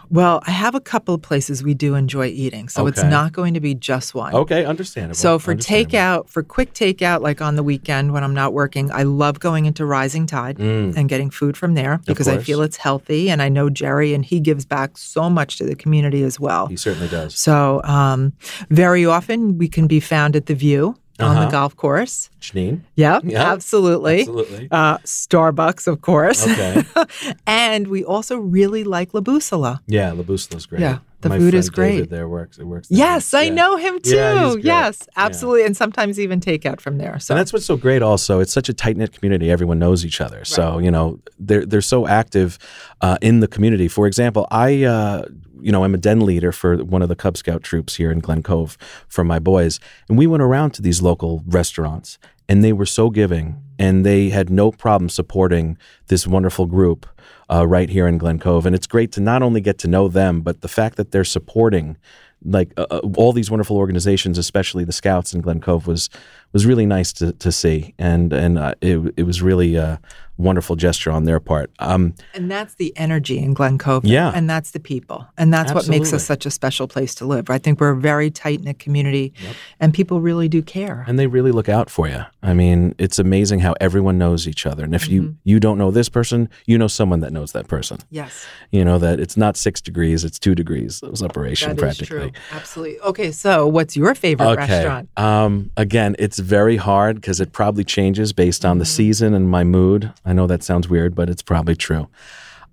Well, 0.09 0.41
I 0.45 0.51
have 0.51 0.73
a 0.75 0.79
couple 0.79 1.13
of 1.15 1.21
places 1.21 1.63
we 1.63 1.73
do 1.73 1.95
enjoy 1.95 2.27
eating, 2.27 2.69
so 2.69 2.87
it's 2.87 3.03
not 3.03 3.33
going 3.33 3.53
to 3.55 3.59
be 3.59 3.73
just 3.75 4.15
one. 4.15 4.33
Okay, 4.33 4.65
understandable. 4.65 5.15
So 5.15 5.37
for 5.39 5.51
Understandable. 5.51 5.91
takeout, 5.91 6.29
for 6.29 6.43
quick 6.43 6.73
takeout, 6.73 7.21
like 7.21 7.41
on 7.41 7.55
the 7.55 7.63
weekend 7.63 8.13
when 8.13 8.23
I'm 8.23 8.33
not 8.33 8.53
working, 8.53 8.91
I 8.91 9.03
love 9.03 9.39
going 9.39 9.65
into 9.65 9.85
Rising 9.85 10.25
Tide 10.25 10.57
Mm. 10.57 10.95
and 10.95 11.09
getting 11.09 11.29
food 11.29 11.57
from 11.57 11.73
there 11.73 11.99
because 12.05 12.27
I 12.27 12.37
feel 12.37 12.61
it's 12.61 12.77
healthy, 12.77 13.29
and 13.29 13.41
I 13.41 13.49
know 13.49 13.69
Jerry 13.69 14.13
and 14.13 14.23
he 14.25 14.39
gives 14.39 14.65
back 14.65 14.97
so 14.97 15.29
much 15.29 15.57
to 15.57 15.65
the 15.65 15.75
community 15.75 16.23
as 16.23 16.39
well. 16.39 16.67
he 16.67 16.77
certainly 16.77 17.07
does. 17.09 17.35
So 17.35 17.81
um, 17.83 18.33
very 18.69 19.05
often 19.05 19.57
we 19.57 19.67
can 19.67 19.87
be 19.87 19.99
found 19.99 20.35
at 20.35 20.45
the 20.47 20.55
View 20.55 20.95
on 21.19 21.31
Uh-huh. 21.35 21.45
the 21.45 21.51
golf 21.51 21.75
course. 21.75 22.29
Janine, 22.41 22.81
Yep, 22.95 23.23
Yeah, 23.25 23.51
absolutely. 23.51 24.19
absolutely. 24.21 24.67
Uh, 24.71 24.97
Starbucks, 24.99 25.87
of 25.87 26.01
course. 26.01 26.45
Okay. 26.47 26.83
and 27.47 27.87
we 27.87 28.03
also 28.03 28.37
really 28.37 28.83
like 28.83 29.13
La 29.13 29.21
Bussola. 29.21 29.79
Yeah, 29.87 30.11
La 30.11 30.23
Bussola's 30.23 30.65
great. 30.67 30.81
Yeah, 30.81 30.99
the 31.21 31.29
My 31.29 31.39
food 31.39 31.53
is 31.55 31.69
great. 31.69 31.93
David 31.95 32.09
there 32.11 32.27
works. 32.29 32.57
It 32.59 32.65
works. 32.65 32.87
Yes, 32.91 33.33
I 33.33 33.43
Yeah. 33.43 33.53
know 33.55 33.75
him 33.77 33.99
too. 33.99 34.15
Yeah, 34.15 34.53
yes, 34.61 34.99
Yeah. 35.01 35.25
absolutely. 35.25 35.65
And 35.65 35.75
sometimes 35.75 36.19
even 36.19 36.39
takeout 36.39 36.79
from 36.79 36.97
there. 36.99 37.19
So 37.19 37.33
And 37.33 37.39
that's 37.39 37.51
what's 37.51 37.65
so 37.65 37.77
great. 37.77 38.01
Also, 38.03 38.39
it's 38.39 38.53
such 38.53 38.69
a 38.69 38.73
tight 38.73 38.95
knit 38.97 39.11
community. 39.11 39.49
Everyone 39.49 39.79
knows 39.79 40.05
each 40.05 40.21
other. 40.21 40.45
So 40.45 40.77
you 40.79 40.91
know 40.91 41.19
they're 41.39 41.65
they're 41.65 41.81
so 41.81 42.07
active 42.07 42.59
uh, 43.01 43.17
in 43.21 43.39
the 43.39 43.47
community. 43.47 43.87
For 43.87 44.05
example, 44.07 44.45
I 44.51 44.83
uh, 44.83 45.23
you 45.61 45.71
know 45.71 45.83
I'm 45.83 45.93
a 45.93 45.97
den 45.97 46.21
leader 46.21 46.51
for 46.51 46.77
one 46.77 47.01
of 47.01 47.09
the 47.09 47.15
Cub 47.15 47.37
Scout 47.37 47.63
troops 47.63 47.95
here 47.95 48.11
in 48.11 48.19
Glen 48.19 48.43
Cove 48.43 48.77
for 49.07 49.23
my 49.23 49.39
boys, 49.39 49.79
and 50.09 50.17
we 50.17 50.27
went 50.27 50.43
around 50.43 50.71
to 50.71 50.81
these 50.81 51.01
local 51.01 51.43
restaurants, 51.47 52.17
and 52.47 52.63
they 52.63 52.73
were 52.73 52.85
so 52.85 53.09
giving, 53.09 53.61
and 53.77 54.05
they 54.05 54.29
had 54.29 54.49
no 54.49 54.71
problem 54.71 55.09
supporting 55.09 55.77
this 56.07 56.27
wonderful 56.27 56.65
group. 56.65 57.05
Uh, 57.49 57.65
right 57.65 57.89
here 57.89 58.07
in 58.07 58.17
Glen 58.17 58.39
Cove, 58.39 58.65
and 58.65 58.75
it's 58.75 58.87
great 58.87 59.09
to 59.13 59.21
not 59.21 59.41
only 59.41 59.61
get 59.61 59.77
to 59.77 59.87
know 59.87 60.09
them, 60.09 60.41
but 60.41 60.59
the 60.59 60.67
fact 60.67 60.97
that 60.97 61.11
they're 61.11 61.23
supporting 61.23 61.95
like 62.43 62.71
uh, 62.77 62.85
uh, 62.91 62.99
all 63.15 63.33
these 63.33 63.49
wonderful 63.49 63.77
organizations, 63.77 64.37
especially 64.37 64.83
the 64.83 64.91
Scouts 64.91 65.33
in 65.33 65.41
Glen 65.41 65.59
Cove, 65.59 65.87
was 65.87 66.09
was 66.53 66.65
really 66.65 66.85
nice 66.85 67.11
to, 67.13 67.33
to 67.33 67.51
see, 67.51 67.93
and 67.97 68.31
and 68.33 68.57
uh, 68.57 68.73
it 68.81 69.13
it 69.17 69.23
was 69.23 69.41
really 69.41 69.75
a 69.75 69.99
wonderful 70.37 70.75
gesture 70.75 71.11
on 71.11 71.25
their 71.25 71.39
part. 71.39 71.71
Um, 71.79 72.13
And 72.33 72.49
that's 72.49 72.75
the 72.75 72.93
energy 72.95 73.37
in 73.39 73.53
Glen 73.53 73.77
Cove. 73.77 74.05
Yeah. 74.05 74.31
And 74.33 74.49
that's 74.49 74.71
the 74.71 74.79
people. 74.79 75.27
And 75.37 75.51
that's 75.53 75.73
what 75.73 75.87
makes 75.89 76.13
us 76.13 76.23
such 76.25 76.45
a 76.45 76.51
special 76.51 76.87
place 76.87 77.15
to 77.15 77.25
live. 77.25 77.49
I 77.49 77.57
think 77.57 77.79
we're 77.79 77.91
a 77.91 77.97
very 77.97 78.29
tight 78.29 78.61
knit 78.61 78.79
community 78.79 79.33
and 79.79 79.93
people 79.93 80.21
really 80.21 80.47
do 80.47 80.61
care. 80.61 81.03
and 81.07 81.17
they 81.17 81.27
really 81.27 81.51
look 81.51 81.69
out 81.69 81.89
for 81.89 82.07
you. 82.07 82.23
I 82.47 82.53
mean, 82.53 82.95
it's 82.97 83.19
amazing 83.19 83.59
how 83.59 83.75
everyone 83.81 84.17
knows 84.17 84.47
each 84.47 84.65
other, 84.65 84.83
and 84.85 84.95
if 84.95 85.09
you 85.09 85.35
you 85.43 85.59
don't 85.59 85.77
know 85.77 85.91
this 85.91 86.07
person, 86.09 86.49
you 86.65 86.77
know 86.77 86.87
someone 86.87 87.19
that 87.19 87.33
knows 87.33 87.51
that 87.51 87.67
person. 87.67 87.97
yes. 88.09 88.45
You 88.71 88.85
know 88.85 88.97
that 88.99 89.19
it's 89.19 89.35
not 89.35 89.57
six 89.57 89.81
degrees; 89.81 90.23
it's 90.23 90.39
two 90.39 90.55
degrees 90.55 91.01
of 91.03 91.17
separation, 91.17 91.69
That 91.69 91.75
is 91.77 91.81
practically. 91.97 92.31
true. 92.31 92.41
Absolutely. 92.51 92.99
Okay, 93.01 93.31
so 93.31 93.67
what's 93.67 93.97
your 93.97 94.15
favorite 94.15 94.55
restaurant? 94.55 95.09
Um, 95.17 95.71
again, 95.75 96.15
it's 96.19 96.39
very 96.39 96.77
hard 96.77 97.15
because 97.17 97.41
it 97.41 97.51
probably 97.51 97.83
changes 97.83 98.31
based 98.33 98.63
on 98.63 98.77
the 98.77 98.85
Mm-hmm. 98.85 98.95
season 99.03 99.33
and 99.33 99.49
my 99.49 99.63
mood. 99.65 100.13
I 100.25 100.31
know 100.33 100.47
that 100.47 100.63
sounds 100.63 100.87
weird, 100.87 101.13
but 101.15 101.29
it's 101.29 101.41
probably 101.43 101.75
true. 101.75 102.07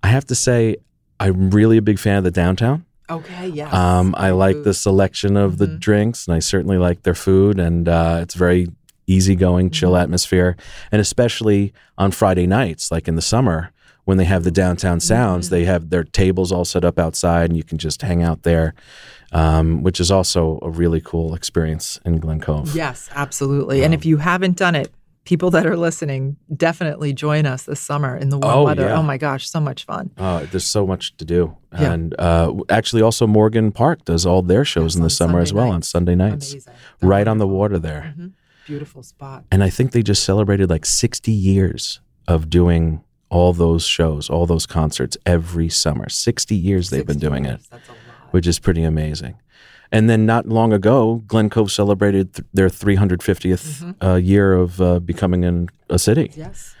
I 0.03 0.07
have 0.07 0.25
to 0.27 0.35
say, 0.35 0.77
I'm 1.19 1.49
really 1.49 1.77
a 1.77 1.81
big 1.81 1.99
fan 1.99 2.17
of 2.19 2.23
the 2.23 2.31
downtown. 2.31 2.85
Okay, 3.09 3.49
yeah. 3.49 3.69
Um, 3.71 4.15
I 4.17 4.31
like 4.31 4.55
food. 4.55 4.63
the 4.65 4.73
selection 4.73 5.35
of 5.37 5.57
the 5.57 5.67
Mhm. 5.67 5.79
drinks, 5.79 6.27
and 6.27 6.33
I 6.35 6.39
certainly 6.39 6.77
like 6.77 7.03
their 7.03 7.13
food, 7.15 7.59
and 7.59 7.87
uh, 7.89 8.19
it's 8.21 8.35
very 8.35 8.67
easygoing, 9.07 9.69
chill 9.69 9.91
Mm-hmm. 9.91 10.01
atmosphere, 10.03 10.55
and 10.91 10.99
especially 11.01 11.73
on 11.97 12.11
Friday 12.11 12.47
nights, 12.47 12.91
like 12.91 13.07
in 13.07 13.15
the 13.15 13.21
summer. 13.21 13.71
When 14.05 14.17
they 14.19 14.25
have 14.25 14.43
the 14.43 14.51
downtown 14.51 14.99
sounds, 14.99 15.47
Mm-hmm. 15.47 15.55
they 15.55 15.65
have 15.65 15.89
their 15.89 16.03
tables 16.03 16.51
all 16.51 16.63
set 16.65 16.85
up 16.85 16.99
outside, 16.99 17.49
and 17.49 17.57
you 17.57 17.63
can 17.63 17.79
just 17.79 18.01
hang 18.03 18.21
out 18.21 18.43
there, 18.43 18.75
um, 19.31 19.81
which 19.83 19.99
is 19.99 20.11
also 20.11 20.59
a 20.61 20.69
really 20.69 21.01
cool 21.01 21.33
experience 21.33 21.99
in 22.05 22.19
Glen 22.19 22.39
Cove. 22.39 22.75
Yes, 22.75 23.09
absolutely. 23.15 23.83
and 23.83 23.93
if 23.93 24.05
you 24.05 24.17
haven't 24.17 24.57
done 24.57 24.75
it, 24.75 24.93
people 25.23 25.49
that 25.49 25.65
are 25.65 25.75
listening, 25.75 26.37
definitely 26.55 27.11
join 27.13 27.47
us 27.47 27.63
this 27.63 27.79
summer 27.79 28.15
in 28.15 28.29
the 28.29 28.37
warm 28.37 28.53
Oh, 28.55 28.63
weather. 28.65 28.83
yeah. 28.85 28.95
Oh 28.95 29.01
my 29.01 29.17
gosh, 29.17 29.49
so 29.49 29.59
much 29.59 29.83
fun. 29.85 30.11
Uh, 30.19 30.45
there's 30.51 30.65
so 30.67 30.85
much 30.85 31.17
to 31.17 31.25
do. 31.25 31.57
Yeah. 31.73 31.93
And 31.93 32.13
uh, 32.19 32.53
actually, 32.69 33.01
also, 33.01 33.25
Morgan 33.25 33.71
Park 33.71 34.05
does 34.05 34.23
all 34.27 34.43
their 34.43 34.63
shows 34.63 34.95
in 34.95 35.01
the 35.01 35.09
summer 35.09 35.39
as 35.39 35.51
well 35.51 35.65
nights. 35.65 35.73
on 35.75 35.81
Sunday 35.81 36.13
nights, 36.13 36.55
right 37.01 37.27
on 37.27 37.39
the 37.39 37.47
water 37.47 37.79
there. 37.79 38.13
Mhm. 38.15 38.33
Beautiful 38.65 39.03
spot. 39.03 39.45
And 39.51 39.63
I 39.63 39.69
think 39.69 39.91
they 39.91 40.01
just 40.03 40.23
celebrated 40.23 40.69
like 40.69 40.85
60 40.85 41.31
years 41.31 41.99
of 42.27 42.49
doing 42.49 43.03
all 43.29 43.53
those 43.53 43.85
shows, 43.85 44.29
all 44.29 44.45
those 44.45 44.65
concerts 44.65 45.17
every 45.25 45.69
summer. 45.69 46.09
60 46.09 46.55
years 46.55 46.89
they've 46.89 47.05
been 47.05 47.19
60 47.19 47.27
doing 47.29 47.45
it, 47.45 47.49
years, 47.49 47.67
That's 47.69 47.87
a 47.89 47.91
lot. 47.91 47.99
which 48.31 48.47
is 48.47 48.59
pretty 48.59 48.83
amazing. 48.83 49.35
And 49.91 50.09
then 50.09 50.25
not 50.25 50.47
long 50.47 50.73
ago, 50.73 51.23
Glen 51.27 51.49
Cove 51.49 51.71
celebrated 51.71 52.33
th- 52.33 52.47
their 52.53 52.69
350th 52.69 53.95
uh, 54.03 54.15
year 54.15 54.53
of 54.53 54.81
uh, 54.81 54.99
becoming 54.99 55.45
an, 55.45 55.69
a 55.89 55.99
city. 55.99 56.31
Yes. 56.35 56.75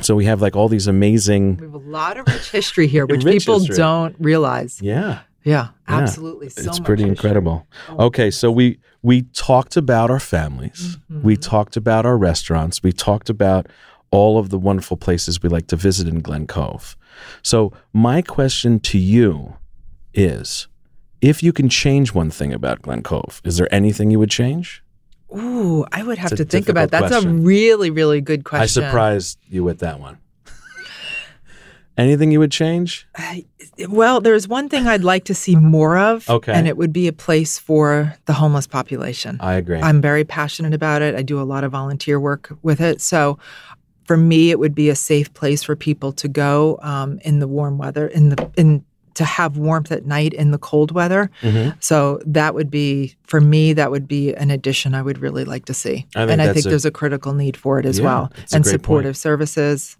So 0.00 0.14
we 0.14 0.24
have 0.24 0.40
like 0.40 0.56
all 0.56 0.68
these 0.68 0.86
amazing, 0.86 1.58
We 1.58 1.66
have 1.66 1.74
a 1.74 1.78
lot 1.78 2.16
of 2.16 2.26
rich 2.26 2.50
history 2.50 2.86
here, 2.86 3.04
which 3.06 3.24
people 3.24 3.58
history. 3.58 3.76
don't 3.76 4.16
realize. 4.18 4.80
yeah, 4.82 5.20
Yeah, 5.44 5.68
Yeah. 5.88 5.98
absolutely. 6.00 6.48
So 6.50 6.60
it's 6.62 6.78
much 6.78 6.84
pretty 6.86 7.02
history. 7.02 7.16
incredible. 7.16 7.66
Oh. 7.88 8.06
Okay, 8.06 8.30
so 8.30 8.50
we 8.50 8.78
we 9.02 9.22
talked 9.32 9.76
about 9.76 10.10
our 10.10 10.20
families. 10.20 10.96
Mm-hmm. 11.10 11.22
We 11.22 11.36
talked 11.36 11.76
about 11.76 12.06
our 12.06 12.16
restaurants. 12.16 12.82
We 12.82 12.92
talked 12.92 13.28
about 13.30 13.66
all 14.10 14.38
of 14.38 14.50
the 14.50 14.58
wonderful 14.58 14.96
places 14.96 15.42
we 15.42 15.48
like 15.48 15.66
to 15.68 15.76
visit 15.76 16.06
in 16.06 16.20
Glen 16.20 16.46
Cove. 16.46 16.96
So 17.42 17.72
my 17.92 18.22
question 18.22 18.78
to 18.80 18.98
you 18.98 19.56
is 20.14 20.68
if 21.20 21.42
you 21.42 21.52
can 21.52 21.68
change 21.68 22.12
one 22.14 22.30
thing 22.30 22.52
about 22.52 22.82
Glen 22.82 23.02
Cove, 23.02 23.40
is 23.44 23.56
there 23.56 23.72
anything 23.74 24.10
you 24.10 24.18
would 24.18 24.30
change? 24.30 24.82
Ooh, 25.34 25.84
I 25.92 26.02
would 26.02 26.18
have 26.18 26.32
It's 26.32 26.40
to 26.40 26.44
think 26.44 26.68
about. 26.68 26.90
difficult 26.90 27.10
That's 27.10 27.24
a 27.24 27.28
really, 27.28 27.88
really 27.90 28.20
good 28.20 28.44
question. 28.44 28.82
I 28.84 28.86
surprised 28.88 29.38
you 29.48 29.64
with 29.64 29.78
that 29.78 29.98
one. 29.98 30.18
Anything 31.98 32.30
you 32.32 32.38
would 32.40 32.52
change? 32.52 33.06
I- 33.16 33.44
well, 33.88 34.20
there's 34.20 34.46
one 34.48 34.68
thing 34.68 34.86
I'd 34.86 35.04
like 35.04 35.24
to 35.24 35.34
see 35.34 35.56
more 35.56 35.96
of. 35.98 36.28
Okay. 36.28 36.52
And 36.52 36.68
it 36.68 36.76
would 36.76 36.92
be 36.92 37.08
a 37.08 37.12
place 37.12 37.58
for 37.58 38.14
the 38.26 38.32
homeless 38.34 38.66
population. 38.66 39.38
I 39.40 39.54
agree. 39.54 39.80
I'm 39.80 40.00
very 40.00 40.24
passionate 40.24 40.74
about 40.74 41.02
it. 41.02 41.14
I 41.14 41.22
do 41.22 41.40
a 41.40 41.44
lot 41.44 41.64
of 41.64 41.72
volunteer 41.72 42.20
work 42.20 42.52
with 42.62 42.80
it. 42.80 43.00
So 43.00 43.38
for 44.04 44.16
me, 44.16 44.50
it 44.50 44.58
would 44.58 44.74
be 44.74 44.88
a 44.90 44.94
safe 44.96 45.32
place 45.32 45.62
for 45.62 45.74
people 45.76 46.12
to 46.12 46.28
go 46.28 46.78
um, 46.82 47.18
in 47.24 47.38
the 47.38 47.48
warm 47.48 47.78
weather, 47.78 48.06
in 48.08 48.28
the 48.30 48.50
in 48.56 48.84
to 49.14 49.24
have 49.26 49.58
warmth 49.58 49.92
at 49.92 50.06
night 50.06 50.32
in 50.32 50.52
the 50.52 50.58
cold 50.58 50.90
weather. 50.90 51.30
Mhm. 51.42 51.74
So 51.80 52.18
that 52.24 52.54
would 52.54 52.70
be 52.70 53.14
for 53.24 53.42
me. 53.42 53.74
That 53.74 53.90
would 53.90 54.08
be 54.08 54.34
an 54.34 54.50
addition 54.50 54.94
I 54.94 55.02
would 55.02 55.18
really 55.18 55.44
like 55.44 55.66
to 55.66 55.74
see, 55.74 56.06
I 56.16 56.22
and 56.22 56.40
I 56.40 56.52
think 56.54 56.64
a- 56.64 56.70
there's 56.70 56.86
a 56.86 56.90
critical 56.90 57.34
need 57.34 57.54
for 57.56 57.78
it 57.78 57.84
as 57.84 57.98
Yeah, 57.98 58.04
well, 58.06 58.32
and 58.52 58.64
supportive 58.66 59.16
services. 59.16 59.98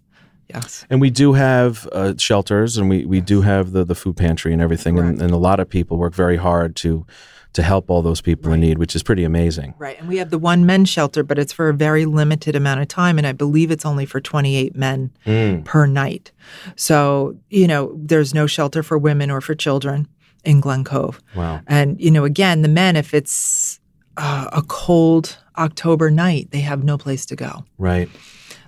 Yes. 0.53 0.85
And 0.89 1.01
we 1.01 1.09
do 1.09 1.33
have 1.33 1.87
uh, 1.91 2.13
shelters, 2.17 2.77
and 2.77 2.89
we, 2.89 3.05
we 3.05 3.21
do 3.21 3.41
have 3.41 3.71
the, 3.71 3.83
the 3.83 3.95
food 3.95 4.17
pantry 4.17 4.53
and 4.53 4.61
everything, 4.61 4.99
and, 4.99 5.21
and 5.21 5.31
a 5.31 5.37
lot 5.37 5.59
of 5.59 5.69
people 5.69 5.97
work 5.97 6.13
very 6.13 6.37
hard 6.37 6.75
to 6.77 7.05
to 7.53 7.61
help 7.61 7.91
all 7.91 8.01
those 8.01 8.19
people 8.19 8.51
in 8.51 8.61
need, 8.61 8.79
which 8.79 8.95
is 8.95 9.03
pretty 9.03 9.23
amazing. 9.23 9.75
Right. 9.77 9.99
And 9.99 10.07
we 10.07 10.17
have 10.17 10.31
the 10.31 10.39
one 10.39 10.65
men's 10.65 10.89
shelter, 10.89 11.21
but 11.21 11.37
it's 11.37 11.53
for 11.53 11.69
a 11.69 11.73
very 11.73 12.03
limited 12.05 12.55
amount 12.55 12.81
of 12.81 12.87
time. 12.87 13.19
And 13.19 13.27
I 13.27 13.31
believe 13.31 13.69
it's 13.69 13.85
only 13.85 14.07
for 14.07 14.19
28 14.19 14.75
men 14.75 15.11
Mm. 15.27 15.63
per 15.63 15.85
night. 15.85 16.31
So, 16.75 17.37
you 17.51 17.67
know, 17.67 17.93
there's 17.95 18.33
no 18.33 18.47
shelter 18.47 18.81
for 18.81 18.97
women 18.97 19.29
or 19.29 19.39
for 19.39 19.53
children 19.53 20.07
in 20.43 20.61
Glen 20.61 20.83
Cove. 20.83 21.21
Wow. 21.35 21.61
And, 21.67 22.01
you 22.01 22.09
know, 22.09 22.25
again, 22.25 22.63
the 22.63 22.69
men, 22.69 22.95
if 22.95 23.13
it's 23.13 23.79
uh, 24.17 24.49
a 24.51 24.63
cold 24.63 25.37
October 25.55 26.09
night, 26.09 26.49
they 26.49 26.61
have 26.61 26.83
no 26.83 26.97
place 26.97 27.23
to 27.27 27.35
go. 27.35 27.65
Right. 27.77 28.09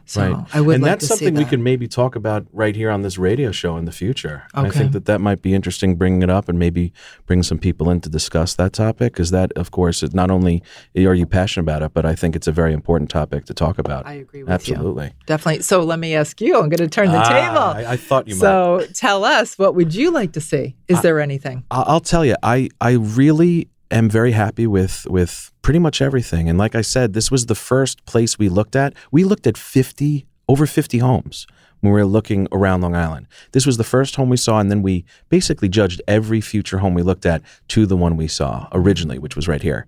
So 0.07 0.21
right. 0.33 0.45
I 0.53 0.61
would 0.61 0.75
and 0.75 0.83
like 0.83 0.91
that's 0.91 1.07
something 1.07 1.29
see 1.29 1.31
we 1.39 1.43
that. 1.43 1.49
could 1.49 1.59
maybe 1.59 1.87
talk 1.87 2.15
about 2.15 2.45
right 2.53 2.75
here 2.75 2.91
on 2.91 3.01
this 3.01 3.17
radio 3.17 3.51
show 3.51 3.75
in 3.77 3.85
the 3.85 3.91
future. 3.91 4.43
I 4.53 4.69
think 4.69 4.91
that 4.91 5.05
that 5.05 5.19
might 5.19 5.41
be 5.41 5.53
interesting 5.53 5.95
bringing 5.95 6.21
it 6.21 6.29
up 6.29 6.47
and 6.47 6.59
maybe 6.59 6.93
bring 7.25 7.41
some 7.43 7.57
people 7.57 7.89
in 7.89 8.01
to 8.01 8.09
discuss 8.09 8.53
that 8.55 8.71
topic 8.73 9.13
because 9.13 9.31
that, 9.31 9.51
of 9.53 9.71
course, 9.71 10.03
is 10.03 10.13
not 10.13 10.29
only 10.29 10.61
are 10.95 11.15
you 11.15 11.25
passionate 11.25 11.63
about 11.63 11.81
it, 11.81 11.93
but 11.93 12.05
I 12.05 12.13
think 12.15 12.35
it's 12.35 12.47
a 12.47 12.51
very 12.51 12.73
important 12.73 13.09
topic 13.09 13.45
to 13.45 13.53
talk 13.53 13.79
about. 13.79 14.05
I 14.05 14.13
agree 14.13 14.43
with 14.43 14.49
you. 14.49 14.75
Absolutely. 14.75 15.11
Definitely. 15.25 15.63
So 15.63 15.83
let 15.83 15.99
me 15.99 16.15
ask 16.15 16.39
you. 16.39 16.55
I'm 16.59 16.69
going 16.69 16.77
to 16.77 16.87
turn 16.87 17.11
the 17.11 17.17
Ah, 17.17 17.23
table. 17.29 17.87
I, 17.87 17.93
I 17.93 17.97
thought 17.97 18.27
you 18.27 18.35
might. 18.35 18.41
so 18.41 18.85
tell 18.93 19.23
us, 19.25 19.57
what 19.57 19.75
would 19.75 19.95
you 19.95 20.11
like 20.11 20.33
to 20.33 20.41
see? 20.41 20.75
Is 20.87 21.01
there 21.01 21.19
anything? 21.19 21.63
I'll 21.71 21.99
tell 21.99 22.23
you, 22.23 22.35
I 22.43 22.69
I 22.79 22.91
really 22.91 23.69
am 23.91 24.09
very 24.09 24.31
happy 24.31 24.67
with 24.67 25.05
with 25.09 25.51
pretty 25.61 25.79
much 25.79 26.01
everything. 26.01 26.49
And 26.49 26.57
like 26.57 26.75
I 26.75 26.81
said, 26.81 27.13
this 27.13 27.31
was 27.31 27.45
the 27.45 27.55
first 27.55 28.05
place 28.05 28.39
we 28.39 28.49
looked 28.49 28.75
at. 28.75 28.93
We 29.11 29.23
looked 29.23 29.47
at 29.47 29.57
fifty 29.57 30.25
over 30.47 30.65
fifty 30.65 30.99
homes 30.99 31.47
when 31.81 31.93
we 31.93 31.99
were 31.99 32.05
looking 32.05 32.47
around 32.51 32.81
Long 32.81 32.95
Island. 32.95 33.27
This 33.51 33.65
was 33.65 33.77
the 33.77 33.83
first 33.83 34.15
home 34.15 34.29
we 34.29 34.37
saw, 34.37 34.59
and 34.59 34.71
then 34.71 34.81
we 34.81 35.05
basically 35.29 35.69
judged 35.69 36.01
every 36.07 36.41
future 36.41 36.79
home 36.79 36.93
we 36.93 37.03
looked 37.03 37.25
at 37.25 37.41
to 37.69 37.85
the 37.85 37.97
one 37.97 38.17
we 38.17 38.27
saw 38.27 38.67
originally, 38.71 39.19
which 39.19 39.35
was 39.35 39.47
right 39.47 39.61
here. 39.61 39.85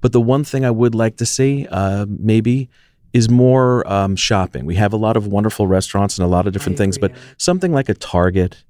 But 0.00 0.12
the 0.12 0.20
one 0.20 0.44
thing 0.44 0.64
I 0.64 0.70
would 0.70 0.94
like 0.94 1.16
to 1.16 1.26
see, 1.26 1.66
uh, 1.70 2.06
maybe. 2.08 2.68
Is 3.14 3.30
more 3.30 3.90
um, 3.90 4.16
shopping. 4.16 4.66
We 4.66 4.74
have 4.74 4.92
a 4.92 4.98
lot 4.98 5.16
of 5.16 5.26
wonderful 5.26 5.66
restaurants 5.66 6.18
and 6.18 6.26
a 6.26 6.28
lot 6.28 6.46
of 6.46 6.52
different 6.52 6.76
things, 6.76 6.98
but 6.98 7.10
something 7.38 7.72
like 7.72 7.88
a 7.88 7.94
Target 7.94 8.64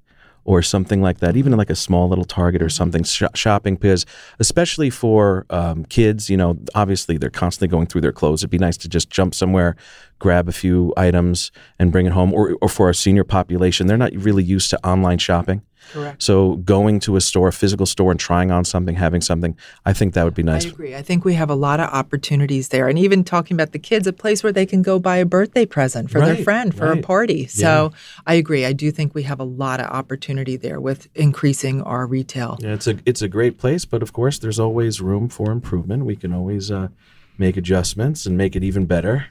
or 0.49 0.63
something 0.63 0.99
like 0.99 1.19
that, 1.19 1.37
even 1.37 1.55
like 1.55 1.69
a 1.69 1.75
small 1.75 2.09
little 2.09 2.25
Target 2.25 2.63
or 2.63 2.69
something 2.69 3.03
sh- 3.03 3.21
shopping, 3.35 3.75
because 3.75 4.03
especially 4.39 4.89
for 4.89 5.45
um, 5.51 5.85
kids, 5.85 6.27
you 6.27 6.35
know, 6.35 6.57
obviously 6.73 7.19
they're 7.19 7.29
constantly 7.29 7.67
going 7.67 7.85
through 7.85 8.01
their 8.01 8.11
clothes. 8.11 8.41
It'd 8.41 8.49
be 8.49 8.57
nice 8.57 8.75
to 8.77 8.89
just 8.89 9.11
jump 9.11 9.35
somewhere, 9.35 9.75
grab 10.19 10.47
a 10.47 10.51
few 10.51 10.93
items, 10.95 11.51
and 11.79 11.91
bring 11.91 12.05
it 12.05 12.11
home. 12.11 12.33
Or, 12.33 12.57
or 12.61 12.69
for 12.69 12.87
our 12.87 12.93
senior 12.93 13.23
population, 13.23 13.87
they're 13.87 13.97
not 13.97 14.13
really 14.13 14.43
used 14.43 14.69
to 14.69 14.87
online 14.87 15.17
shopping. 15.17 15.63
Correct. 15.91 16.21
So 16.21 16.57
going 16.57 16.99
to 17.01 17.15
a 17.15 17.21
store, 17.21 17.47
a 17.47 17.53
physical 17.53 17.85
store, 17.85 18.11
and 18.11 18.19
trying 18.19 18.51
on 18.51 18.63
something, 18.63 18.95
having 18.95 19.21
something, 19.21 19.57
I 19.85 19.93
think 19.93 20.13
that 20.13 20.23
would 20.23 20.35
be 20.35 20.43
nice. 20.43 20.65
I 20.65 20.69
agree. 20.69 20.95
I 20.95 21.01
think 21.01 21.25
we 21.25 21.33
have 21.33 21.49
a 21.49 21.55
lot 21.55 21.79
of 21.79 21.89
opportunities 21.89 22.67
there. 22.67 22.87
And 22.87 22.99
even 22.99 23.23
talking 23.23 23.55
about 23.55 23.71
the 23.71 23.79
kids, 23.79 24.05
a 24.05 24.13
place 24.13 24.43
where 24.43 24.51
they 24.51 24.65
can 24.65 24.81
go 24.81 24.99
buy 24.99 25.17
a 25.17 25.25
birthday 25.25 25.65
present 25.65 26.11
for 26.11 26.19
Right, 26.19 26.35
their 26.35 26.43
friend 26.43 26.75
for 26.75 26.91
a 26.91 27.01
party. 27.01 27.47
So 27.47 27.91
I 28.27 28.35
agree. 28.35 28.65
I 28.65 28.73
do 28.73 28.91
think 28.91 29.15
we 29.15 29.23
have 29.23 29.39
a 29.39 29.45
lot 29.45 29.79
of 29.79 29.87
opportunity 29.87 30.57
there 30.57 30.79
with 30.79 31.07
increasing 31.15 31.81
our 31.81 32.05
retail. 32.05 32.57
Yeah, 32.59 32.73
it's 32.73 32.87
a 32.87 32.99
it's 33.05 33.21
a 33.21 33.27
great 33.27 33.57
place, 33.57 33.85
but 33.85 34.03
of 34.03 34.13
course, 34.13 34.37
there's 34.37 34.59
always 34.59 35.01
room 35.01 35.27
for 35.29 35.51
improvement. 35.51 36.05
We 36.05 36.15
can 36.15 36.33
always 36.33 36.69
uh, 36.69 36.89
make 37.37 37.57
adjustments 37.57 38.25
and 38.25 38.37
make 38.37 38.55
it 38.55 38.63
even 38.63 38.85
better. 38.85 39.27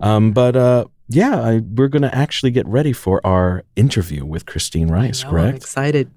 Um, 0.00 0.32
but 0.32 0.56
uh, 0.56 0.84
yeah, 1.08 1.40
I, 1.40 1.58
we're 1.58 1.88
going 1.88 2.02
to 2.02 2.14
actually 2.14 2.50
get 2.50 2.66
ready 2.66 2.92
for 2.92 3.24
our 3.26 3.64
interview 3.76 4.24
with 4.24 4.46
Christine 4.46 4.88
Rice. 4.88 5.22
No, 5.22 5.28
I'm 5.28 5.34
correct? 5.34 5.56
excited. 5.56 6.10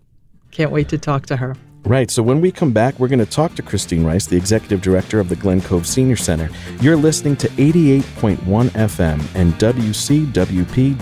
Can't 0.51 0.71
wait 0.71 0.89
to 0.89 0.97
talk 0.97 1.25
to 1.27 1.37
her. 1.37 1.55
Right. 1.83 2.11
So 2.11 2.21
when 2.21 2.41
we 2.41 2.51
come 2.51 2.71
back, 2.71 2.99
we're 2.99 3.07
going 3.07 3.19
to 3.19 3.25
talk 3.25 3.55
to 3.55 3.63
Christine 3.63 4.03
Rice, 4.03 4.27
the 4.27 4.37
executive 4.37 4.81
director 4.81 5.19
of 5.19 5.29
the 5.29 5.35
Glen 5.35 5.61
Cove 5.61 5.87
Senior 5.87 6.15
Center. 6.15 6.49
You're 6.79 6.95
listening 6.95 7.35
to 7.37 7.47
88.1 7.49 8.37
FM 8.69 9.35
and 9.35 9.53
WCWP.org. 9.53 11.01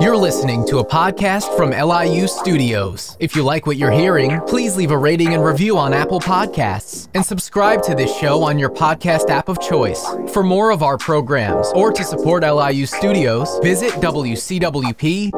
You're 0.00 0.16
listening 0.16 0.64
to 0.68 0.78
a 0.78 0.84
podcast 0.84 1.56
from 1.56 1.70
LIU 1.70 2.28
Studios. 2.28 3.16
If 3.18 3.34
you 3.34 3.42
like 3.42 3.66
what 3.66 3.76
you're 3.76 3.90
hearing, 3.90 4.40
please 4.42 4.76
leave 4.76 4.92
a 4.92 4.96
rating 4.96 5.34
and 5.34 5.44
review 5.44 5.76
on 5.76 5.92
Apple 5.92 6.20
Podcasts 6.20 7.08
and 7.14 7.26
subscribe 7.26 7.82
to 7.82 7.96
this 7.96 8.16
show 8.16 8.44
on 8.44 8.60
your 8.60 8.70
podcast 8.70 9.28
app 9.28 9.48
of 9.48 9.60
choice. 9.60 10.06
For 10.32 10.44
more 10.44 10.70
of 10.70 10.84
our 10.84 10.98
programs 10.98 11.72
or 11.74 11.90
to 11.90 12.04
support 12.04 12.44
LIU 12.44 12.86
Studios, 12.86 13.58
visit 13.60 13.90
WCWP.org. 13.94 15.34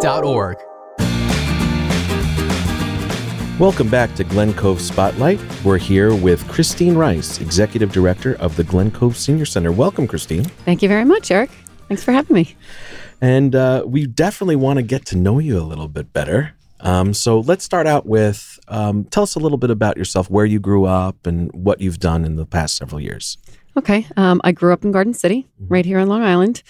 Welcome 3.59 3.88
back 3.88 4.14
to 4.16 4.25
Glen 4.25 4.53
Cove 4.53 4.83
Spotlight. 4.83 5.40
We're 5.64 5.79
here 5.79 6.14
with 6.14 6.46
Christine 6.49 6.96
Rice, 6.96 7.40
executive 7.40 7.92
director 7.92 8.35
of 8.35 8.57
the 8.57 8.64
Glen 8.64 8.90
Cove 8.90 9.16
Senior 9.16 9.46
Center. 9.46 9.73
Welcome, 9.73 10.07
Christine. 10.07 10.44
Thank 10.44 10.83
you 10.83 10.88
very 10.90 11.07
much, 11.07 11.31
Eric. 11.31 11.51
Thanks 11.88 12.05
for 12.05 12.12
having 12.12 12.35
me. 12.37 12.55
And 13.20 13.54
uh, 13.54 13.85
we 13.87 14.06
definitely 14.06 14.56
want 14.56 14.78
to 14.78 14.83
get 14.83 15.04
to 15.06 15.16
know 15.16 15.38
you 15.38 15.59
a 15.59 15.62
little 15.62 15.88
bit 15.88 16.12
better. 16.12 16.54
Um, 16.80 17.12
so 17.12 17.40
let's 17.40 17.62
start 17.64 17.87
out 17.87 18.06
with 18.06 18.59
um, 18.68 19.04
tell 19.04 19.22
us 19.24 19.35
a 19.35 19.38
little 19.38 19.59
bit 19.59 19.70
about 19.70 19.96
yourself, 19.98 20.30
where 20.30 20.46
you 20.46 20.59
grew 20.59 20.87
up, 20.87 21.26
and 21.26 21.52
what 21.52 21.80
you've 21.80 21.98
done 21.98 22.24
in 22.24 22.37
the 22.37 22.46
past 22.46 22.76
several 22.76 23.00
years. 23.00 23.37
Okay. 23.76 24.06
Um, 24.16 24.40
I 24.44 24.52
grew 24.52 24.72
up 24.72 24.83
in 24.85 24.90
Garden 24.92 25.12
City, 25.14 25.46
right 25.59 25.85
here 25.85 25.98
on 25.98 26.09
Long 26.09 26.22
Island. 26.22 26.62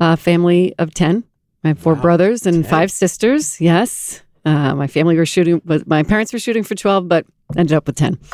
A 0.00 0.16
family 0.16 0.74
of 0.78 0.92
10. 0.92 1.24
I 1.62 1.68
have 1.68 1.78
four 1.78 1.94
Wow, 1.94 2.02
brothers 2.02 2.46
and 2.46 2.62
10. 2.64 2.70
five 2.70 2.90
sisters. 2.90 3.60
Yes. 3.60 4.22
Uh, 4.44 4.74
my 4.74 4.86
family 4.86 5.16
were 5.16 5.24
shooting, 5.24 5.62
but 5.64 5.86
my 5.86 6.02
parents 6.02 6.32
were 6.32 6.38
shooting 6.38 6.62
for 6.64 6.74
12, 6.74 7.08
but 7.08 7.24
ended 7.56 7.74
up 7.74 7.86
with 7.86 7.96
10. 7.96 8.18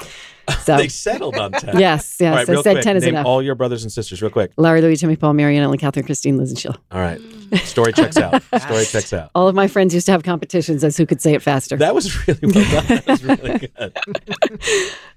So, 0.64 0.76
they 0.76 0.88
settled 0.88 1.36
on 1.36 1.52
ten. 1.52 1.78
yes, 1.78 2.16
yes. 2.18 2.34
Right, 2.34 2.48
I 2.58 2.62
said 2.62 2.72
quick, 2.72 2.82
10 2.82 2.96
is 2.96 3.04
name 3.04 3.14
enough. 3.14 3.24
all 3.26 3.40
your 3.40 3.54
brothers 3.54 3.84
and 3.84 3.92
sisters, 3.92 4.20
real 4.20 4.32
quick. 4.32 4.50
Larry, 4.56 4.80
Louis, 4.80 4.96
Jimmy, 4.98 5.14
Paul, 5.14 5.34
Marianne, 5.34 5.62
Ellen, 5.62 5.78
Catherine, 5.78 6.04
Christine, 6.04 6.38
Liz, 6.38 6.50
and 6.50 6.58
Sheila. 6.58 6.76
All 6.90 6.98
right, 7.00 7.20
story 7.58 7.92
checks 7.92 8.16
out. 8.16 8.42
Story 8.60 8.84
checks 8.84 9.12
out. 9.12 9.30
All 9.34 9.48
of 9.48 9.54
my 9.54 9.66
friends 9.68 9.92
used 9.94 10.06
to 10.06 10.12
have 10.12 10.22
competitions 10.22 10.82
as 10.84 10.96
who 10.96 11.06
could 11.06 11.20
say 11.22 11.34
it 11.34 11.42
faster. 11.42 11.76
That 11.76 11.94
was 11.94 12.26
really 12.28 12.40
well 12.42 12.70
done. 12.70 12.86
That 12.86 13.06
was 13.06 13.24
really 13.24 13.58
good. 13.76 13.92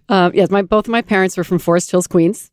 Uh, 0.10 0.32
yes, 0.34 0.50
my 0.50 0.62
both 0.62 0.86
of 0.88 0.92
my 0.92 1.02
parents 1.02 1.38
were 1.38 1.44
from 1.44 1.60
Forest 1.60 1.92
Hills, 1.92 2.08
Queens. 2.08 2.52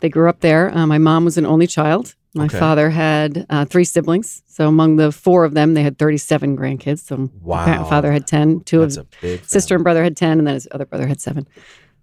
They 0.00 0.08
grew 0.08 0.28
up 0.28 0.40
there. 0.40 0.74
Uh, 0.76 0.86
my 0.86 0.98
mom 0.98 1.24
was 1.24 1.38
an 1.38 1.46
only 1.46 1.66
child. 1.66 2.14
My 2.34 2.44
Okay. 2.44 2.58
father 2.58 2.90
had 2.90 3.46
uh, 3.50 3.64
three 3.64 3.84
siblings. 3.84 4.42
So 4.46 4.68
among 4.68 4.96
the 4.96 5.10
four 5.10 5.44
of 5.44 5.54
them, 5.54 5.74
they 5.74 5.82
had 5.82 5.98
37 5.98 6.56
grandkids. 6.56 7.00
So 7.00 7.16
my 7.16 7.28
Wow. 7.42 7.64
pa- 7.64 7.84
father 7.84 8.12
had 8.12 8.26
10. 8.26 8.60
Two 8.60 8.80
That's 8.80 8.96
of 8.98 9.06
sister 9.44 9.74
and 9.74 9.82
brother 9.82 10.04
had 10.04 10.16
10, 10.16 10.38
and 10.38 10.46
then 10.46 10.54
his 10.54 10.68
other 10.70 10.84
brother 10.86 11.06
had 11.06 11.20
seven. 11.20 11.48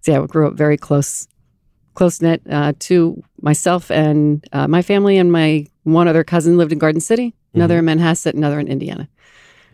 So 0.00 0.12
yeah, 0.12 0.18
we 0.18 0.26
grew 0.26 0.46
up 0.46 0.54
very 0.54 0.76
close, 0.76 1.26
close 1.94 2.20
knit 2.20 2.42
uh, 2.50 2.72
to 2.80 3.22
myself 3.40 3.90
and 3.90 4.44
uh, 4.52 4.68
my 4.68 4.82
family 4.82 5.16
and 5.16 5.30
my 5.32 5.66
one 5.86 6.08
other 6.08 6.24
cousin 6.24 6.56
lived 6.56 6.72
in 6.72 6.78
Garden 6.78 7.00
City, 7.00 7.32
another 7.54 7.78
in 7.78 7.84
Manhasset, 7.84 8.34
another 8.34 8.58
in 8.58 8.68
Indiana. 8.68 9.08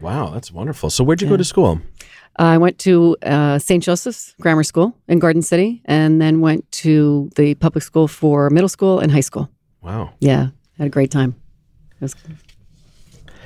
Wow, 0.01 0.31
that's 0.31 0.53
wonderful. 0.53 0.90
So 0.90 1.03
where'd 1.05 1.22
you 1.22 1.29
go 1.29 1.37
to 1.37 1.44
school? 1.44 1.81
I 2.37 2.59
went 2.59 2.79
to 2.81 3.16
uh, 3.22 3.59
St. 3.59 3.83
Joseph's 3.83 4.35
Grammar 4.40 4.62
School 4.62 4.96
in 5.09 5.18
Garden 5.18 5.42
City, 5.42 5.81
and 5.85 6.20
then 6.20 6.40
went 6.40 6.70
to 6.72 7.31
the 7.37 7.55
public 7.55 7.83
school 7.85 8.09
for 8.09 8.51
middle 8.51 8.68
school 8.68 8.98
and 9.01 9.11
high 9.12 9.20
school. 9.20 9.48
Wow. 9.83 10.12
Yeah, 10.20 10.48
had 10.79 10.87
a 10.87 10.90
great 10.90 11.11
time. 11.11 11.35
It 11.96 12.01
was, 12.03 12.14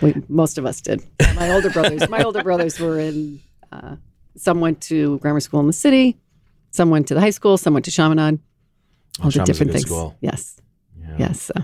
we, 0.00 0.14
most 0.28 0.58
of 0.58 0.66
us 0.66 0.80
did. 0.80 1.02
My 1.34 1.50
older 1.52 1.70
brothers, 1.70 2.08
my 2.08 2.22
older 2.22 2.42
brothers 2.42 2.78
were 2.80 2.98
in. 2.98 3.40
Uh, 3.72 3.96
some 4.36 4.60
went 4.60 4.80
to 4.82 5.18
grammar 5.18 5.40
school 5.40 5.60
in 5.60 5.66
the 5.66 5.72
city. 5.72 6.16
Some 6.70 6.90
went 6.90 7.08
to 7.08 7.14
the 7.14 7.20
high 7.20 7.30
school. 7.30 7.56
Some 7.58 7.72
went 7.74 7.84
to 7.86 7.90
Chaminade. 7.90 8.38
All 9.22 9.30
the 9.30 9.42
different 9.44 9.72
things. 9.72 9.86
school. 9.86 10.16
Yes, 10.20 10.56
Yeah. 11.00 11.16
yes. 11.18 11.42
So. 11.42 11.54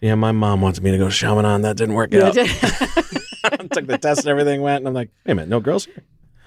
Yeah, 0.00 0.14
my 0.14 0.32
mom 0.32 0.60
wanted 0.60 0.82
me 0.82 0.90
to 0.92 0.98
go 0.98 1.06
to 1.08 1.14
Chaminade. 1.14 1.62
That 1.62 1.76
didn't 1.76 1.94
work 1.94 2.14
out. 2.14 2.34
Took 3.72 3.86
the 3.86 3.98
test 4.00 4.20
and 4.20 4.28
everything 4.28 4.62
went, 4.62 4.78
and 4.78 4.88
I'm 4.88 4.94
like, 4.94 5.10
wait 5.26 5.32
a 5.32 5.34
minute, 5.34 5.48
no 5.48 5.60
girls 5.60 5.84
here? 5.86 6.02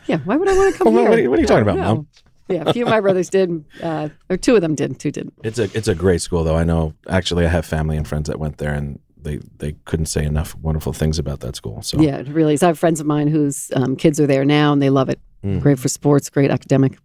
yeah. 0.07 0.17
Why 0.25 0.35
would 0.35 0.47
I 0.49 0.55
want 0.57 0.73
to 0.73 0.77
come 0.83 0.93
Well, 0.93 1.03
here? 1.03 1.09
what 1.09 1.19
are 1.19 1.21
you- 1.21 1.29
what 1.29 1.39
are 1.39 1.41
you 1.41 1.47
talking 1.47 1.63
about, 1.63 1.77
No. 1.77 1.83
Mom? 1.95 2.07
Yeah, 2.49 2.63
a 2.65 2.73
few 2.73 2.83
of 2.83 2.89
my 2.89 2.99
brothers 2.99 3.29
did, 3.29 3.63
uh, 3.81 4.09
or 4.29 4.35
two 4.35 4.55
of 4.55 4.61
them 4.61 4.75
did. 4.75 4.99
Two 4.99 5.11
didn't. 5.11 5.33
It's 5.45 5.57
a 5.59 5.63
it's 5.73 5.87
a 5.87 5.95
great 5.95 6.21
school 6.21 6.43
though. 6.43 6.57
I 6.57 6.65
know 6.65 6.93
actually 7.07 7.45
I 7.45 7.49
have 7.49 7.65
family 7.65 7.95
and 7.95 8.05
friends 8.05 8.27
that 8.27 8.37
went 8.37 8.57
there 8.57 8.73
and 8.73 8.99
they 9.17 9.39
they 9.59 9.75
couldn't 9.85 10.07
say 10.07 10.25
enough 10.25 10.53
wonderful 10.55 10.91
things 10.91 11.17
about 11.17 11.39
that 11.39 11.55
school. 11.55 11.81
So 11.81 12.01
Yeah, 12.01 12.17
it 12.17 12.27
really 12.27 12.53
is. 12.55 12.61
I 12.61 12.67
have 12.67 12.77
friends 12.77 12.99
of 12.99 13.05
mine 13.07 13.29
whose 13.29 13.71
um, 13.77 13.95
kids 13.95 14.19
are 14.19 14.27
there 14.27 14.43
now, 14.43 14.73
and 14.73 14.81
they 14.81 14.89
love 14.89 15.07
it. 15.07 15.19
Mm. 15.41 15.61
Great 15.61 15.79
for 15.79 15.87
sports, 15.87 16.29
great 16.29 16.51
academic. 16.51 16.97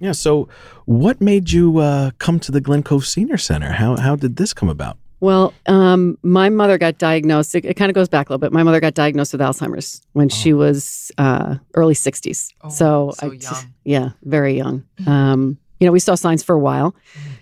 Yeah, 0.00 0.12
so 0.12 0.48
what 0.86 1.20
made 1.20 1.52
you 1.52 1.78
uh, 1.78 2.10
come 2.18 2.40
to 2.40 2.52
the 2.52 2.60
Glen 2.60 2.82
Cove 2.82 3.06
Senior 3.06 3.38
Center? 3.38 3.72
How 3.72 3.96
how 3.96 4.16
did 4.16 4.36
this 4.36 4.52
come 4.52 4.68
about? 4.68 4.98
Well, 5.20 5.54
um, 5.66 6.18
my 6.22 6.50
mother 6.50 6.76
got 6.78 6.98
diagnosed. 6.98 7.54
It, 7.54 7.64
it 7.64 7.74
kind 7.74 7.90
of 7.90 7.94
goes 7.94 8.08
back 8.08 8.28
a 8.28 8.32
little 8.32 8.38
bit. 8.40 8.52
My 8.52 8.62
mother 8.62 8.80
got 8.80 8.94
diagnosed 8.94 9.32
with 9.32 9.40
Alzheimer's 9.40 10.02
when 10.12 10.28
she 10.28 10.52
was 10.52 11.10
uh, 11.18 11.56
early 11.74 11.94
60s. 11.94 12.52
Oh, 12.62 12.68
so, 12.68 13.12
so 13.18 13.32
I 13.32 13.64
yeah, 13.84 14.10
very 14.24 14.54
young. 14.54 14.84
Um, 15.06 15.58
you 15.80 15.86
know, 15.86 15.92
we 15.92 16.00
saw 16.00 16.14
signs 16.14 16.42
for 16.42 16.54
a 16.54 16.58
while, 16.58 16.94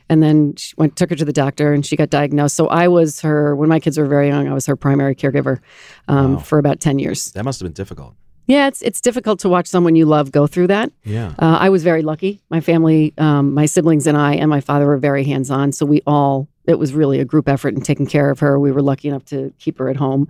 and 0.09 0.23
then 0.23 0.55
she 0.57 0.75
went 0.77 0.97
took 0.97 1.11
her 1.11 1.17
to 1.17 1.25
the 1.25 1.33
doctor, 1.33 1.73
and 1.73 1.85
she 1.87 1.95
got 1.97 2.11
diagnosed. 2.11 2.57
So 2.57 2.67
I 2.69 2.89
was 2.89 3.21
her 3.21 3.55
when 3.57 3.69
my 3.69 3.79
kids 3.81 3.97
were 3.99 4.07
very 4.07 4.29
young. 4.29 4.49
I 4.49 4.53
was 4.55 4.67
her 4.67 4.77
primary 4.77 5.15
caregiver 5.15 5.61
um, 6.09 6.35
Wow. 6.35 6.41
for 6.41 6.59
about 6.59 6.81
10 6.81 6.99
years. 6.99 7.31
That 7.33 7.45
must 7.45 7.61
have 7.61 7.67
been 7.67 7.73
difficult. 7.75 8.15
Yeah, 8.47 8.67
it's 8.69 8.83
it's 8.83 9.01
difficult 9.01 9.39
to 9.41 9.49
watch 9.49 9.67
someone 9.67 9.97
you 9.97 10.05
love 10.05 10.31
go 10.31 10.47
through 10.47 10.67
that. 10.67 10.93
Yeah. 11.05 11.29
Uh, 11.39 11.57
I 11.61 11.71
was 11.71 11.83
very 11.83 12.03
lucky. 12.03 12.43
My 12.51 12.61
family, 12.61 13.15
um, 13.19 13.55
my 13.55 13.65
siblings 13.67 14.07
and 14.07 14.19
I, 14.19 14.35
and 14.35 14.51
my 14.51 14.61
father 14.61 14.87
were 14.87 14.99
very 14.99 15.25
hands 15.25 15.51
on. 15.51 15.73
So 15.73 15.87
we 15.87 16.03
all, 16.07 16.47
it 16.67 16.79
was 16.79 16.93
really 16.93 17.21
a 17.21 17.25
group 17.25 17.49
effort 17.49 17.75
in 17.75 17.81
taking 17.81 18.07
care 18.07 18.31
of 18.31 18.41
her. 18.41 18.59
We 18.59 18.73
were 18.73 18.83
lucky 18.83 19.09
enough 19.09 19.25
to 19.27 19.53
keep 19.59 19.79
her 19.79 19.89
at 19.89 19.97
home. 19.97 20.29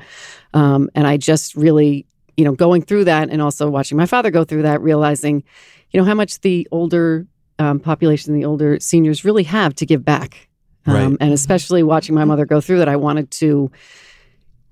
Um, 0.53 0.91
and 0.95 1.07
I 1.07 1.17
just 1.17 1.55
really, 1.55 2.07
you 2.37 2.45
know, 2.45 2.53
going 2.53 2.83
through 2.83 3.05
that 3.05 3.31
and 3.31 3.41
also 3.41 3.71
watching 3.71 3.97
my 3.97 4.07
father 4.07 4.31
go 4.31 4.45
through 4.45 4.63
that, 4.63 4.81
realizing, 4.81 5.45
you 5.91 6.01
know, 6.01 6.05
how 6.05 6.15
much 6.15 6.41
the 6.41 6.67
older 6.71 7.27
um, 7.59 7.79
population, 7.79 8.35
the 8.35 8.45
older 8.45 8.79
seniors 8.81 9.25
really 9.25 9.45
have 9.45 9.75
to 9.77 9.87
give 9.87 10.05
back. 10.05 10.49
Um, 10.87 10.95
Right. 10.95 11.17
And 11.21 11.33
especially 11.33 11.83
watching 11.83 12.15
my 12.15 12.25
mother 12.25 12.45
go 12.45 12.61
through 12.61 12.79
that, 12.79 12.89
I 12.89 12.97
wanted 12.97 13.31
to 13.33 13.71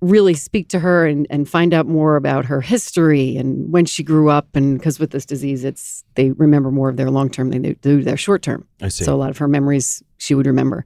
really 0.03 0.35
speak 0.35 0.69
to 0.69 0.81
her 0.81 1.07
and, 1.07 1.29
and 1.31 1.49
find 1.49 1.73
out 1.73 1.87
more 1.87 2.17
about 2.17 2.45
her 2.45 2.61
history 2.61 3.37
and 3.37 3.73
when 3.73 3.85
she 3.85 4.03
grew 4.03 4.29
up. 4.29 4.49
And 4.55 4.77
because 4.77 4.99
with 4.99 5.13
this 5.13 5.25
disease, 5.25 5.65
it's 5.65 6.05
they 6.17 6.33
remember 6.33 6.73
more 6.73 6.89
of 6.89 6.97
their 6.97 7.09
long 7.09 7.31
term 7.31 7.51
than 7.51 7.63
they 7.63 7.75
do 7.75 8.03
their 8.03 8.17
short 8.17 8.43
term. 8.43 8.67
I 8.81 8.89
see. 8.89 9.05
So 9.05 9.15
a 9.15 9.17
lot 9.17 9.31
of 9.31 9.39
her 9.39 9.49
memories 9.49 10.03
she 10.19 10.35
would 10.35 10.47
remember. 10.47 10.85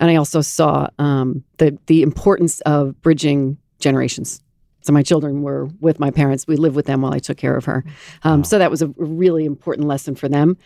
And 0.00 0.10
I 0.10 0.16
also 0.16 0.40
saw 0.40 0.88
um, 0.98 1.44
the 1.58 1.78
the 1.86 2.02
importance 2.02 2.60
of 2.62 3.00
bridging 3.02 3.58
generations. 3.80 4.40
So 4.82 4.92
my 4.92 5.02
children 5.02 5.42
were 5.42 5.68
with 5.80 6.00
my 6.00 6.10
parents. 6.10 6.46
We 6.46 6.56
lived 6.56 6.76
with 6.76 6.86
them 6.86 7.02
while 7.02 7.12
I 7.12 7.18
took 7.18 7.36
care 7.36 7.56
of 7.56 7.64
her. 7.66 7.84
Um, 8.22 8.40
Wow. 8.40 8.42
So 8.44 8.58
that 8.58 8.70
was 8.70 8.80
a 8.80 8.88
really 8.96 9.44
important 9.44 9.86
lesson 9.86 10.14
for 10.14 10.28
them. 10.28 10.56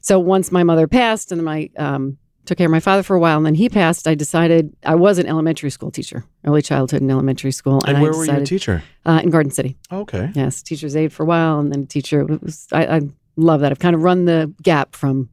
So 0.00 0.18
once 0.18 0.52
my 0.52 0.62
mother 0.64 0.86
passed, 0.86 1.32
and 1.32 1.42
my 1.42 1.70
um, 1.78 2.18
took 2.44 2.58
care 2.58 2.66
of 2.66 2.72
my 2.72 2.80
father 2.80 3.02
for 3.02 3.14
a 3.16 3.20
while, 3.20 3.36
and 3.36 3.46
then 3.46 3.54
he 3.54 3.68
passed, 3.68 4.06
I 4.08 4.14
decided 4.14 4.74
I 4.84 4.96
was 4.96 5.18
an 5.18 5.26
elementary 5.26 5.70
school 5.70 5.90
teacher, 5.90 6.24
early 6.44 6.62
childhood 6.62 7.00
and 7.00 7.10
elementary 7.10 7.52
school. 7.52 7.80
and 7.86 7.96
I 7.96 8.02
where 8.02 8.12
were 8.12 8.24
you 8.26 8.32
a 8.32 8.44
teacher? 8.44 8.82
Uh, 9.06 9.20
in 9.22 9.30
Garden 9.30 9.52
City. 9.52 9.76
Okay. 9.90 10.30
Yes, 10.34 10.62
teacher's 10.62 10.96
aide 10.96 11.12
for 11.12 11.22
a 11.22 11.26
while, 11.26 11.58
and 11.60 11.72
then 11.72 11.86
teacher. 11.86 12.24
Was, 12.24 12.66
I, 12.72 12.86
I 12.96 13.00
love 13.36 13.60
that. 13.60 13.70
I've 13.72 13.78
kind 13.78 13.94
of 13.94 14.02
run 14.02 14.24
the 14.26 14.52
gap 14.62 14.94
from 14.96 15.30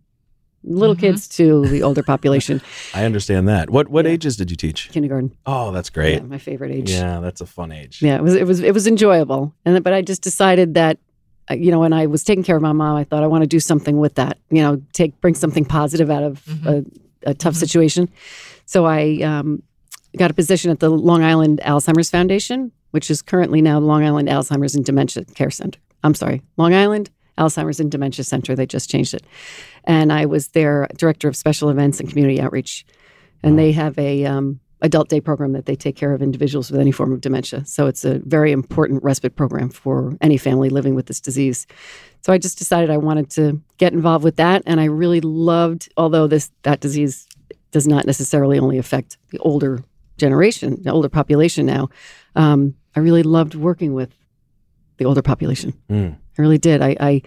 little 0.67 0.95
Mhm. 0.95 0.99
kids 0.99 1.27
to 1.29 1.65
the 1.67 1.81
older 1.83 2.03
population. 2.03 2.61
I 2.93 3.05
understand 3.05 3.47
that. 3.47 3.69
What 3.69 3.87
what 3.89 4.05
Yeah. 4.05 4.11
ages 4.11 4.37
did 4.37 4.49
you 4.51 4.57
teach? 4.57 4.89
Kindergarten, 4.91 5.31
Oh, 5.45 5.71
that's 5.71 5.89
great. 5.89 6.15
yeah, 6.15 6.21
my 6.27 6.37
favorite 6.37 6.71
age. 6.71 6.91
Yeah, 6.91 7.19
that's 7.19 7.41
a 7.41 7.45
fun 7.45 7.71
age. 7.71 8.01
Yeah, 8.01 8.15
it 8.17 8.23
was 8.23 8.35
it 8.35 8.45
was 8.47 8.59
it 8.61 8.73
was 8.73 8.87
enjoyable, 8.87 9.53
and 9.65 9.83
but 9.83 9.93
I 9.93 10.01
just 10.01 10.21
decided 10.21 10.73
that, 10.75 10.97
uh, 11.49 11.55
you 11.55 11.71
know, 11.71 11.79
when 11.79 11.93
I 11.93 12.05
was 12.05 12.23
taking 12.23 12.43
care 12.43 12.55
of 12.55 12.61
my 12.61 12.73
mom, 12.73 12.95
I 12.95 13.03
thought 13.03 13.23
I 13.23 13.27
want 13.27 13.43
to 13.43 13.47
do 13.47 13.59
something 13.59 13.97
with 13.97 14.15
that. 14.15 14.37
You 14.49 14.61
know, 14.61 14.81
take 14.93 15.19
bring 15.21 15.35
something 15.35 15.65
positive 15.65 16.09
out 16.11 16.23
of 16.23 16.43
Mhm. 16.45 16.65
a, 17.25 17.29
a 17.31 17.33
tough 17.33 17.53
Mhm. 17.55 17.57
situation. 17.59 18.09
So 18.65 18.85
I 18.85 19.21
um, 19.23 19.63
got 20.17 20.31
a 20.31 20.33
position 20.33 20.71
at 20.71 20.79
the 20.79 20.89
Long 20.89 21.23
Island 21.23 21.61
Alzheimer's 21.63 22.09
Foundation, 22.09 22.71
which 22.91 23.09
is 23.09 23.21
currently 23.21 23.61
now 23.61 23.79
Long 23.79 24.03
Island 24.03 24.27
Alzheimer's 24.29 24.75
and 24.75 24.83
Dementia 24.83 25.23
Care 25.35 25.49
Center. 25.51 25.79
I'm 26.03 26.13
sorry, 26.13 26.41
Long 26.57 26.73
Island 26.73 27.09
Alzheimer's 27.37 27.79
and 27.79 27.91
Dementia 27.91 28.23
Center. 28.23 28.55
They 28.55 28.65
just 28.65 28.89
changed 28.89 29.13
it, 29.13 29.25
and 29.83 30.11
I 30.11 30.25
was 30.25 30.49
their 30.49 30.87
director 30.97 31.27
of 31.27 31.35
special 31.35 31.69
events 31.69 31.99
and 31.99 32.09
community 32.09 32.41
outreach. 32.41 32.85
And 33.43 33.57
they 33.57 33.71
have 33.71 33.97
a 33.99 34.25
um, 34.25 34.59
adult 34.81 35.09
day 35.09 35.21
program 35.21 35.53
that 35.53 35.65
they 35.65 35.75
take 35.75 35.95
care 35.95 36.13
of 36.13 36.21
individuals 36.21 36.71
with 36.71 36.79
any 36.79 36.91
form 36.91 37.11
of 37.11 37.21
dementia. 37.21 37.65
So 37.65 37.87
it's 37.87 38.05
a 38.05 38.19
very 38.19 38.51
important 38.51 39.03
respite 39.03 39.35
program 39.35 39.69
for 39.69 40.15
any 40.21 40.37
family 40.37 40.69
living 40.69 40.95
with 40.95 41.07
this 41.07 41.19
disease. 41.19 41.65
So 42.21 42.33
I 42.33 42.37
just 42.37 42.57
decided 42.57 42.89
I 42.89 42.97
wanted 42.97 43.29
to 43.31 43.61
get 43.77 43.93
involved 43.93 44.23
with 44.23 44.35
that, 44.37 44.63
and 44.65 44.79
I 44.79 44.85
really 44.85 45.21
loved. 45.21 45.89
Although 45.97 46.27
this 46.27 46.51
that 46.63 46.79
disease 46.79 47.27
does 47.71 47.87
not 47.87 48.05
necessarily 48.05 48.59
only 48.59 48.77
affect 48.77 49.17
the 49.29 49.39
older 49.39 49.83
generation, 50.17 50.81
the 50.81 50.91
older 50.91 51.09
population 51.09 51.65
now, 51.65 51.89
um, 52.35 52.75
I 52.95 52.99
really 52.99 53.23
loved 53.23 53.55
working 53.55 53.93
with 53.93 54.13
the 54.97 55.05
older 55.05 55.21
population. 55.21 55.73
Mm. 55.89 56.17
I 56.37 56.41
really 56.41 56.57
did. 56.57 56.81
I, 56.81 56.95
I 56.99 57.21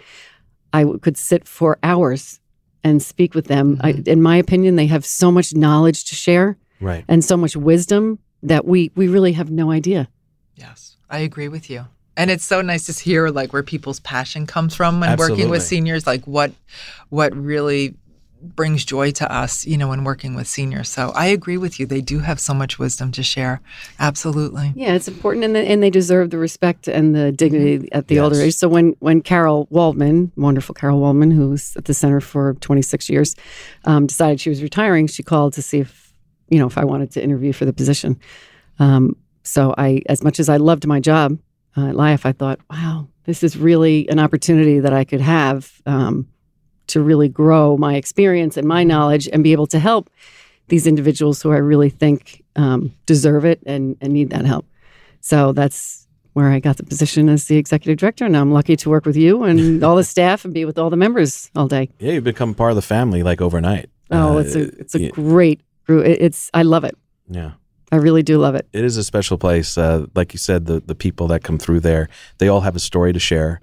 I 0.73 0.85
could 1.01 1.16
sit 1.16 1.46
for 1.49 1.79
hours 1.83 2.40
and 2.85 3.03
speak 3.03 3.35
with 3.35 3.46
them. 3.46 3.79
I, 3.83 3.92
mm-hmm. 3.92 4.09
in 4.09 4.23
my 4.23 4.37
opinion, 4.37 4.77
they 4.77 4.87
have 4.87 5.05
so 5.05 5.31
much 5.31 5.55
knowledge 5.55 6.05
to 6.05 6.14
share 6.14 6.57
Right. 6.81 7.05
and 7.09 7.25
so 7.25 7.37
much 7.37 7.57
wisdom 7.57 8.18
that 8.42 8.64
we 8.64 8.90
we 8.94 9.09
really 9.09 9.33
have 9.33 9.51
no 9.51 9.70
idea. 9.70 10.09
Yes, 10.55 10.96
I 11.11 11.18
agree 11.18 11.49
with 11.49 11.68
you. 11.68 11.87
And 12.16 12.31
it's 12.31 12.44
so 12.44 12.61
nice 12.61 12.87
to 12.87 12.92
hear 12.92 13.29
like 13.29 13.53
where 13.53 13.62
people's 13.62 14.01
passion 14.01 14.46
comes 14.46 14.75
from 14.75 15.01
when 15.01 15.16
working 15.18 15.49
with 15.49 15.62
seniors, 15.62 16.07
like 16.07 16.27
what 16.27 16.53
what 17.09 17.35
really 17.37 17.94
brings 18.42 18.85
joy 18.85 19.11
to 19.12 19.33
us, 19.33 19.66
you 19.66 19.76
know, 19.76 19.88
when 19.88 20.05
working 20.05 20.35
with 20.35 20.46
seniors. 20.46 20.88
So 20.88 21.11
I 21.14 21.26
agree 21.26 21.57
with 21.57 21.79
you. 21.79 21.87
They 21.87 22.00
do 22.00 22.20
have 22.20 22.40
so 22.40 22.55
much 22.55 22.79
wisdom 22.79 23.12
to 23.12 23.22
share. 23.22 23.61
Absolutely. 23.98 24.72
Yeah, 24.74 24.94
it's 24.94 25.09
important, 25.09 25.44
and, 25.44 25.55
the, 25.55 25.61
and 25.61 25.83
they 25.83 25.90
deserve 25.90 26.31
the 26.31 26.38
respect 26.38 26.88
and 26.88 27.14
the 27.14 27.33
dignity 27.33 27.88
at 27.92 28.09
the 28.09 28.20
older 28.20 28.40
age. 28.40 28.55
So 28.55 28.68
when 28.68 28.94
when 29.00 29.20
Carol 29.20 29.66
Waldman, 29.70 30.33
wonderful 30.37 30.74
Carol 30.74 31.00
Waldman, 31.00 31.31
who 31.31 31.50
was 31.50 31.76
at 31.76 31.85
the 31.85 31.94
center 31.94 32.20
for 32.20 32.55
26 32.55 33.09
years, 33.09 33.37
um, 33.85 34.07
decided 34.07 34.40
she 34.40 34.50
was 34.50 34.62
retiring, 34.62 35.07
she 35.07 35.22
called 35.22 35.53
to 35.55 35.62
see 35.62 35.81
if 35.81 36.12
you 36.48 36.59
know 36.59 36.66
if 36.66 36.79
I 36.79 36.85
wanted 36.85 37.11
to 37.12 37.22
interview 37.22 37.53
for 37.53 37.64
the 37.64 37.72
position. 37.72 38.18
Um, 38.79 39.16
so 39.42 39.74
I, 39.76 40.03
as 40.07 40.22
much 40.22 40.40
as 40.40 40.48
I 40.48 40.57
loved 40.57 40.87
my 40.87 41.00
job 41.00 41.38
uh, 41.76 41.88
at 41.88 41.96
Life, 41.96 42.26
I 42.26 42.33
thought, 42.33 42.61
wow, 42.70 43.09
this 43.24 43.42
is 43.42 43.57
really 43.57 44.09
an 44.09 44.18
opportunity 44.18 44.81
that 44.81 44.92
I 44.92 45.05
could 45.05 45.20
have 45.20 45.81
um, 45.87 46.29
to 46.90 47.00
really 47.03 47.29
grow 47.29 47.76
my 47.76 47.94
experience 47.96 48.57
and 48.57 48.66
my 48.66 48.85
knowledge 48.85 49.29
and 49.33 49.42
be 49.44 49.53
able 49.53 49.66
to 49.68 49.79
help 49.79 50.11
these 50.68 50.87
individuals 50.87 51.42
who 51.42 51.53
I 51.53 51.57
really 51.57 51.90
think 51.90 52.42
um, 52.57 52.92
deserve 53.07 53.44
it 53.44 53.61
and, 53.66 53.96
and 54.00 54.12
need 54.12 54.31
that 54.31 54.44
help. 54.44 54.66
So 55.20 55.53
that's 55.53 56.07
where 56.33 56.50
I 56.50 56.61
got 56.61 56.76
the 56.76 56.85
position 56.85 57.29
as 57.29 57.46
the 57.46 57.57
executive 57.57 57.98
director. 57.98 58.24
And 58.24 58.37
I'm 58.37 58.53
lucky 58.53 58.76
to 58.76 58.88
work 58.90 59.05
with 59.05 59.16
you 59.16 59.42
and 59.42 59.83
all 59.87 59.96
the 59.96 60.05
staff 60.05 60.44
and 60.44 60.55
be 60.55 60.64
with 60.64 60.79
all 60.79 60.90
the 60.90 60.96
members 60.96 61.50
all 61.57 61.66
day. 61.68 61.88
Yeah, 61.98 62.12
you 62.12 62.20
become 62.20 62.55
part 62.55 62.70
of 62.70 62.76
the 62.76 62.83
family 62.83 63.22
like 63.22 63.40
overnight. 63.40 63.90
Oh, 64.11 64.37
Uh, 64.37 64.40
it's 64.40 64.55
a 64.55 64.61
it's 64.81 64.94
a 64.94 65.00
yeah. 65.00 65.11
great 65.11 65.61
group. 65.87 66.07
It's 66.07 66.50
I 66.55 66.62
love 66.62 66.85
it. 66.85 66.96
Yeah. 67.29 67.53
I 67.92 67.96
really 67.96 68.22
do 68.22 68.38
love 68.38 68.55
it. 68.55 68.68
It 68.72 68.85
is 68.85 68.96
a 68.96 69.03
special 69.03 69.37
place. 69.38 69.76
Uh, 69.76 70.07
like 70.14 70.33
you 70.33 70.38
said, 70.38 70.66
the 70.66 70.81
the 70.81 70.94
people 70.94 71.26
that 71.29 71.42
come 71.42 71.59
through 71.59 71.81
there, 71.81 72.09
they 72.38 72.48
all 72.48 72.61
have 72.61 72.76
a 72.76 72.81
story 72.81 73.12
to 73.12 73.18
share, 73.18 73.61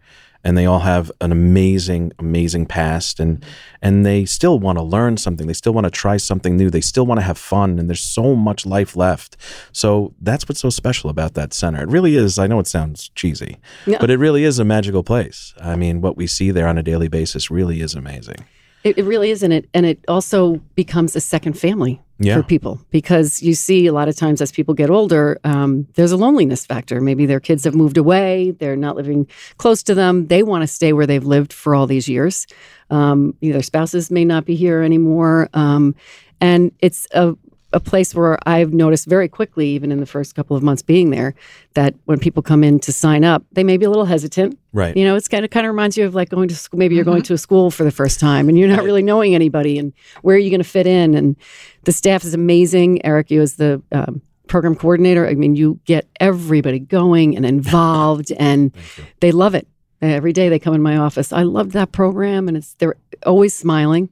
and 0.47 0.57
they 0.57 0.65
all 0.65 0.79
have 0.79 1.11
an 1.19 1.33
amazing, 1.33 2.13
amazing 2.19 2.65
past, 2.65 3.19
and 3.19 3.43
and 3.81 4.05
they 4.05 4.23
still 4.23 4.59
want 4.59 4.77
to 4.77 4.81
learn 4.81 5.17
something. 5.17 5.45
They 5.45 5.51
still 5.53 5.73
want 5.73 5.83
to 5.83 5.91
try 5.91 6.15
something 6.15 6.55
new. 6.55 6.69
They 6.69 6.79
still 6.79 7.05
want 7.05 7.19
to 7.19 7.25
have 7.25 7.37
fun, 7.37 7.77
and 7.79 7.89
there's 7.89 7.99
so 7.99 8.33
much 8.33 8.65
life 8.65 8.95
left. 8.95 9.35
So 9.73 10.13
that's 10.21 10.47
what's 10.47 10.61
so 10.61 10.69
special 10.69 11.09
about 11.09 11.33
that 11.33 11.53
center. 11.53 11.83
It 11.83 11.89
really 11.89 12.15
is. 12.15 12.39
I 12.39 12.47
know 12.47 12.59
it 12.59 12.67
sounds 12.67 13.09
cheesy, 13.09 13.57
Yeah. 13.85 13.97
but 13.99 14.09
it 14.09 14.19
really 14.19 14.45
is 14.45 14.57
a 14.57 14.63
magical 14.63 15.03
place. 15.03 15.53
I 15.61 15.75
mean, 15.75 15.99
what 15.99 16.15
we 16.15 16.27
see 16.27 16.49
there 16.51 16.69
on 16.69 16.77
a 16.77 16.83
daily 16.83 17.09
basis 17.09 17.51
really 17.51 17.81
is 17.81 17.93
amazing. 17.93 18.45
It, 18.85 18.97
it 18.97 19.03
really 19.03 19.31
is, 19.31 19.43
and 19.43 19.51
it 19.51 19.67
and 19.73 19.85
it 19.85 19.99
also 20.07 20.61
becomes 20.75 21.13
a 21.17 21.21
second 21.21 21.59
family 21.59 21.99
Yeah. 22.19 22.37
for 22.37 22.43
people 22.43 22.81
because 22.89 23.43
you 23.43 23.53
see 23.53 23.85
a 23.85 23.93
lot 23.93 24.07
of 24.07 24.15
times 24.15 24.41
as 24.41 24.51
people 24.51 24.73
get 24.73 24.89
older, 24.89 25.39
um, 25.43 25.87
there's 25.93 26.11
a 26.11 26.17
loneliness 26.17 26.65
factor. 26.65 26.99
Maybe 26.99 27.25
their 27.25 27.39
kids 27.39 27.63
have 27.63 27.75
moved 27.75 27.97
away, 27.97 28.51
they're 28.51 28.75
not 28.75 28.95
living 28.95 29.27
close 29.57 29.83
to 29.83 29.93
them. 29.93 30.27
They 30.27 30.43
want 30.43 30.63
to 30.63 30.67
stay 30.67 30.93
where 30.93 31.05
they've 31.05 31.23
lived 31.23 31.53
for 31.53 31.75
all 31.75 31.85
these 31.85 32.07
years. 32.09 32.47
Um, 32.89 33.35
their 33.41 33.61
spouses 33.61 34.09
may 34.09 34.25
not 34.25 34.45
be 34.45 34.55
here 34.55 34.81
anymore. 34.81 35.49
Um, 35.53 35.95
and 36.39 36.71
it's 36.79 37.07
a, 37.11 37.35
a 37.73 37.79
place 37.79 38.15
where 38.15 38.37
I've 38.47 38.73
noticed 38.73 39.07
very 39.07 39.27
quickly, 39.27 39.67
even 39.69 39.91
in 39.91 39.99
the 39.99 40.05
first 40.05 40.35
couple 40.35 40.55
of 40.55 40.63
months 40.63 40.81
being 40.81 41.09
there, 41.09 41.35
that 41.73 41.95
when 42.05 42.17
people 42.17 42.41
come 42.41 42.63
in 42.63 42.79
to 42.79 42.93
sign 42.93 43.25
up, 43.25 43.43
they 43.51 43.63
may 43.63 43.75
be 43.75 43.85
a 43.85 43.89
little 43.89 44.05
hesitant. 44.05 44.57
Right. 44.71 44.95
You 44.95 45.03
know, 45.03 45.15
it's 45.15 45.27
kind 45.27 45.43
of 45.43 45.51
kind 45.51 45.65
of 45.65 45.71
reminds 45.71 45.97
you 45.97 46.05
of 46.05 46.15
like 46.15 46.29
going 46.29 46.47
to 46.47 46.55
school. 46.55 46.77
Maybe 46.79 46.95
you're 46.95 47.03
going 47.03 47.23
to 47.23 47.33
a 47.33 47.37
school 47.37 47.69
for 47.69 47.83
the 47.83 47.91
first 47.91 48.19
time 48.19 48.47
and 48.47 48.57
you're 48.57 48.69
not 48.69 48.83
really 48.83 49.03
knowing 49.03 49.35
anybody 49.35 49.77
and 49.77 49.91
where 50.21 50.35
are 50.35 50.39
you 50.39 50.49
going 50.49 50.61
to 50.61 50.69
fit 50.69 50.87
in. 50.87 51.13
And 51.13 51.35
the 51.83 51.91
staff 51.91 52.23
is 52.23 52.33
amazing. 52.33 53.05
Eric, 53.05 53.31
you 53.31 53.41
as 53.41 53.55
the 53.55 53.81
um, 53.91 54.21
program 54.47 54.75
coordinator, 54.75 55.27
I 55.27 55.35
mean, 55.35 55.55
you 55.55 55.79
get 55.85 56.07
everybody 56.19 56.79
going 56.79 57.35
and 57.35 57.45
involved, 57.45 58.31
and 58.39 58.71
they 59.19 59.31
love 59.31 59.55
it. 59.55 59.67
Every 60.01 60.33
day 60.33 60.47
they 60.49 60.59
come 60.59 60.73
in 60.73 60.81
my 60.81 60.97
office. 60.97 61.33
I 61.33 61.43
love 61.43 61.71
that 61.73 61.91
program, 61.91 62.47
and 62.47 62.55
it's 62.55 62.75
they're 62.75 62.95
always 63.25 63.53
smiling, 63.53 64.09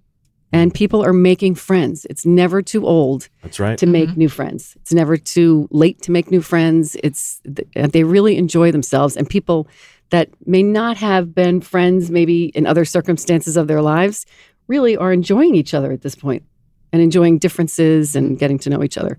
and 0.51 0.73
people 0.73 1.03
are 1.03 1.13
making 1.13 1.55
friends. 1.55 2.05
It's 2.09 2.25
never 2.25 2.61
too 2.61 2.85
old 2.85 3.27
That's 3.41 3.59
right. 3.59 3.77
to 3.77 3.85
make 3.85 4.09
mm-hmm. 4.09 4.19
new 4.19 4.29
friends. 4.29 4.75
It's 4.81 4.93
never 4.93 5.17
too 5.17 5.67
late 5.71 6.01
to 6.03 6.11
make 6.11 6.31
new 6.31 6.41
friends. 6.41 6.95
It's 7.03 7.41
uh, 7.75 7.87
they 7.87 8.03
really 8.03 8.37
enjoy 8.37 8.71
themselves, 8.71 9.17
and 9.17 9.29
people 9.29 9.67
that 10.11 10.29
may 10.45 10.63
not 10.63 10.97
have 10.97 11.33
been 11.33 11.61
friends 11.61 12.11
maybe 12.11 12.45
in 12.45 12.65
other 12.65 12.85
circumstances 12.85 13.57
of 13.57 13.67
their 13.67 13.81
lives 13.81 14.25
really 14.67 14.95
are 14.95 15.11
enjoying 15.11 15.55
each 15.55 15.73
other 15.73 15.91
at 15.91 16.01
this 16.01 16.15
point 16.15 16.43
and 16.91 17.01
enjoying 17.01 17.37
differences 17.37 18.15
and 18.15 18.39
getting 18.39 18.57
to 18.59 18.69
know 18.69 18.83
each 18.83 18.97
other. 18.97 19.17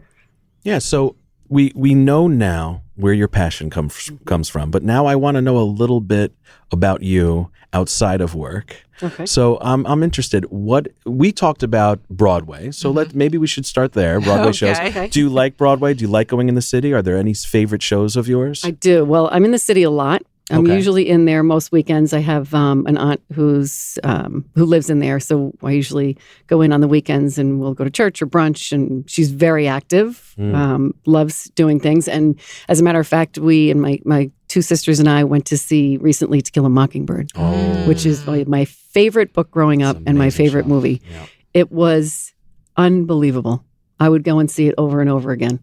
Yeah, 0.62 0.78
so 0.78 1.16
we 1.48 1.72
we 1.74 1.94
know 1.94 2.28
now 2.28 2.82
where 2.96 3.12
your 3.12 3.28
passion 3.28 3.70
comes 3.70 4.10
comes 4.24 4.48
from, 4.48 4.70
but 4.70 4.82
now 4.82 5.06
I 5.06 5.14
want 5.14 5.36
to 5.36 5.42
know 5.42 5.58
a 5.58 5.64
little 5.64 6.00
bit 6.00 6.32
about 6.72 7.02
you 7.02 7.50
outside 7.72 8.20
of 8.20 8.34
work. 8.34 8.82
Okay. 9.02 9.26
So 9.26 9.58
I'm 9.60 9.86
I'm 9.86 10.02
interested. 10.02 10.44
What 10.46 10.88
we 11.04 11.30
talked 11.30 11.62
about 11.62 12.00
Broadway, 12.08 12.70
so 12.70 12.88
mm-hmm. 12.88 12.98
let 12.98 13.14
maybe 13.14 13.38
we 13.38 13.46
should 13.46 13.66
start 13.66 13.92
there. 13.92 14.20
Broadway 14.20 14.52
shows. 14.60 14.76
Okay. 14.78 14.88
Okay. 14.88 15.08
Do 15.08 15.20
you 15.20 15.28
like 15.28 15.56
Broadway? 15.56 15.94
Do 15.94 16.02
you 16.02 16.10
like 16.10 16.28
going 16.28 16.48
in 16.48 16.54
the 16.54 16.62
city? 16.62 16.92
Are 16.92 17.02
there 17.02 17.16
any 17.16 17.34
favorite 17.34 17.82
shows 17.82 18.16
of 18.16 18.28
yours? 18.28 18.64
I 18.64 18.70
do. 18.70 19.04
Well, 19.04 19.28
I'm 19.30 19.44
in 19.44 19.50
the 19.50 19.58
city 19.58 19.82
a 19.82 19.90
lot. 19.90 20.22
I'm 20.48 20.60
Okay. 20.64 20.76
usually 20.76 21.08
in 21.08 21.24
there 21.24 21.42
most 21.42 21.72
weekends. 21.72 22.12
I 22.12 22.20
have 22.20 22.54
um, 22.54 22.86
an 22.86 22.96
aunt 22.96 23.20
who's 23.32 23.98
um, 24.04 24.44
who 24.54 24.64
lives 24.64 24.88
in 24.90 25.00
there, 25.00 25.18
so 25.18 25.52
I 25.62 25.72
usually 25.72 26.16
go 26.46 26.60
in 26.62 26.72
on 26.72 26.80
the 26.80 26.86
weekends 26.86 27.36
and 27.36 27.58
we'll 27.58 27.74
go 27.74 27.82
to 27.82 27.90
church 27.90 28.22
or 28.22 28.26
brunch. 28.28 28.70
And 28.70 29.08
she's 29.10 29.30
very 29.32 29.66
active, 29.66 30.34
Mm. 30.38 30.54
um, 30.54 30.94
loves 31.06 31.44
doing 31.56 31.80
things. 31.80 32.06
And 32.08 32.38
as 32.68 32.78
a 32.78 32.84
matter 32.84 33.00
of 33.00 33.08
fact, 33.08 33.38
we 33.38 33.70
and 33.72 33.80
my 33.82 33.98
my 34.04 34.30
two 34.48 34.62
sisters 34.62 35.00
and 35.00 35.08
I 35.08 35.24
went 35.24 35.46
to 35.46 35.58
see 35.58 35.96
recently 35.96 36.40
To 36.40 36.52
Kill 36.52 36.64
a 36.66 36.70
Mockingbird, 36.70 37.32
Oh. 37.34 37.88
which 37.88 38.06
is 38.06 38.24
my, 38.26 38.44
my 38.46 38.64
favorite 38.66 39.32
book 39.32 39.50
growing 39.50 39.82
up 39.82 39.96
and 40.06 40.16
my 40.16 40.30
favorite 40.30 40.62
show. 40.64 40.68
movie. 40.68 41.02
Yeah. 41.10 41.26
It 41.54 41.72
was 41.72 42.32
unbelievable. 42.76 43.64
I 43.98 44.08
would 44.08 44.22
go 44.24 44.38
and 44.38 44.50
see 44.50 44.68
it 44.68 44.74
over 44.78 45.00
and 45.00 45.10
over 45.10 45.32
again. 45.32 45.58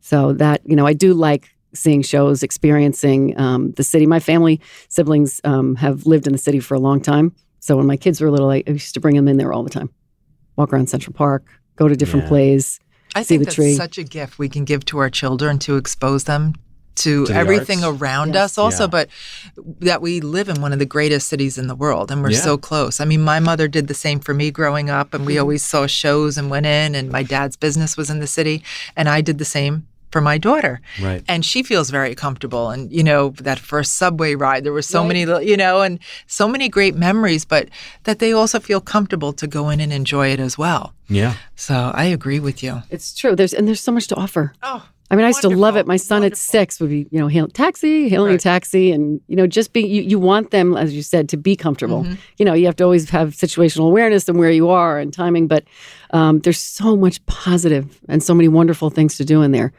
So 0.00 0.32
that 0.34 0.60
you 0.66 0.76
know, 0.76 0.86
I 0.86 0.92
do 0.92 1.14
like 1.14 1.48
seeing 1.74 2.02
shows, 2.02 2.42
experiencing 2.42 3.38
um, 3.38 3.72
the 3.72 3.84
city. 3.84 4.06
My 4.06 4.20
family 4.20 4.60
siblings 4.88 5.40
um, 5.44 5.76
have 5.76 6.06
lived 6.06 6.26
in 6.26 6.32
the 6.32 6.38
city 6.38 6.60
for 6.60 6.74
a 6.74 6.80
long 6.80 7.00
time. 7.00 7.34
So 7.60 7.76
when 7.76 7.86
my 7.86 7.96
kids 7.96 8.20
were 8.20 8.30
little, 8.30 8.50
I 8.50 8.62
I 8.66 8.70
used 8.70 8.94
to 8.94 9.00
bring 9.00 9.16
them 9.16 9.28
in 9.28 9.36
there 9.36 9.52
all 9.52 9.62
the 9.62 9.70
time. 9.70 9.90
Walk 10.56 10.72
around 10.72 10.88
Central 10.88 11.12
Park, 11.14 11.44
go 11.76 11.88
to 11.88 11.96
different 11.96 12.24
Yeah. 12.24 12.28
plays. 12.28 12.80
I 13.14 13.22
see 13.22 13.28
think 13.28 13.40
the 13.40 13.44
that's 13.46 13.54
tree. 13.56 13.74
such 13.74 13.98
a 13.98 14.04
gift 14.04 14.38
we 14.38 14.48
can 14.48 14.64
give 14.64 14.84
to 14.86 14.98
our 14.98 15.10
children 15.10 15.58
to 15.60 15.76
expose 15.76 16.24
them 16.24 16.54
to, 16.96 17.24
To 17.26 17.34
everything 17.34 17.82
arts. 17.84 18.00
around 18.00 18.34
Yes. 18.34 18.44
us 18.52 18.58
also 18.58 18.84
Yeah. 18.84 18.88
but 18.88 19.08
that 19.80 20.02
we 20.02 20.20
live 20.20 20.48
in 20.48 20.60
one 20.60 20.72
of 20.72 20.78
the 20.78 20.84
greatest 20.86 21.28
cities 21.28 21.56
in 21.56 21.66
the 21.66 21.74
world 21.74 22.10
and 22.10 22.20
we're 22.22 22.30
Yeah. 22.32 22.40
so 22.40 22.58
close 22.58 23.00
i 23.00 23.04
mean 23.04 23.22
my 23.22 23.40
mother 23.40 23.68
did 23.68 23.86
the 23.86 23.94
same 23.94 24.18
for 24.20 24.34
me 24.34 24.50
growing 24.50 24.90
up 24.90 25.14
and 25.14 25.24
we 25.24 25.34
Mm-hmm. 25.34 25.40
always 25.40 25.62
saw 25.62 25.86
shows 25.86 26.36
and 26.36 26.50
went 26.50 26.66
in 26.66 26.94
and 26.94 27.10
my 27.10 27.22
dad's 27.22 27.56
business 27.56 27.96
was 27.96 28.10
in 28.10 28.18
the 28.18 28.26
city 28.26 28.62
and 28.96 29.08
i 29.08 29.20
did 29.22 29.38
the 29.38 29.44
same 29.44 29.86
for 30.10 30.20
my 30.20 30.38
daughter 30.38 30.80
Right. 31.02 31.22
and 31.28 31.44
she 31.44 31.62
feels 31.62 31.90
very 31.90 32.14
comfortable 32.14 32.70
and 32.70 32.90
you 32.92 33.02
know 33.02 33.30
that 33.42 33.58
first 33.58 33.94
subway 33.96 34.34
ride 34.34 34.64
there 34.64 34.72
were 34.72 34.82
so 34.82 35.04
many 35.04 35.20
you 35.46 35.56
know 35.56 35.82
and 35.82 35.98
so 36.26 36.48
many 36.48 36.68
great 36.68 36.94
memories 36.96 37.44
but 37.44 37.68
that 38.04 38.18
they 38.18 38.32
also 38.32 38.58
feel 38.60 38.80
comfortable 38.80 39.32
to 39.34 39.46
go 39.46 39.68
in 39.70 39.80
and 39.80 39.92
enjoy 39.92 40.28
it 40.32 40.40
as 40.40 40.58
well 40.58 40.92
Yeah. 41.08 41.34
so 41.56 41.74
i 41.94 42.04
agree 42.04 42.40
with 42.40 42.62
you 42.62 42.82
It's 42.90 43.14
true. 43.14 43.36
There's 43.36 43.54
and 43.54 43.66
there's 43.68 43.80
so 43.80 43.92
much 43.92 44.06
to 44.08 44.16
offer. 44.16 44.52
oh 44.62 44.82
I 45.12 45.16
mean, 45.16 45.24
I 45.24 45.30
used 45.30 45.42
to 45.42 45.48
love 45.48 45.76
it. 45.76 45.88
My 45.88 45.96
son 45.96 46.22
at 46.22 46.36
six 46.36 46.78
would 46.78 46.88
be, 46.90 47.04
you 47.10 47.18
know, 47.18 47.26
hail, 47.26 47.48
taxi, 47.48 48.08
hailing 48.08 48.32
a 48.32 48.38
taxi, 48.38 48.92
and 48.92 49.20
you 49.26 49.34
know, 49.34 49.44
just 49.48 49.72
be. 49.72 49.80
You, 49.82 50.02
you 50.02 50.20
want 50.20 50.52
them, 50.52 50.76
as 50.76 50.94
you 50.94 51.02
said, 51.02 51.28
to 51.30 51.36
be 51.36 51.56
comfortable. 51.56 52.04
Mm-hmm. 52.04 52.14
You 52.38 52.44
know, 52.44 52.54
you 52.54 52.66
have 52.66 52.76
to 52.76 52.84
always 52.84 53.10
have 53.10 53.30
situational 53.34 53.88
awareness 53.88 54.28
and 54.28 54.38
where 54.38 54.52
you 54.52 54.68
are 54.70 55.00
and 55.00 55.12
timing. 55.12 55.48
But 55.48 55.64
um, 56.12 56.38
there's 56.42 56.60
so 56.60 56.96
much 56.96 57.18
positive 57.26 57.98
and 58.08 58.22
so 58.22 58.34
many 58.34 58.46
wonderful 58.46 58.88
things 58.88 59.16
to 59.16 59.24
do 59.24 59.42
in 59.42 59.50
there. 59.50 59.72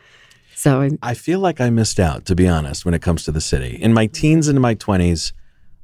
So 0.61 0.79
I, 0.79 0.91
I 1.01 1.13
feel 1.15 1.39
like 1.39 1.59
I 1.59 1.71
missed 1.71 1.99
out, 1.99 2.25
to 2.25 2.35
be 2.35 2.47
honest, 2.47 2.85
when 2.85 2.93
it 2.93 3.01
comes 3.01 3.23
to 3.23 3.31
the 3.31 3.41
city. 3.41 3.81
In 3.81 3.93
my 3.95 4.05
teens 4.05 4.47
and 4.47 4.61
my 4.61 4.75
20s, 4.75 5.31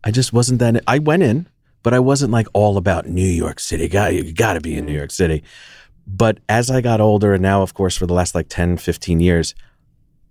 I 0.03 0.11
just 0.11 0.33
wasn't 0.33 0.59
that. 0.59 0.83
I 0.85 0.99
went 0.99 1.23
in, 1.23 1.47
but 1.81 1.95
I 1.95 1.99
wasn't 1.99 2.31
like 2.31 2.45
all 2.53 2.77
about 2.77 3.07
New 3.07 3.25
York 3.25 3.59
City. 3.59 3.87
Got 3.87 4.13
you 4.13 4.31
got 4.31 4.53
to 4.53 4.61
be 4.61 4.77
in 4.77 4.85
New 4.85 4.93
York 4.93 5.09
City. 5.09 5.41
But 6.05 6.37
as 6.47 6.69
I 6.69 6.81
got 6.81 7.01
older, 7.01 7.33
and 7.33 7.41
now, 7.41 7.63
of 7.63 7.73
course, 7.73 7.97
for 7.97 8.05
the 8.05 8.13
last 8.13 8.35
like 8.35 8.49
10, 8.49 8.77
15 8.77 9.19
years, 9.19 9.55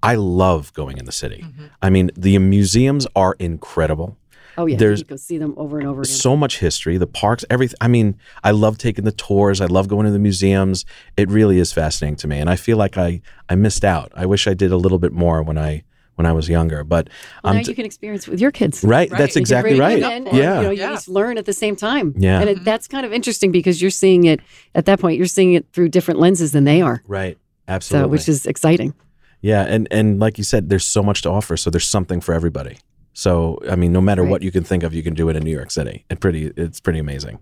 I 0.00 0.14
love 0.14 0.72
going 0.74 0.98
in 0.98 1.06
the 1.06 1.12
city. 1.12 1.44
Mm-hmm. 1.44 1.66
I 1.82 1.90
mean, 1.90 2.12
the 2.16 2.38
museums 2.38 3.04
are 3.16 3.34
incredible. 3.40 4.16
Oh 4.58 4.66
yeah, 4.66 4.76
There's- 4.76 4.98
you 5.00 5.04
go 5.04 5.16
see 5.16 5.38
them 5.38 5.54
over 5.56 5.78
and 5.78 5.86
over 5.86 6.02
again. 6.02 6.12
So 6.12 6.36
much 6.36 6.58
history, 6.58 6.98
the 6.98 7.06
parks, 7.06 7.44
everything. 7.50 7.76
I 7.80 7.88
mean, 7.88 8.16
I 8.44 8.50
love 8.52 8.78
taking 8.78 9.04
the 9.04 9.12
tours. 9.12 9.60
I 9.60 9.66
love 9.66 9.88
going 9.88 10.06
to 10.06 10.12
the 10.12 10.18
museums. 10.18 10.84
It 11.16 11.28
really 11.30 11.58
is 11.58 11.72
fascinating 11.72 12.16
to 12.16 12.28
me, 12.28 12.38
and 12.38 12.48
I 12.50 12.56
feel 12.56 12.76
like 12.76 12.96
I 12.96 13.20
I 13.48 13.54
missed 13.54 13.84
out. 13.84 14.12
I 14.14 14.26
wish 14.26 14.46
I 14.46 14.54
did 14.54 14.72
a 14.72 14.76
little 14.76 14.98
bit 14.98 15.12
more 15.12 15.42
when 15.42 15.58
I 15.58 15.82
when 16.16 16.24
I 16.24 16.32
was 16.32 16.48
younger. 16.48 16.82
But 16.82 17.08
Well, 17.44 17.52
I'm 17.52 17.60
now 17.60 17.68
you 17.68 17.74
can 17.74 17.84
experience 17.84 18.26
with 18.26 18.40
your 18.40 18.50
kids. 18.50 18.82
right. 18.82 19.10
Right. 19.10 19.18
That's 19.18 19.36
You 19.36 19.40
exactly 19.40 19.78
right. 19.78 20.00
them 20.00 20.12
in 20.12 20.28
and, 20.28 20.36
Yeah. 20.38 20.56
you 20.56 20.62
know, 20.62 20.70
you 20.70 20.80
Yeah. 20.80 20.88
just 20.92 21.08
learn 21.08 21.36
at 21.36 21.44
the 21.44 21.52
same 21.52 21.76
time. 21.76 22.14
Yeah. 22.16 22.40
and 22.40 22.48
it, 22.48 22.56
mm-hmm. 22.56 22.64
that's 22.64 22.88
kind 22.88 23.04
of 23.04 23.12
interesting 23.12 23.52
because 23.52 23.82
you're 23.82 23.90
seeing 23.90 24.24
it 24.24 24.40
at 24.74 24.86
that 24.86 24.98
point. 24.98 25.18
You're 25.18 25.26
seeing 25.26 25.52
it 25.52 25.66
through 25.74 25.90
different 25.90 26.18
lenses 26.18 26.52
than 26.52 26.64
they 26.64 26.80
are. 26.80 27.02
Right. 27.06 27.36
So, 27.36 27.72
Absolutely. 27.74 28.10
which 28.12 28.28
is 28.30 28.46
exciting. 28.46 28.94
yeah, 29.42 29.62
and 29.68 29.86
and 29.90 30.18
like 30.18 30.38
you 30.38 30.44
said, 30.44 30.70
there's 30.70 30.86
so 30.86 31.02
much 31.02 31.20
to 31.22 31.28
offer. 31.30 31.54
So 31.58 31.68
there's 31.68 31.84
something 31.86 32.22
for 32.22 32.32
everybody. 32.32 32.78
So 33.18 33.58
I 33.70 33.76
mean, 33.76 33.92
no 33.92 34.00
matter 34.02 34.22
Right. 34.22 34.30
what 34.30 34.42
you 34.42 34.52
can 34.52 34.62
think 34.62 34.82
of, 34.82 34.92
you 34.92 35.02
can 35.02 35.14
do 35.14 35.30
it 35.30 35.36
in 35.36 35.42
New 35.42 35.50
York 35.50 35.70
City. 35.70 36.04
It 36.10 36.20
pretty. 36.20 36.52
It's 36.54 36.80
pretty 36.80 36.98
amazing. 36.98 37.38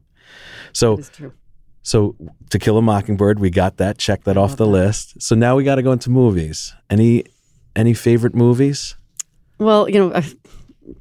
So 0.72 0.98
true. 0.98 1.32
So, 1.82 2.14
To 2.50 2.58
Kill 2.58 2.78
a 2.78 2.82
Mockingbird, 2.82 3.40
we 3.40 3.50
got 3.50 3.76
that. 3.76 3.98
Check 3.98 4.24
that 4.24 4.38
I 4.38 4.40
off 4.40 4.56
the 4.56 4.64
that. 4.64 4.70
list. 4.70 5.20
So 5.20 5.34
now 5.34 5.54
we 5.56 5.64
got 5.64 5.74
to 5.74 5.82
go 5.82 5.92
into 5.92 6.10
movies. 6.10 6.72
Any 6.88 7.24
any 7.76 7.92
favorite 7.92 8.34
movies? 8.34 8.96
Well, 9.58 9.88
you 9.90 9.98
know, 9.98 10.14
I, 10.14 10.22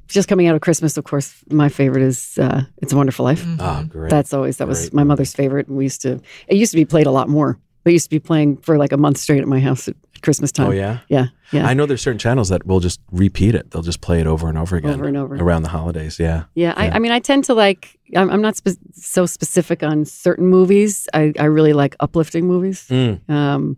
just 0.08 0.28
coming 0.28 0.46
out 0.48 0.54
of 0.56 0.60
Christmas, 0.60 0.96
of 0.98 1.04
course, 1.04 1.32
my 1.50 1.68
favorite 1.68 2.02
is 2.02 2.36
uh, 2.38 2.62
"It's 2.82 2.92
a 2.92 2.96
Wonderful 2.96 3.24
Life." 3.24 3.46
Oh, 3.60 3.84
great. 3.88 4.10
That's 4.10 4.34
always 4.34 4.56
that 4.58 4.66
was 4.68 4.92
my 4.92 5.02
movie. 5.02 5.08
mother's 5.08 5.32
favorite. 5.34 5.68
And 5.68 5.76
we 5.78 5.84
used 5.84 6.02
to. 6.02 6.20
It 6.48 6.56
used 6.56 6.72
to 6.72 6.76
be 6.76 6.84
played 6.84 7.06
a 7.06 7.12
lot 7.12 7.28
more. 7.28 7.58
They 7.84 7.92
used 7.92 8.06
to 8.06 8.10
be 8.10 8.18
playing 8.20 8.58
for 8.58 8.76
like 8.76 8.92
a 8.92 8.96
month 8.98 9.18
straight 9.18 9.40
at 9.40 9.48
my 9.48 9.60
house 9.60 9.88
at 9.88 9.96
Christmas 10.24 10.50
time. 10.50 10.68
oh 10.68 10.70
yeah. 10.72 10.98
yeah, 11.08 11.26
yeah, 11.52 11.66
I 11.66 11.74
know 11.74 11.86
there's 11.86 12.02
certain 12.02 12.18
channels 12.18 12.48
that 12.48 12.66
will 12.66 12.80
just 12.80 13.00
repeat 13.12 13.54
it. 13.54 13.70
They'll 13.70 13.82
just 13.82 14.00
play 14.00 14.20
it 14.20 14.26
over 14.26 14.48
and 14.48 14.58
over 14.58 14.76
again 14.76 14.94
over 14.94 15.04
and 15.06 15.16
over. 15.16 15.34
around 15.36 15.62
the 15.62 15.68
holidays. 15.68 16.18
Yeah. 16.18 16.44
Yeah, 16.54 16.74
I, 16.76 16.86
Yeah. 16.86 16.94
I 16.96 16.98
mean, 16.98 17.12
I 17.12 17.20
tend 17.20 17.44
to 17.44 17.54
like. 17.54 17.98
I'm, 18.16 18.30
I'm 18.30 18.40
not 18.42 18.56
spe- 18.56 18.78
so 18.92 19.26
specific 19.26 19.82
on 19.82 20.04
certain 20.04 20.46
movies. 20.46 21.08
I, 21.14 21.32
I 21.38 21.44
really 21.44 21.72
like 21.72 21.94
uplifting 22.00 22.46
movies. 22.46 22.86
Mm. 22.88 23.28
Um, 23.28 23.76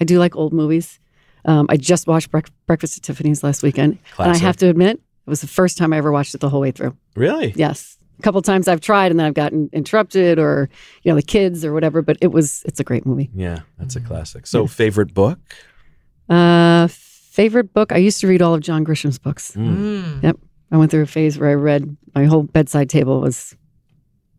I 0.00 0.04
do 0.04 0.18
like 0.18 0.36
old 0.36 0.52
movies. 0.52 0.98
Um, 1.44 1.66
I 1.68 1.76
just 1.76 2.06
watched 2.06 2.30
Brec- 2.30 2.50
Breakfast 2.66 2.96
at 2.98 3.02
Tiffany's 3.04 3.42
last 3.44 3.62
weekend, 3.62 3.98
and 4.18 4.32
I 4.32 4.38
have 4.38 4.56
to 4.58 4.68
admit, 4.68 4.96
it 5.26 5.30
was 5.30 5.40
the 5.42 5.46
first 5.46 5.76
time 5.78 5.92
I 5.92 5.98
ever 5.98 6.10
watched 6.10 6.34
it 6.34 6.40
the 6.40 6.48
whole 6.48 6.60
way 6.60 6.70
through. 6.70 6.96
Really? 7.16 7.52
Yes, 7.54 7.98
a 8.18 8.22
couple 8.22 8.40
times 8.42 8.66
I've 8.66 8.80
tried, 8.80 9.10
and 9.10 9.20
then 9.20 9.26
I've 9.26 9.34
gotten 9.34 9.68
interrupted, 9.72 10.38
or 10.38 10.70
you 11.02 11.12
know, 11.12 11.16
the 11.16 11.22
kids 11.22 11.64
or 11.64 11.72
whatever. 11.74 12.00
But 12.02 12.16
it 12.22 12.32
was 12.32 12.62
it's 12.64 12.80
a 12.80 12.84
great 12.84 13.04
movie. 13.04 13.28
Yeah, 13.34 13.60
that's 13.78 13.96
a 13.96 14.00
classic. 14.00 14.46
So, 14.46 14.66
favorite 14.66 15.12
book? 15.12 15.38
Uh, 16.28 16.88
favorite 16.88 17.72
book? 17.72 17.92
I 17.92 17.96
used 17.96 18.20
to 18.20 18.26
read 18.26 18.42
all 18.42 18.54
of 18.54 18.60
John 18.60 18.84
Grisham's 18.84 19.18
books. 19.18 19.52
Mm. 19.52 20.20
Mm. 20.20 20.34
I 20.70 20.76
went 20.76 20.90
through 20.90 21.02
a 21.02 21.06
phase 21.06 21.38
where 21.38 21.50
I 21.50 21.54
read 21.54 21.96
my 22.14 22.24
whole 22.24 22.42
bedside 22.42 22.88
table 22.90 23.20
was. 23.20 23.56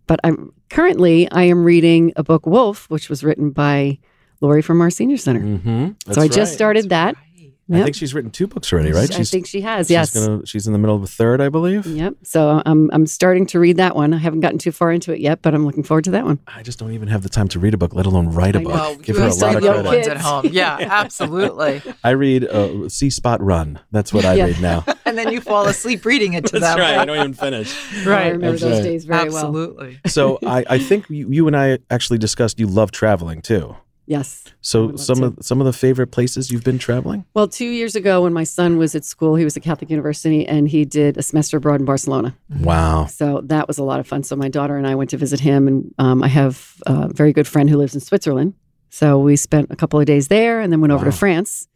But 0.07 0.19
I'm 0.23 0.53
currently 0.69 1.29
I 1.31 1.43
am 1.43 1.63
reading 1.63 2.13
a 2.15 2.23
book 2.23 2.45
Wolf, 2.45 2.89
which 2.89 3.09
was 3.09 3.23
written 3.23 3.49
by 3.49 3.97
Lori 4.41 4.61
from 4.61 4.81
our 4.81 4.89
senior 4.89 5.17
center. 5.17 5.41
Mm-hmm. 5.41 6.11
so 6.11 6.21
I 6.21 6.27
just 6.27 6.53
started 6.53 6.89
that. 6.89 7.15
Right. 7.15 7.24
I 7.71 7.81
think 7.83 7.95
she's 7.95 8.13
written 8.13 8.29
two 8.29 8.45
books 8.45 8.71
already, 8.71 8.91
right? 8.91 9.09
I 9.11 9.23
think 9.23 9.47
she 9.47 9.61
has. 9.61 9.87
she's 9.87 9.91
Yes. 9.91 10.13
Gonna, 10.13 10.45
she's 10.45 10.67
in 10.67 10.73
the 10.73 10.77
middle 10.77 10.95
of 10.95 11.01
a 11.01 11.07
third, 11.07 11.41
I 11.41 11.49
believe. 11.49 11.87
Yep. 11.87 12.13
So 12.23 12.61
I'm 12.63 12.91
I'm 12.93 13.07
starting 13.07 13.47
to 13.47 13.59
read 13.59 13.77
that 13.77 13.95
one. 13.95 14.13
I 14.13 14.17
haven't 14.17 14.41
gotten 14.41 14.59
too 14.59 14.71
far 14.71 14.91
into 14.91 15.11
it 15.13 15.19
yet, 15.19 15.41
but 15.41 15.55
I'm 15.55 15.65
looking 15.65 15.81
forward 15.81 16.03
to 16.03 16.11
that 16.11 16.25
one. 16.25 16.37
I 16.47 16.61
just 16.61 16.77
don't 16.77 16.91
even 16.91 17.07
have 17.07 17.23
the 17.23 17.29
time 17.29 17.47
to 17.49 17.59
read 17.59 17.73
a 17.73 17.77
book, 17.77 17.95
let 17.95 18.05
alone 18.05 18.27
write 18.29 18.55
a 18.55 18.59
know. 18.59 18.65
book. 18.65 18.73
Well, 18.75 18.95
Give 18.97 19.15
you 19.15 19.21
her 19.23 19.27
a 19.27 19.31
have 19.31 19.37
lot 19.41 19.55
of 19.55 19.63
young 19.63 19.75
little 19.77 19.91
credit. 19.91 20.07
ones 20.09 20.19
at 20.19 20.21
home. 20.21 20.45
Yeah, 20.51 20.77
absolutely. 20.91 21.81
I 22.03 22.11
read 22.11 22.43
uh, 22.45 22.87
See 22.89 23.09
Spot 23.09 23.41
Run. 23.41 23.79
That's 23.91 24.13
what 24.13 24.25
I 24.25 24.35
Yeah. 24.35 24.45
read 24.45 24.61
now. 24.61 24.85
and 25.05 25.17
then 25.17 25.31
you 25.31 25.41
fall 25.41 25.65
asleep 25.67 26.05
reading 26.05 26.33
it 26.33 26.45
to 26.47 26.59
That's 26.59 26.75
them. 26.75 26.79
right. 26.79 26.97
I 26.99 27.05
don't 27.05 27.17
even 27.17 27.33
finish. 27.33 27.73
Right. 28.05 28.25
I 28.25 28.29
remember 28.29 28.51
That's 28.51 28.61
those 28.61 28.73
right. 28.79 28.83
days 28.83 29.05
very 29.05 29.29
well. 29.29 29.37
Absolutely. 29.37 29.99
So 30.05 30.37
I, 30.45 30.65
I 30.69 30.77
think 30.77 31.09
you, 31.09 31.29
you 31.31 31.47
and 31.47 31.55
I 31.57 31.79
actually 31.89 32.19
discussed 32.19 32.59
you 32.59 32.67
love 32.67 32.91
traveling 32.91 33.41
too. 33.41 33.75
Yes. 34.07 34.43
So 34.61 34.95
some 34.97 35.17
to. 35.17 35.25
of 35.25 35.37
some 35.41 35.59
of 35.59 35.65
the 35.65 35.73
favorite 35.73 36.07
places 36.07 36.51
you've 36.51 36.63
been 36.63 36.77
traveling. 36.77 37.25
Well, 37.33 37.47
two 37.47 37.65
years 37.69 37.95
ago, 37.95 38.21
when 38.21 38.33
my 38.33 38.43
son 38.43 38.77
was 38.77 38.93
at 38.93 39.03
school, 39.03 39.35
he 39.35 39.43
was 39.43 39.57
at 39.57 39.63
Catholic 39.63 39.89
University, 39.89 40.45
and 40.47 40.69
he 40.69 40.85
did 40.85 41.17
a 41.17 41.23
semester 41.23 41.57
abroad 41.57 41.79
in 41.79 41.85
Barcelona. 41.85 42.35
Wow. 42.61 43.07
So 43.07 43.41
that 43.45 43.67
was 43.67 43.79
a 43.79 43.83
lot 43.83 43.99
of 43.99 44.05
fun. 44.07 44.21
So 44.23 44.35
my 44.35 44.47
daughter 44.49 44.77
and 44.77 44.85
I 44.85 44.93
went 44.93 45.09
to 45.09 45.17
visit 45.17 45.39
him, 45.39 45.67
and 45.67 45.93
um, 45.97 46.21
I 46.21 46.27
have 46.27 46.75
a 46.85 47.07
very 47.11 47.33
good 47.33 47.47
friend 47.47 47.67
who 47.69 47.77
lives 47.77 47.95
in 47.95 47.99
Switzerland. 48.01 48.53
So 48.91 49.17
we 49.17 49.35
spent 49.35 49.71
a 49.71 49.75
couple 49.75 49.99
of 49.99 50.05
days 50.05 50.27
there, 50.27 50.61
and 50.61 50.71
then 50.71 50.81
went 50.81 50.93
over 50.93 51.05
Wow. 51.05 51.11
to 51.11 51.17
France 51.17 51.67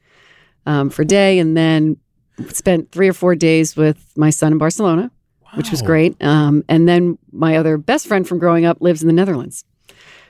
um, 0.67 0.89
for 0.91 1.01
a 1.01 1.05
day, 1.05 1.39
and 1.39 1.57
then 1.57 1.97
spent 2.53 2.91
three 2.91 3.09
or 3.09 3.13
four 3.13 3.35
days 3.35 3.75
with 3.75 4.13
my 4.15 4.29
son 4.29 4.51
in 4.51 4.57
Barcelona, 4.59 5.09
which 5.55 5.71
was 5.71 5.81
great. 5.81 6.15
Um, 6.23 6.63
and 6.69 6.87
then 6.87 7.17
my 7.31 7.57
other 7.57 7.77
best 7.79 8.07
friend 8.07 8.27
from 8.27 8.37
growing 8.37 8.65
up 8.65 8.77
lives 8.81 9.01
in 9.01 9.07
the 9.07 9.13
Netherlands. 9.13 9.65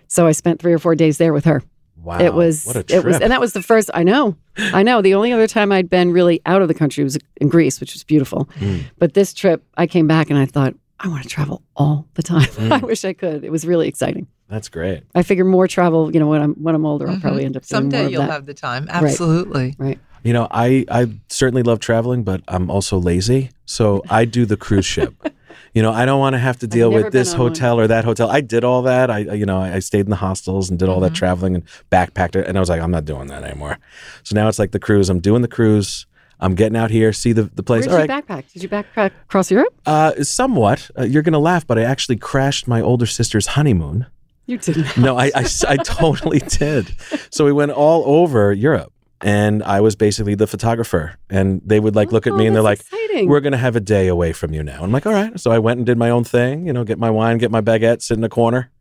So 0.07 0.25
I 0.25 0.31
spent 0.31 0.59
three 0.61 0.73
or 0.73 0.79
four 0.79 0.95
days 0.95 1.17
there 1.17 1.33
with 1.33 1.45
her. 1.45 1.61
Wow. 2.03 2.19
It 2.19 2.33
was 2.33 2.65
what 2.65 2.75
a 2.77 2.83
trip. 2.83 3.03
it 3.03 3.05
was 3.07 3.19
and 3.19 3.31
that 3.31 3.39
was 3.41 3.53
the 3.53 3.61
first 3.61 3.89
I 3.93 4.03
know. 4.03 4.35
I 4.57 4.83
know. 4.83 5.01
The 5.01 5.13
only 5.15 5.31
other 5.33 5.47
time 5.47 5.71
I'd 5.71 5.89
been 5.89 6.11
really 6.11 6.41
out 6.45 6.61
of 6.61 6.67
the 6.67 6.73
country 6.73 7.03
was 7.03 7.17
in 7.41 7.49
Greece, 7.49 7.79
which 7.79 7.93
was 7.93 8.03
beautiful. 8.03 8.45
Mm. 8.59 8.83
But 8.97 9.13
this 9.13 9.33
trip 9.33 9.63
I 9.77 9.85
came 9.87 10.07
back 10.07 10.29
and 10.29 10.39
I 10.39 10.45
thought, 10.45 10.73
I 10.99 11.07
want 11.07 11.23
to 11.23 11.29
travel 11.29 11.61
all 11.75 12.05
the 12.15 12.23
time. 12.23 12.47
Mm. 12.59 12.71
I 12.71 12.77
wish 12.85 13.05
I 13.05 13.13
could. 13.13 13.43
It 13.43 13.51
was 13.51 13.65
really 13.65 13.87
exciting. 13.87 14.27
That's 14.49 14.67
great. 14.69 15.03
I 15.13 15.23
figure 15.23 15.45
more 15.45 15.67
travel, 15.67 16.11
you 16.13 16.19
know, 16.19 16.27
when 16.27 16.41
I'm 16.41 16.53
when 16.55 16.73
I'm 16.75 16.85
older, 16.85 17.07
I'll 17.07 17.15
Mhm. 17.17 17.21
probably 17.21 17.45
end 17.45 17.55
up 17.55 17.63
doing 17.65 17.83
Someday 17.83 18.05
of 18.05 18.11
you'll 18.11 18.21
that. 18.23 18.31
have 18.31 18.45
the 18.47 18.53
time. 18.53 18.87
Absolutely. 18.89 19.75
Right. 19.77 19.99
You 20.23 20.33
know, 20.33 20.47
I 20.51 20.85
I 20.89 21.07
certainly 21.29 21.63
love 21.63 21.79
traveling, 21.79 22.23
but 22.23 22.41
I'm 22.47 22.69
also 22.69 22.97
lazy. 22.97 23.51
So 23.65 24.03
I 24.09 24.25
do 24.25 24.45
the 24.45 24.57
cruise 24.57 24.85
ship. 24.85 25.13
You 25.73 25.81
know, 25.83 25.91
I 25.91 26.05
don't 26.05 26.19
want 26.19 26.33
to 26.33 26.39
have 26.39 26.57
to 26.59 26.67
deal 26.67 26.91
with 26.91 27.11
this 27.13 27.33
on 27.33 27.39
one. 27.39 27.47
hotel 27.49 27.79
or 27.79 27.87
that 27.87 28.03
hotel. 28.05 28.29
I 28.29 28.41
did 28.41 28.63
all 28.63 28.81
that. 28.83 29.09
I, 29.11 29.19
you 29.19 29.45
know, 29.45 29.59
I 29.59 29.79
stayed 29.79 30.01
in 30.01 30.09
the 30.09 30.15
hostels 30.15 30.69
and 30.69 30.79
did 30.79 30.89
all 30.89 30.99
that 31.01 31.11
Mhm. 31.11 31.15
traveling 31.15 31.55
and 31.55 31.63
backpacked 31.91 32.35
it. 32.35 32.47
And 32.47 32.57
I 32.57 32.59
was 32.59 32.69
like, 32.69 32.81
I'm 32.81 32.91
not 32.91 33.05
doing 33.05 33.27
that 33.27 33.43
anymore. 33.43 33.77
So 34.23 34.35
now 34.35 34.47
it's 34.47 34.59
like 34.59 34.71
the 34.71 34.79
cruise. 34.79 35.09
I'm 35.09 35.19
doing 35.19 35.41
the 35.41 35.47
cruise. 35.47 36.05
I'm 36.39 36.55
getting 36.55 36.77
out 36.77 36.89
here, 36.89 37.11
see 37.13 37.33
the, 37.33 37.43
the 37.43 37.63
place. 37.63 37.85
Where'd 37.85 37.99
all 37.99 38.05
you 38.05 38.13
right. 38.13 38.25
backpack? 38.27 38.51
Did 38.53 38.63
you 38.63 38.69
backpack 38.69 39.11
across 39.25 39.51
Europe? 39.51 39.73
Uh, 39.85 40.23
somewhat. 40.23 40.89
Uh, 40.97 41.03
you're 41.03 41.21
going 41.23 41.33
to 41.33 41.39
laugh, 41.39 41.67
but 41.67 41.77
I 41.77 41.83
actually 41.83 42.15
crashed 42.15 42.67
my 42.67 42.79
older 42.81 43.05
sister's 43.05 43.47
honeymoon. 43.47 44.05
You 44.45 44.57
didn't. 44.57 44.97
No, 44.97 45.17
I, 45.17 45.25
I, 45.35 45.45
I 45.67 45.77
totally 45.77 46.39
did. 46.39 46.91
So 47.29 47.45
we 47.45 47.51
went 47.51 47.71
all 47.71 48.03
over 48.05 48.51
Europe, 48.53 48.91
and 49.21 49.63
I 49.63 49.81
was 49.81 49.95
basically 49.95 50.35
the 50.35 50.47
photographer. 50.47 51.17
And 51.29 51.61
they 51.65 51.79
would 51.79 51.95
like 51.95 52.11
look 52.11 52.27
at 52.27 52.33
Oh, 52.33 52.37
me 52.37 52.47
and 52.47 52.55
they're 52.55 52.63
like, 52.63 52.79
exciting. 52.81 53.27
"We're 53.27 53.41
going 53.41 53.51
to 53.53 53.57
have 53.57 53.75
a 53.75 53.79
day 53.79 54.07
away 54.07 54.33
from 54.33 54.53
you 54.53 54.63
now." 54.63 54.83
I'm 54.83 54.91
like, 54.91 55.05
"All 55.05 55.13
right." 55.13 55.37
So 55.39 55.51
I 55.51 55.59
went 55.59 55.77
and 55.77 55.85
did 55.85 55.97
my 55.97 56.09
own 56.09 56.23
thing. 56.23 56.65
You 56.67 56.73
know, 56.73 56.83
get 56.83 56.97
my 56.99 57.09
wine, 57.09 57.37
get 57.37 57.51
my 57.51 57.61
baguette, 57.61 58.01
sit 58.01 58.17
in 58.17 58.23
a 58.23 58.29
corner, 58.29 58.71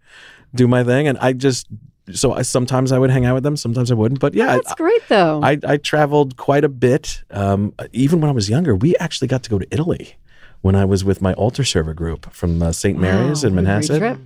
do 0.54 0.68
my 0.68 0.84
thing, 0.84 1.08
and 1.08 1.18
I 1.18 1.32
just. 1.32 1.66
So 2.10 2.32
I, 2.32 2.40
sometimes 2.40 2.90
I 2.90 2.98
would 2.98 3.10
hang 3.10 3.26
out 3.26 3.34
with 3.34 3.42
them, 3.42 3.54
sometimes 3.54 3.90
I 3.90 3.94
wouldn't. 3.94 4.18
But 4.18 4.32
yeah, 4.32 4.54
that's 4.54 4.74
great 4.76 5.06
though. 5.08 5.42
I, 5.42 5.58
I 5.62 5.76
traveled 5.76 6.38
quite 6.38 6.64
a 6.64 6.68
bit. 6.70 7.22
Um, 7.30 7.74
even 7.92 8.22
when 8.22 8.30
I 8.30 8.32
was 8.32 8.48
younger, 8.48 8.74
we 8.74 8.96
actually 8.96 9.28
got 9.28 9.42
to 9.42 9.50
go 9.50 9.58
to 9.58 9.66
Italy 9.70 10.16
when 10.62 10.74
I 10.74 10.86
was 10.86 11.04
with 11.04 11.20
my 11.20 11.34
altar 11.34 11.64
server 11.64 11.92
group 11.92 12.32
from 12.32 12.62
uh, 12.62 12.72
St. 12.72 12.98
Mary's 12.98 13.44
in 13.44 13.52
a 13.58 13.62
great 13.62 13.66
Manhasset. 13.66 14.18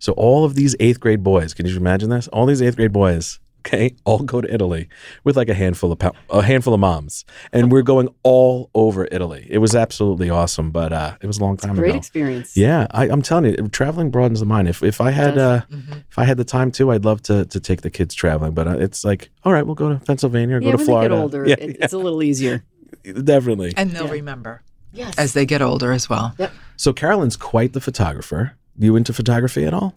So 0.00 0.14
all 0.14 0.44
of 0.44 0.56
these 0.56 0.74
eighth 0.80 0.98
grade 0.98 1.22
boys, 1.22 1.54
can 1.54 1.64
you 1.64 1.76
imagine 1.76 2.10
this? 2.10 2.26
All 2.28 2.44
these 2.44 2.60
eighth 2.60 2.74
grade 2.74 2.92
boys, 2.92 3.38
okay, 3.60 3.94
all 4.04 4.20
go 4.20 4.40
to 4.40 4.52
Italy 4.52 4.88
with 5.24 5.36
like 5.36 5.48
a 5.48 5.54
handful 5.54 5.92
of 5.92 5.98
pou- 5.98 6.12
a 6.30 6.42
handful 6.42 6.74
of 6.74 6.80
moms, 6.80 7.24
and 7.52 7.70
we're 7.72 7.82
going 7.82 8.08
all 8.22 8.70
over 8.74 9.06
Italy. 9.12 9.46
It 9.50 9.58
was 9.58 9.74
absolutely 9.74 10.30
awesome, 10.30 10.70
but 10.70 10.92
uh, 10.92 11.16
it 11.20 11.26
was 11.26 11.38
a 11.38 11.40
long 11.42 11.56
time 11.56 11.74
Great 11.74 11.84
ago. 11.88 11.92
Great 11.92 11.98
experience. 11.98 12.56
Yeah, 12.56 12.86
I, 12.92 13.08
I'm 13.08 13.22
telling 13.22 13.46
you, 13.46 13.68
traveling 13.68 14.10
broadens 14.10 14.40
the 14.40 14.46
mind. 14.46 14.68
If 14.68 14.82
if 14.82 15.00
I 15.00 15.10
had 15.10 15.36
uh, 15.38 15.62
Mhm. 15.70 16.04
if 16.10 16.18
I 16.18 16.24
had 16.24 16.36
the 16.36 16.44
time 16.44 16.70
too, 16.72 16.90
I'd 16.92 17.04
love 17.04 17.22
to 17.22 17.44
to 17.46 17.60
take 17.60 17.82
the 17.82 17.90
kids 17.90 18.14
traveling. 18.14 18.52
But 18.52 18.66
uh, 18.68 18.78
it's 18.78 19.04
like, 19.04 19.30
all 19.44 19.52
right, 19.52 19.64
we'll 19.66 19.74
go 19.74 19.88
to 19.92 20.04
Pennsylvania, 20.04 20.56
or 20.56 20.60
Yeah, 20.60 20.66
go 20.66 20.72
to 20.72 20.76
when 20.78 20.86
Florida. 20.86 21.08
they 21.08 21.14
get 21.16 21.22
older, 21.22 21.46
yeah, 21.48 21.56
it, 21.58 21.76
it's 21.80 21.92
a 21.92 21.98
little 21.98 22.22
easier. 22.22 22.64
definitely. 23.24 23.74
And 23.76 23.90
they'll 23.90 24.06
Yeah. 24.06 24.12
remember 24.12 24.62
Yes. 24.92 25.18
as 25.18 25.32
they 25.34 25.44
get 25.46 25.60
older 25.62 25.92
as 25.92 26.08
well. 26.08 26.34
Yep. 26.38 26.52
So 26.76 26.92
Carolyn's 26.92 27.36
quite 27.36 27.72
the 27.74 27.80
photographer. 27.80 28.52
You 28.78 28.96
into 28.96 29.12
photography 29.12 29.64
at 29.66 29.74
all? 29.74 29.94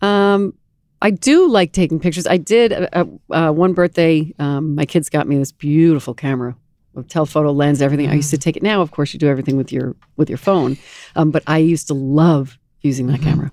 Um, 0.00 0.54
I 1.02 1.10
do 1.10 1.48
like 1.48 1.72
taking 1.72 1.98
pictures. 2.00 2.26
I 2.26 2.36
did 2.36 2.72
uh, 2.72 2.88
uh, 2.92 3.04
uh, 3.34 3.52
one 3.52 3.72
birthday. 3.72 4.32
Um, 4.38 4.74
my 4.74 4.86
kids 4.86 5.08
got 5.10 5.26
me 5.26 5.36
this 5.36 5.52
beautiful 5.52 6.14
camera 6.14 6.56
with 6.94 7.08
telephoto 7.08 7.52
lens, 7.52 7.82
everything. 7.82 8.08
I 8.08 8.14
used 8.14 8.30
to 8.30 8.38
take 8.38 8.56
it. 8.56 8.62
Now, 8.62 8.80
of 8.82 8.92
course, 8.92 9.12
you 9.12 9.18
do 9.18 9.28
everything 9.28 9.56
with 9.56 9.72
your 9.72 9.96
with 10.16 10.30
your 10.30 10.38
phone, 10.38 10.78
um, 11.16 11.30
but 11.30 11.42
I 11.46 11.58
used 11.58 11.88
to 11.88 11.94
love 11.94 12.58
using 12.82 13.06
that 13.08 13.20
Mhm. 13.20 13.24
camera. 13.24 13.50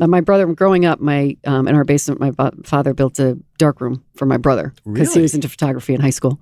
Uh, 0.00 0.06
my 0.08 0.20
brother, 0.20 0.46
growing 0.54 0.84
up, 0.84 1.00
my 1.00 1.36
um, 1.44 1.68
in 1.68 1.74
our 1.74 1.84
basement, 1.84 2.20
my 2.20 2.32
father 2.64 2.92
built 2.94 3.18
a 3.18 3.38
dark 3.58 3.80
room 3.80 4.02
for 4.16 4.26
my 4.26 4.36
brother 4.36 4.72
because 4.84 5.14
he 5.14 5.20
was 5.20 5.34
into 5.34 5.48
photography 5.48 5.94
in 5.94 6.00
high 6.00 6.10
school. 6.10 6.40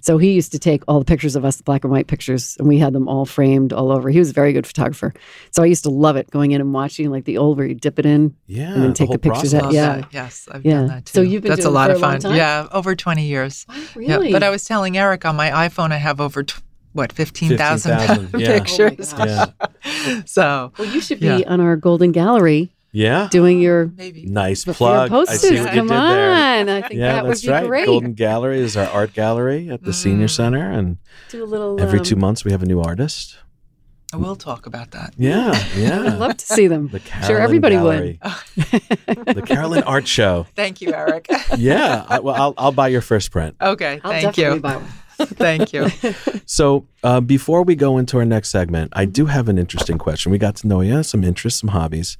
So 0.00 0.18
he 0.18 0.32
used 0.32 0.52
to 0.52 0.58
take 0.58 0.84
all 0.86 1.00
the 1.00 1.04
pictures 1.04 1.34
of 1.34 1.44
us, 1.44 1.56
the 1.56 1.64
black 1.64 1.82
and 1.82 1.90
white 1.90 2.06
pictures, 2.06 2.56
and 2.60 2.68
we 2.68 2.78
had 2.78 2.92
them 2.92 3.08
all 3.08 3.26
framed 3.26 3.72
all 3.72 3.90
over. 3.90 4.08
He 4.08 4.20
was 4.20 4.30
a 4.30 4.32
very 4.32 4.52
good 4.52 4.66
photographer. 4.68 5.12
So 5.50 5.64
I 5.64 5.66
used 5.66 5.82
to 5.82 5.90
love 5.90 6.14
it 6.16 6.30
going 6.30 6.52
in 6.52 6.60
and 6.60 6.72
watching 6.72 7.10
like 7.10 7.24
the 7.24 7.38
old 7.38 7.58
where 7.58 7.66
you 7.66 7.74
dip 7.74 7.98
it 7.98 8.06
in. 8.06 8.36
Yeah, 8.46 8.72
And 8.72 8.82
then 8.84 8.94
take 8.94 9.08
whole 9.08 9.14
the 9.14 9.18
pictures 9.18 9.52
Out. 9.52 9.66
at- 9.66 9.72
yeah. 9.72 9.96
that. 9.96 10.08
Yes, 10.12 10.48
I've 10.50 10.64
Yeah. 10.64 10.74
done 10.74 10.86
that 10.88 11.06
too. 11.06 11.12
So 11.16 11.22
you've 11.22 11.42
been 11.42 11.50
That's 11.50 11.62
doing 11.62 11.72
a 11.72 11.74
lot 11.74 11.90
for 11.90 11.96
of 11.96 12.02
a 12.02 12.20
fun. 12.20 12.34
Yeah, 12.36 12.68
over 12.70 12.94
20 12.94 13.26
years. 13.26 13.66
Really? 13.96 14.28
Yeah, 14.28 14.32
but 14.32 14.44
I 14.44 14.50
was 14.50 14.64
telling 14.64 14.96
Eric 14.96 15.24
on 15.24 15.34
my 15.34 15.50
iPhone, 15.50 15.90
I 15.90 15.96
have 15.96 16.20
over 16.20 16.44
tw- 16.44 16.62
what 16.92 17.12
15,000 17.12 17.98
15,000, 17.98 18.30
yeah. 18.40 18.58
pictures. 18.58 19.12
Oh 19.12 19.18
my 19.18 19.26
Yeah, 19.26 20.22
so 20.24 20.72
Well, 20.78 20.88
you 20.88 21.00
should 21.00 21.18
be 21.18 21.26
Yeah. 21.26 21.40
on 21.48 21.60
our 21.60 21.74
Golden 21.76 22.12
Gallery 22.12 22.72
yeah. 22.94 23.28
doing 23.30 23.60
your, 23.60 23.92
maybe 23.96 24.24
Nice 24.24 24.64
your 24.64 24.74
plug. 24.74 25.06
I 25.06 25.08
posters. 25.10 25.40
see 25.42 25.60
what 25.60 25.74
you 25.74 25.80
Come 25.80 25.88
did 25.88 25.96
there. 25.96 26.30
on. 26.60 26.68
I 26.70 26.80
think 26.82 26.94
Yeah, 26.98 27.12
that 27.12 27.24
would 27.24 27.32
that's 27.32 27.42
be 27.42 27.48
right. 27.50 27.66
great. 27.66 27.84
Golden 27.86 28.14
Gallery 28.14 28.60
is 28.60 28.76
our 28.76 28.86
art 28.86 29.12
gallery 29.12 29.68
at 29.68 29.82
the 29.82 29.92
Senior 29.92 30.26
Mm. 30.26 30.30
Center, 30.30 30.70
and 30.70 30.96
Do 31.28 31.44
a 31.44 31.46
little. 31.46 31.78
every 31.80 31.98
um, 31.98 32.04
two 32.04 32.16
months 32.16 32.44
we 32.44 32.52
have 32.52 32.62
a 32.62 32.66
new 32.66 32.80
artist. 32.80 33.36
I 34.12 34.16
will 34.16 34.36
talk 34.36 34.66
about 34.66 34.92
that. 34.92 35.12
Yeah, 35.18 35.50
yeah. 35.76 36.00
I'd 36.12 36.18
love 36.20 36.36
to 36.36 36.46
see 36.46 36.68
them. 36.68 36.86
The 36.88 37.00
Carolyn 37.00 37.26
Sure, 37.28 37.40
everybody 37.40 37.74
Gallery. 37.74 38.20
would. 38.22 39.34
the 39.34 39.42
Carolyn 39.44 39.82
Art 39.82 40.06
Show. 40.06 40.46
Thank 40.54 40.80
you, 40.80 40.92
Eric. 40.94 41.26
Yeah, 41.58 42.06
I, 42.08 42.20
well, 42.20 42.34
I'll, 42.36 42.54
I'll 42.56 42.72
buy 42.72 42.88
your 42.88 43.00
first 43.00 43.32
print. 43.32 43.56
okay, 43.60 44.00
I'll 44.04 44.12
thank 44.12 44.24
definitely 44.26 44.56
you. 44.56 44.60
buy 44.62 44.76
one. 44.76 44.86
Thank 45.18 45.72
you. 45.72 45.90
So, 46.46 46.86
uh, 47.02 47.20
before 47.20 47.62
we 47.62 47.74
go 47.74 47.98
into 47.98 48.18
our 48.18 48.24
next 48.24 48.50
segment, 48.50 48.92
I 48.94 49.04
do 49.04 49.26
have 49.26 49.48
an 49.48 49.58
interesting 49.58 49.98
question. 49.98 50.32
We 50.32 50.38
got 50.38 50.56
to 50.56 50.66
know 50.66 50.80
you, 50.80 51.02
some 51.02 51.24
interests, 51.24 51.60
some 51.60 51.70
hobbies. 51.70 52.16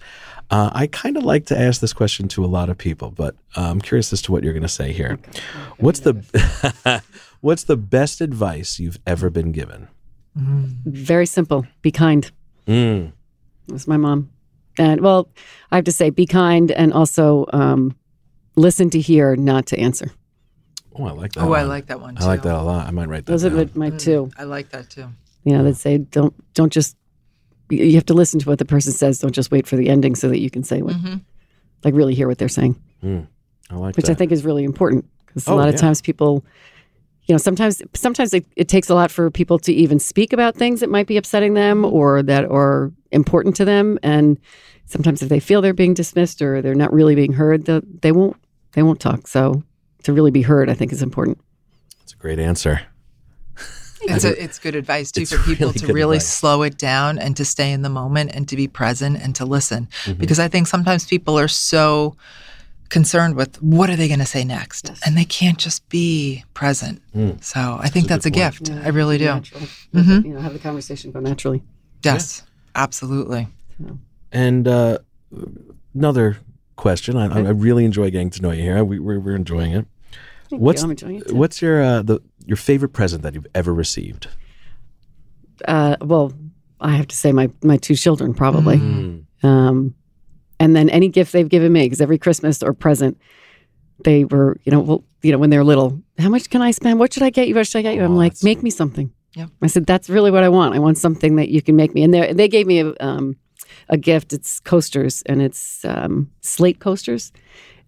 Uh, 0.50 0.70
I 0.72 0.86
kind 0.86 1.16
of 1.16 1.24
like 1.24 1.46
to 1.46 1.58
ask 1.58 1.80
this 1.80 1.92
question 1.92 2.28
to 2.28 2.44
a 2.44 2.46
lot 2.46 2.68
of 2.68 2.78
people, 2.78 3.10
but 3.10 3.34
uh, 3.56 3.70
I'm 3.70 3.80
curious 3.80 4.12
as 4.12 4.22
to 4.22 4.32
what 4.32 4.44
you're 4.44 4.52
going 4.52 4.62
to 4.62 4.68
say 4.68 4.92
here. 4.92 5.18
What's 5.78 6.00
the 6.00 7.02
What's 7.40 7.64
the 7.64 7.76
best 7.76 8.20
advice 8.20 8.78
you've 8.78 8.98
ever 9.06 9.28
been 9.28 9.52
given? 9.52 9.88
Very 10.34 11.26
simple. 11.26 11.66
Be 11.82 11.90
kind. 11.90 12.30
Mm. 12.66 13.12
It 13.68 13.72
was 13.72 13.86
my 13.86 13.96
mom. 13.96 14.30
And 14.78 15.00
well, 15.00 15.28
I 15.70 15.76
have 15.76 15.84
to 15.84 15.92
say, 15.92 16.10
be 16.10 16.26
kind 16.26 16.72
and 16.72 16.92
also 16.92 17.46
um, 17.52 17.96
listen 18.56 18.90
to 18.90 19.00
hear, 19.00 19.36
not 19.36 19.66
to 19.66 19.78
answer. 19.78 20.10
Oh, 20.96 21.06
I 21.06 21.12
like 21.12 21.32
that. 21.32 21.42
Oh, 21.44 21.52
I 21.52 21.62
like 21.62 21.86
that 21.86 22.00
one 22.00 22.14
too. 22.16 22.22
I 22.22 22.26
like 22.26 22.42
that 22.42 22.54
a 22.54 22.62
lot. 22.62 22.86
I 22.86 22.90
might 22.90 23.08
write 23.08 23.26
that 23.26 23.32
Those 23.32 23.44
are 23.44 23.50
down. 23.50 23.70
my 23.74 23.90
Mm, 23.90 23.98
two. 23.98 24.30
I 24.38 24.44
like 24.44 24.70
that 24.70 24.90
too. 24.90 25.08
You 25.44 25.56
know, 25.56 25.64
that 25.64 25.76
say 25.76 25.98
don't 25.98 26.34
don't 26.54 26.72
just. 26.72 26.96
You 27.70 27.84
you 27.84 27.94
have 27.94 28.06
to 28.06 28.14
listen 28.14 28.38
to 28.40 28.48
what 28.48 28.58
the 28.58 28.64
person 28.64 28.92
says. 28.92 29.18
Don't 29.18 29.34
just 29.34 29.50
wait 29.50 29.66
for 29.66 29.76
the 29.76 29.88
ending 29.88 30.14
so 30.14 30.28
that 30.28 30.38
you 30.38 30.50
can 30.50 30.62
say 30.62 30.82
what, 30.82 30.96
hmm 30.96 31.16
like, 31.82 31.94
really 31.94 32.14
hear 32.14 32.28
what 32.28 32.38
they're 32.38 32.48
saying. 32.48 32.80
I 33.02 33.74
like 33.74 33.96
which 33.96 34.06
that. 34.06 34.12
I 34.12 34.14
think 34.14 34.32
is 34.32 34.44
really 34.44 34.64
important 34.64 35.04
because 35.26 35.46
a 35.46 35.52
Oh, 35.52 35.56
lot 35.56 35.68
of 35.68 35.76
times 35.76 36.00
people, 36.00 36.44
you 37.24 37.34
know, 37.34 37.38
sometimes 37.38 37.82
sometimes 37.94 38.32
it, 38.32 38.46
it 38.56 38.68
takes 38.68 38.88
a 38.88 38.94
lot 38.94 39.10
for 39.10 39.30
people 39.30 39.58
to 39.60 39.72
even 39.72 39.98
speak 39.98 40.32
about 40.32 40.54
things 40.56 40.80
that 40.80 40.90
might 40.90 41.06
be 41.06 41.16
upsetting 41.16 41.54
them 41.54 41.84
or 41.84 42.22
that 42.22 42.44
are 42.50 42.92
important 43.10 43.56
to 43.56 43.64
them, 43.64 43.98
and 44.02 44.38
sometimes 44.86 45.22
if 45.22 45.28
they 45.28 45.40
feel 45.40 45.60
they're 45.62 45.74
being 45.74 45.94
dismissed 45.94 46.40
or 46.42 46.62
they're 46.62 46.74
not 46.74 46.92
really 46.92 47.14
being 47.14 47.32
heard, 47.32 47.64
they, 47.66 47.80
they 48.02 48.12
won't 48.12 48.36
they 48.72 48.82
won't 48.82 49.00
talk. 49.00 49.26
So 49.26 49.62
to 50.04 50.12
really 50.12 50.30
be 50.30 50.42
heard, 50.42 50.70
I 50.70 50.74
think 50.74 50.92
is 50.92 51.02
important. 51.02 51.38
It's 52.02 52.12
a 52.12 52.16
great 52.16 52.38
answer. 52.38 52.80
It's 54.06 54.24
a, 54.24 54.42
it's 54.42 54.58
good 54.58 54.74
advice 54.74 55.10
too 55.10 55.22
It's 55.22 55.32
for 55.32 55.38
people 55.42 55.68
really 55.68 55.78
to 55.78 55.92
really 55.94 56.16
advice. 56.18 56.28
slow 56.28 56.60
it 56.62 56.76
down 56.76 57.18
and 57.18 57.34
to 57.38 57.44
stay 57.44 57.72
in 57.72 57.80
the 57.80 57.88
moment 57.88 58.32
and 58.34 58.46
to 58.48 58.56
be 58.56 58.68
present 58.68 59.16
and 59.22 59.34
to 59.36 59.46
listen. 59.46 59.88
Mm-hmm. 60.04 60.20
Because 60.20 60.38
I 60.38 60.46
think 60.46 60.66
sometimes 60.66 61.06
people 61.06 61.38
are 61.38 61.48
so 61.48 62.14
concerned 62.90 63.34
with 63.34 63.62
what 63.62 63.88
are 63.88 63.96
they 63.96 64.06
going 64.08 64.20
to 64.20 64.26
say 64.26 64.44
next, 64.44 64.88
Yes. 64.90 65.00
and 65.06 65.16
they 65.16 65.24
can't 65.24 65.56
just 65.56 65.88
be 65.88 66.44
present. 66.52 67.00
Mm. 67.16 67.42
So 67.42 67.78
I 67.80 67.88
think 67.88 68.04
a 68.04 68.08
that's 68.08 68.26
a, 68.26 68.30
point. 68.30 68.62
gift. 68.66 68.70
I 68.70 68.88
really 68.90 69.16
do. 69.16 69.24
Natural. 69.24 69.62
Mhm. 69.94 70.24
You 70.26 70.34
know, 70.34 70.40
have 70.40 70.52
the 70.52 70.58
conversation 70.58 71.10
go 71.10 71.20
naturally. 71.20 71.62
Yes, 72.02 72.42
absolutely. 72.74 73.48
And 74.30 74.68
uh, 74.68 74.98
another 75.94 76.36
question. 76.76 77.16
I, 77.16 77.24
I 77.34 77.50
really 77.50 77.86
enjoy 77.86 78.10
getting 78.10 78.28
to 78.30 78.42
know 78.42 78.50
you 78.50 78.62
here. 78.62 78.84
We, 78.84 78.98
we're, 78.98 79.18
we're 79.18 79.34
enjoying 79.36 79.72
it. 79.72 79.86
Thank 80.54 80.62
What's- 80.62 80.82
you. 80.82 80.86
I'm 80.86 80.90
enjoying 80.90 81.16
it. 81.16 81.28
too. 81.28 81.34
What's 81.36 81.60
your 81.62 81.82
uh, 81.82 82.02
the 82.02 82.20
your 82.46 82.56
favorite 82.56 82.90
present 82.92 83.22
that 83.22 83.34
you've 83.34 83.46
ever 83.54 83.72
received? 83.74 84.28
Uh, 85.66 85.96
well, 86.00 86.32
I 86.80 86.92
have 86.96 87.08
to 87.08 87.16
say 87.16 87.32
my 87.32 87.50
my 87.62 87.76
two 87.76 87.94
children 87.94 88.34
probably. 88.34 88.76
Mm. 88.78 89.24
Um, 89.42 89.94
and 90.60 90.74
then 90.74 90.88
any 90.90 91.08
gift 91.08 91.32
they've 91.32 91.48
given 91.48 91.72
me, 91.72 91.82
because 91.84 92.00
every 92.00 92.18
Christmas 92.18 92.62
or 92.62 92.72
present, 92.72 93.18
they 94.04 94.24
were, 94.24 94.56
you 94.64 94.72
know, 94.72 94.80
well, 94.80 95.04
you 95.22 95.32
know, 95.32 95.38
when 95.38 95.50
they're 95.50 95.64
little, 95.64 96.00
how 96.18 96.28
much 96.28 96.48
can 96.50 96.62
I 96.62 96.70
spend? 96.70 96.98
What 96.98 97.12
should 97.12 97.22
I 97.22 97.30
get 97.30 97.48
you? 97.48 97.54
What 97.54 97.66
should 97.66 97.78
I 97.80 97.82
get 97.82 97.94
you? 97.96 98.04
I'm 98.04 98.12
Oh, 98.12 98.16
like, 98.16 98.34
make 98.42 98.62
me 98.62 98.70
something. 98.70 99.10
Yep. 99.34 99.50
I 99.62 99.66
said, 99.66 99.84
that's 99.84 100.08
really 100.08 100.30
what 100.30 100.44
I 100.44 100.48
want. 100.48 100.74
I 100.74 100.78
want 100.78 100.96
something 100.96 101.36
that 101.36 101.48
you 101.48 101.60
can 101.60 101.74
make 101.76 101.92
me. 101.94 102.02
And 102.04 102.14
they 102.14 102.32
they 102.32 102.48
gave 102.48 102.66
me 102.66 102.80
a 102.80 102.94
um, 103.00 103.36
a 103.88 103.96
gift. 103.96 104.32
It's 104.32 104.60
coasters, 104.60 105.22
and 105.26 105.42
it's 105.42 105.84
um, 105.84 106.30
slate 106.40 106.78
coasters, 106.78 107.32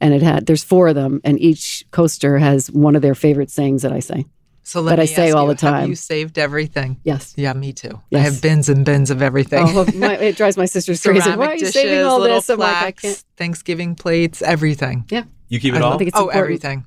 and 0.01 0.15
it 0.15 0.23
had 0.23 0.47
there's 0.47 0.65
four 0.65 0.89
of 0.89 0.95
them, 0.95 1.21
and 1.25 1.41
each 1.41 1.85
coaster 1.91 2.39
has 2.39 2.71
one 2.71 2.97
of 2.97 3.03
their 3.03 3.15
favorite 3.15 3.51
sayings 3.51 3.83
that 3.83 3.93
I 3.93 4.01
say. 4.01 4.27
So 4.63 4.81
let 4.81 4.97
That 4.97 4.99
I 4.99 5.03
me 5.03 5.07
say 5.07 5.29
ask 5.29 5.37
all 5.37 5.45
you, 5.45 5.55
the 5.55 5.61
time. 5.61 5.81
Have 5.83 5.89
you 5.91 5.95
saved 5.95 6.39
everything? 6.39 6.99
Yes. 7.05 7.35
Yeah, 7.37 7.53
me 7.53 7.73
too. 7.73 8.03
I 8.13 8.19
have 8.19 8.43
bins 8.43 8.69
and 8.69 8.85
bins 8.85 9.13
of 9.13 9.23
everything. 9.23 9.65
Oh, 9.65 9.87
my, 9.95 10.17
it 10.17 10.37
drives 10.37 10.57
my 10.57 10.65
sisters 10.65 11.01
crazy. 11.01 11.21
Ceramic 11.21 11.39
Why 11.39 11.47
are 11.47 11.53
you 11.53 11.59
dishes, 11.61 11.75
saving 11.75 12.05
all 12.05 12.19
little 12.19 12.39
this? 12.39 12.51
I'm 12.51 12.59
like, 12.59 12.77
I 12.83 12.91
can't. 12.91 13.25
Thanksgiving 13.37 13.95
plates, 13.95 14.43
everything. 14.43 15.05
Yeah. 15.09 15.23
You 15.49 15.61
keep 15.61 15.75
I 15.75 15.77
it 15.77 15.83
all. 15.83 15.91
love- 15.91 15.99
think 16.01 16.09
it's 16.09 16.19
oh, 16.19 16.23
important. 16.23 16.43
everything. 16.45 16.87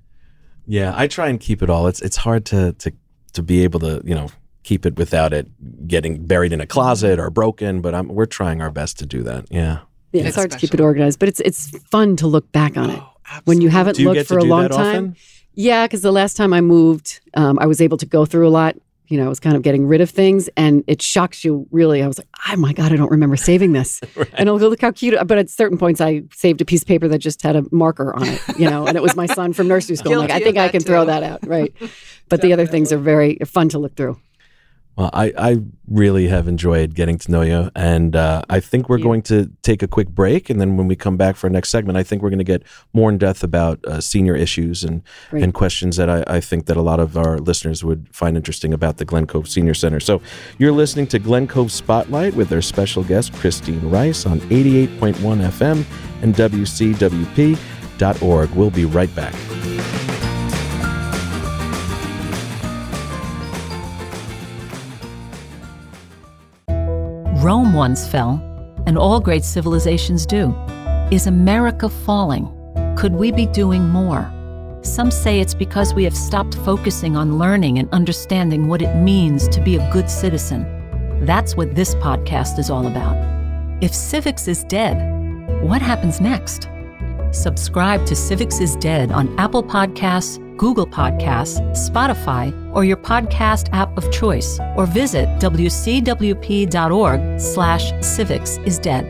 Yeah, 0.65 0.93
I 0.95 1.07
try 1.07 1.29
and 1.29 1.39
keep 1.39 1.63
it 1.63 1.69
all. 1.69 1.87
It's 1.87 2.01
it's 2.01 2.17
hard 2.17 2.45
to 2.47 2.73
to 2.73 2.91
to 3.33 3.41
be 3.41 3.63
able 3.63 3.79
to 3.79 4.01
you 4.03 4.13
know 4.13 4.27
keep 4.63 4.85
it 4.85 4.97
without 4.97 5.31
it 5.31 5.47
getting 5.87 6.25
buried 6.25 6.51
in 6.51 6.59
a 6.59 6.67
closet 6.67 7.17
or 7.17 7.29
broken. 7.29 7.79
But 7.81 7.95
I'm, 7.95 8.09
we're 8.09 8.25
trying 8.25 8.61
our 8.61 8.69
best 8.71 8.99
to 8.99 9.05
do 9.05 9.23
that. 9.23 9.45
Yeah. 9.49 9.79
Yeah, 10.11 10.21
It's 10.21 10.29
it's 10.29 10.35
hard 10.37 10.51
to 10.51 10.57
keep 10.57 10.73
it 10.73 10.79
organized, 10.79 11.19
but 11.19 11.29
it's 11.29 11.39
it's 11.41 11.69
fun 11.89 12.15
to 12.17 12.27
look 12.27 12.51
back 12.51 12.77
on 12.77 12.89
it. 12.89 12.99
Oh, 13.01 13.39
when 13.45 13.61
you 13.61 13.69
haven't 13.69 13.95
Do 13.97 14.01
you 14.03 14.07
looked 14.09 14.19
get 14.19 14.27
for 14.27 14.35
to 14.35 14.39
a 14.39 14.43
do 14.43 14.47
long 14.49 14.61
that 14.63 14.71
time. 14.71 14.87
often? 14.87 15.15
Yeah, 15.53 15.85
because 15.85 16.01
the 16.01 16.11
last 16.11 16.37
time 16.37 16.53
I 16.53 16.61
moved, 16.61 17.19
um, 17.33 17.59
I 17.59 17.65
was 17.65 17.81
able 17.81 17.97
to 17.97 18.05
go 18.05 18.25
through 18.25 18.47
a 18.47 18.49
lot. 18.49 18.75
You 19.07 19.17
know, 19.17 19.25
I 19.25 19.29
was 19.29 19.39
kind 19.39 19.55
of 19.55 19.63
getting 19.63 19.87
rid 19.87 20.01
of 20.01 20.09
things, 20.09 20.49
and 20.55 20.83
it 20.85 21.01
shocks 21.01 21.43
you 21.43 21.67
really. 21.71 22.01
I 22.03 22.07
was 22.07 22.19
like, 22.19 22.27
oh 22.51 22.55
my 22.57 22.73
god, 22.73 22.93
I 22.93 22.95
don't 22.95 23.09
remember 23.11 23.35
saving 23.37 23.73
this. 23.73 24.01
And 24.33 24.47
I'll 24.47 24.59
go 24.59 24.67
look 24.67 24.81
how 24.81 24.91
cute. 24.91 25.15
But 25.27 25.37
at 25.39 25.49
certain 25.49 25.77
points, 25.77 25.99
I 25.99 26.23
saved 26.33 26.61
a 26.61 26.65
piece 26.65 26.81
of 26.83 26.87
paper 26.87 27.07
that 27.07 27.17
just 27.17 27.41
had 27.41 27.55
a 27.55 27.63
marker 27.71 28.15
on 28.15 28.23
it. 28.27 28.41
You 28.57 28.69
know, 28.69 28.85
and 28.87 28.95
it 28.95 29.01
was 29.03 29.15
my 29.15 29.25
son 29.25 29.53
from 29.53 29.67
nursery 29.67 29.95
school. 29.95 30.13
I'm 30.13 30.19
like, 30.19 30.31
I 30.31 30.39
think 30.39 30.57
I 30.57 30.65
that 30.67 30.71
can 30.71 30.81
throw 30.81 31.05
that 31.05 31.23
out, 31.23 31.45
right? 31.45 31.73
But 32.29 32.41
the 32.41 32.53
other 32.53 32.67
things 32.67 32.93
are 32.93 32.99
very 32.99 33.39
fun 33.45 33.69
to 33.69 33.79
look 33.79 33.95
through. 33.95 34.19
Well, 34.99 35.09
I, 35.13 35.33
I 35.37 35.57
really 35.87 36.27
have 36.27 36.49
enjoyed 36.49 36.93
getting 36.93 37.17
to 37.19 37.31
know 37.31 37.41
you. 37.41 37.71
And 37.73 38.17
uh, 38.17 38.41
I 38.49 38.59
think 38.59 38.89
we're 38.89 38.97
going 38.97 39.21
to 39.23 39.49
take 39.61 39.81
a 39.81 39.87
quick 39.87 40.09
break. 40.09 40.49
And 40.49 40.59
then 40.59 40.75
when 40.75 40.89
we 40.89 40.97
come 40.97 41.15
back 41.15 41.37
for 41.37 41.47
our 41.47 41.51
next 41.51 41.69
segment, 41.69 41.97
I 41.97 42.03
think 42.03 42.21
we're 42.21 42.29
going 42.29 42.39
to 42.39 42.43
get 42.43 42.63
more 42.91 43.09
in 43.09 43.17
depth 43.17 43.41
about 43.41 43.79
uh, 43.85 44.01
senior 44.01 44.35
issues 44.35 44.83
and, 44.83 45.01
Great. 45.29 45.41
and 45.41 45.53
questions 45.53 45.95
that 45.95 46.09
I, 46.09 46.25
I 46.27 46.41
think 46.41 46.65
that 46.65 46.75
a 46.75 46.81
lot 46.81 46.99
of 46.99 47.15
our 47.15 47.37
listeners 47.37 47.81
would 47.81 48.13
find 48.13 48.35
interesting 48.35 48.73
about 48.73 48.97
the 48.97 49.05
Glen 49.05 49.25
Cove 49.25 49.47
Senior 49.47 49.73
Center. 49.73 50.01
So 50.01 50.21
you're 50.57 50.73
listening 50.73 51.07
to 51.07 51.17
Glen 51.17 51.47
Cove 51.47 51.71
Spotlight 51.71 52.35
with 52.35 52.51
our 52.51 52.61
special 52.61 53.05
guest, 53.05 53.31
Christine 53.35 53.89
Rice, 53.89 54.25
on 54.25 54.41
88.1 54.41 55.13
FM 55.15 55.85
and 56.21 56.35
WCWP.org. 56.35 58.49
We'll 58.49 58.69
be 58.69 58.83
right 58.83 59.15
back. 59.15 59.58
Rome 67.49 67.73
once 67.73 68.07
fell, 68.07 68.39
and 68.85 68.95
all 68.95 69.19
great 69.19 69.43
civilizations 69.43 70.23
do. 70.23 70.53
Is 71.09 71.25
America 71.25 71.89
falling? 71.89 72.47
Could 72.95 73.13
we 73.13 73.31
be 73.31 73.47
doing 73.47 73.89
more? 73.89 74.31
Some 74.83 75.09
say 75.09 75.39
it's 75.39 75.55
because 75.55 75.95
we 75.95 76.03
have 76.03 76.15
stopped 76.15 76.53
focusing 76.57 77.17
on 77.17 77.39
learning 77.39 77.79
and 77.79 77.89
understanding 77.91 78.67
what 78.67 78.83
it 78.83 78.95
means 78.97 79.47
to 79.47 79.61
be 79.61 79.77
a 79.77 79.91
good 79.91 80.11
citizen. 80.11 80.61
That's 81.25 81.57
what 81.57 81.73
this 81.73 81.95
podcast 81.95 82.59
is 82.59 82.69
all 82.69 82.85
about. 82.85 83.17
If 83.81 83.95
civics 83.95 84.47
is 84.47 84.63
dead, 84.65 84.97
what 85.63 85.81
happens 85.81 86.21
next? 86.21 86.69
Subscribe 87.31 88.05
to 88.05 88.15
Civics 88.15 88.59
is 88.59 88.75
Dead 88.75 89.11
on 89.11 89.35
Apple 89.39 89.63
Podcasts, 89.63 90.37
Google 90.59 90.85
Podcasts, 90.85 91.61
Spotify, 91.71 92.53
or 92.75 92.83
your 92.83 92.97
podcast 92.97 93.69
app 93.71 93.97
of 93.97 94.11
choice, 94.11 94.59
or 94.75 94.85
visit 94.85 95.29
wcwp.org 95.39 97.39
slash 97.39 98.05
civics 98.05 98.57
is 98.65 98.77
dead. 98.77 99.05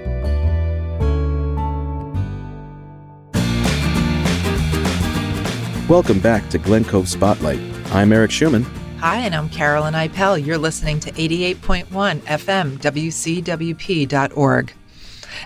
Welcome 5.90 6.20
back 6.20 6.48
to 6.52 6.60
Glen 6.60 6.86
Cove 6.86 7.10
Spotlight. 7.10 7.60
I'm 7.92 8.14
Eric 8.14 8.30
Schumann. 8.30 8.62
Hi, 9.00 9.18
and 9.18 9.34
I'm 9.34 9.50
Carolyn 9.50 9.96
Ipel. 9.96 10.46
You're 10.46 10.60
listening 10.60 11.00
to 11.00 11.12
88.1 11.14 12.20
FM, 12.20 12.78
WCWP.org. 12.78 14.74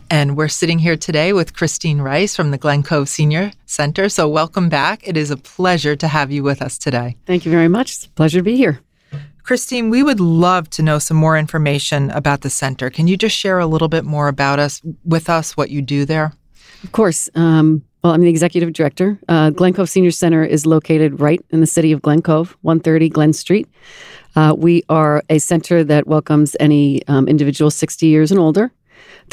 And 0.09 0.35
we're 0.37 0.47
sitting 0.47 0.79
here 0.79 0.95
today 0.95 1.33
with 1.33 1.53
Christine 1.53 2.01
Rice 2.01 2.35
from 2.35 2.51
the 2.51 2.57
Glen 2.57 2.83
Cove 2.83 3.09
Senior 3.09 3.51
Center. 3.65 4.09
So, 4.09 4.27
welcome 4.27 4.69
back. 4.69 5.07
It 5.07 5.17
is 5.17 5.31
a 5.31 5.37
pleasure 5.37 5.95
to 5.95 6.07
have 6.07 6.31
you 6.31 6.43
with 6.43 6.61
us 6.61 6.77
today. 6.77 7.17
Thank 7.25 7.45
you 7.45 7.51
very 7.51 7.67
much. 7.67 7.91
It's 7.95 8.05
a 8.05 8.09
pleasure 8.09 8.39
to 8.39 8.43
be 8.43 8.57
here. 8.57 8.81
Christine, 9.43 9.89
we 9.89 10.03
would 10.03 10.21
love 10.21 10.69
to 10.71 10.81
know 10.81 10.99
some 10.99 11.17
more 11.17 11.37
information 11.37 12.09
about 12.11 12.41
the 12.41 12.49
center. 12.49 12.89
Can 12.89 13.07
you 13.07 13.17
just 13.17 13.35
share 13.35 13.59
a 13.59 13.65
little 13.65 13.89
bit 13.89 14.05
more 14.05 14.29
about 14.29 14.57
us 14.57 14.81
with 15.03 15.29
us, 15.29 15.57
what 15.57 15.69
you 15.69 15.81
do 15.81 16.05
there? 16.05 16.31
Of 16.83 16.93
course. 16.93 17.29
Um, 17.35 17.83
well, 18.03 18.13
I'm 18.13 18.21
the 18.21 18.29
executive 18.29 18.73
director. 18.73 19.17
Uh, 19.29 19.49
Glen 19.49 19.73
Cove 19.73 19.89
Senior 19.89 20.11
Center 20.11 20.43
is 20.43 20.65
located 20.65 21.19
right 21.19 21.43
in 21.51 21.61
the 21.61 21.67
city 21.67 21.91
of 21.91 22.01
Glen 22.01 22.21
Cove, 22.21 22.57
130 22.61 23.09
Glen 23.09 23.33
Street. 23.33 23.67
Uh, 24.35 24.53
we 24.57 24.83
are 24.89 25.23
a 25.29 25.39
center 25.39 25.83
that 25.83 26.07
welcomes 26.07 26.55
any 26.59 27.05
um, 27.07 27.27
individual 27.27 27.71
60 27.71 28.05
years 28.05 28.31
and 28.31 28.39
older. 28.39 28.71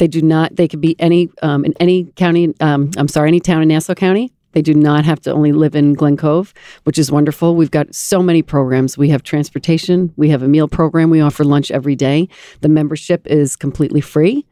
They 0.01 0.07
do 0.07 0.23
not. 0.23 0.55
They 0.55 0.67
could 0.67 0.81
be 0.81 0.95
any 0.97 1.29
um, 1.43 1.63
in 1.63 1.75
any 1.79 2.05
county. 2.15 2.55
Um, 2.59 2.89
I'm 2.97 3.07
sorry, 3.07 3.27
any 3.27 3.39
town 3.39 3.61
in 3.61 3.67
Nassau 3.67 3.93
County. 3.93 4.33
They 4.53 4.63
do 4.63 4.73
not 4.73 5.05
have 5.05 5.19
to 5.21 5.31
only 5.31 5.51
live 5.51 5.75
in 5.75 5.93
Glen 5.93 6.17
Cove, 6.17 6.55
which 6.85 6.97
is 6.97 7.11
wonderful. 7.11 7.55
We've 7.55 7.69
got 7.69 7.93
so 7.93 8.23
many 8.23 8.41
programs. 8.41 8.97
We 8.97 9.09
have 9.09 9.21
transportation. 9.21 10.11
We 10.17 10.29
have 10.29 10.41
a 10.41 10.47
meal 10.47 10.67
program. 10.67 11.11
We 11.11 11.21
offer 11.21 11.43
lunch 11.43 11.69
every 11.69 11.95
day. 11.95 12.29
The 12.61 12.67
membership 12.67 13.27
is 13.27 13.55
completely 13.55 14.01
free. 14.01 14.43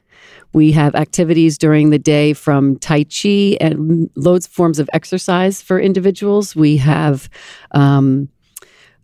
We 0.53 0.71
have 0.73 0.93
activities 0.93 1.57
during 1.57 1.89
the 1.89 1.97
day 1.97 2.33
from 2.33 2.77
Tai 2.77 3.05
Chi 3.05 3.57
and 3.59 4.07
loads 4.13 4.45
of 4.45 4.51
forms 4.51 4.77
of 4.77 4.87
exercise 4.93 5.63
for 5.63 5.79
individuals. 5.79 6.55
We 6.55 6.77
have 6.77 7.27
um, 7.71 8.29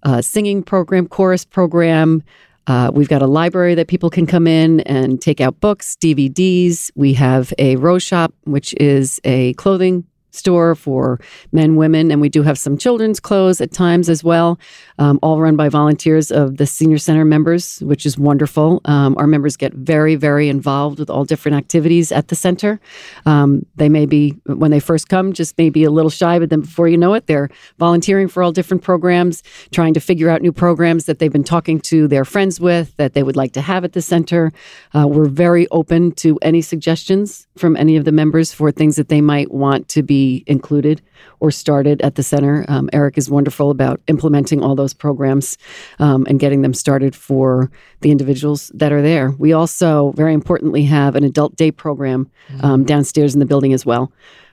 a 0.03 0.21
singing 0.21 0.61
program, 0.61 1.07
chorus 1.07 1.43
program. 1.43 2.21
Uh, 2.67 2.91
we've 2.93 3.09
got 3.09 3.21
a 3.21 3.27
library 3.27 3.75
that 3.75 3.87
people 3.87 4.09
can 4.09 4.25
come 4.25 4.47
in 4.47 4.79
and 4.81 5.21
take 5.21 5.39
out 5.39 5.59
books, 5.59 5.95
DVDs. 5.95 6.91
We 6.95 7.13
have 7.13 7.53
a 7.59 7.75
Rose 7.75 8.03
Shop, 8.03 8.33
which 8.43 8.73
is 8.79 9.19
a 9.23 9.53
clothing 9.53 10.05
store 10.35 10.75
for 10.75 11.19
men, 11.51 11.75
women, 11.75 12.11
and 12.11 12.21
we 12.21 12.29
do 12.29 12.43
have 12.43 12.57
some 12.57 12.77
children's 12.77 13.19
clothes 13.19 13.61
at 13.61 13.71
times 13.71 14.09
as 14.09 14.23
well, 14.23 14.59
um, 14.99 15.19
all 15.21 15.39
run 15.39 15.55
by 15.55 15.69
volunteers 15.69 16.31
of 16.31 16.57
the 16.57 16.65
senior 16.65 16.97
center 16.97 17.25
members, 17.25 17.79
which 17.79 18.05
is 18.05 18.17
wonderful. 18.17 18.81
Um, 18.85 19.15
our 19.17 19.27
members 19.27 19.57
get 19.57 19.73
very, 19.73 20.15
very 20.15 20.49
involved 20.49 20.99
with 20.99 21.09
all 21.09 21.25
different 21.25 21.57
activities 21.57 22.11
at 22.11 22.27
the 22.27 22.35
center. 22.35 22.79
Um, 23.25 23.65
they 23.75 23.89
may 23.89 24.05
be, 24.05 24.31
when 24.45 24.71
they 24.71 24.79
first 24.79 25.09
come, 25.09 25.33
just 25.33 25.57
maybe 25.57 25.83
a 25.83 25.91
little 25.91 26.11
shy, 26.11 26.39
but 26.39 26.49
then 26.49 26.61
before 26.61 26.87
you 26.87 26.97
know 26.97 27.13
it, 27.13 27.27
they're 27.27 27.49
volunteering 27.79 28.27
for 28.27 28.43
all 28.43 28.51
different 28.51 28.83
programs, 28.83 29.43
trying 29.71 29.93
to 29.93 29.99
figure 29.99 30.29
out 30.29 30.41
new 30.41 30.51
programs 30.51 31.05
that 31.05 31.19
they've 31.19 31.31
been 31.31 31.43
talking 31.43 31.79
to 31.79 32.07
their 32.07 32.25
friends 32.25 32.59
with 32.59 32.95
that 32.97 33.13
they 33.13 33.23
would 33.23 33.35
like 33.35 33.53
to 33.53 33.61
have 33.61 33.83
at 33.83 33.93
the 33.93 34.01
center. 34.01 34.51
Uh, 34.93 35.07
we're 35.07 35.25
very 35.25 35.67
open 35.69 36.11
to 36.11 36.37
any 36.41 36.61
suggestions 36.61 37.47
from 37.57 37.75
any 37.77 37.95
of 37.97 38.05
the 38.05 38.11
members 38.11 38.53
for 38.53 38.71
things 38.71 38.95
that 38.95 39.09
they 39.09 39.21
might 39.21 39.51
want 39.51 39.87
to 39.89 40.03
be 40.03 40.24
included 40.47 41.01
or 41.39 41.51
started 41.51 42.01
at 42.01 42.15
the 42.15 42.23
center. 42.23 42.65
Um, 42.67 42.89
Eric 42.93 43.17
is 43.17 43.29
wonderful 43.29 43.69
about 43.69 44.01
implementing 44.07 44.63
all 44.63 44.75
those 44.75 44.93
programs 44.93 45.57
um, 45.99 46.25
and 46.29 46.39
getting 46.39 46.61
them 46.61 46.73
started 46.73 47.15
for 47.15 47.71
the 48.01 48.11
individuals 48.11 48.71
that 48.73 48.91
are 48.91 49.01
there. 49.01 49.31
We 49.31 49.53
also, 49.53 50.11
very 50.11 50.33
importantly, 50.33 50.83
have 50.85 51.15
an 51.15 51.23
adult 51.23 51.55
day 51.55 51.71
program 51.71 52.29
um, 52.61 52.83
downstairs 52.83 53.33
in 53.33 53.39
the 53.39 53.45
building 53.45 53.73
as 53.73 53.85
well 53.85 54.11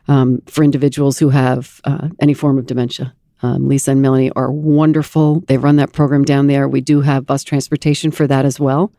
um, 0.08 0.42
for 0.46 0.64
individuals 0.64 1.18
who 1.18 1.30
have 1.30 1.80
uh, 1.84 2.08
any 2.20 2.34
form 2.34 2.58
of 2.58 2.66
dementia. 2.66 3.14
Um, 3.42 3.68
Lisa 3.68 3.90
and 3.90 4.02
Melanie 4.02 4.30
are 4.36 4.52
wonderful. 4.52 5.40
They 5.48 5.58
run 5.58 5.76
that 5.76 5.92
program 5.92 6.24
down 6.24 6.46
there. 6.46 6.68
We 6.68 6.80
do 6.80 7.00
have 7.00 7.26
bus 7.26 7.42
transportation 7.42 8.12
for 8.12 8.26
that 8.28 8.44
as 8.44 8.60
well. 8.60 8.92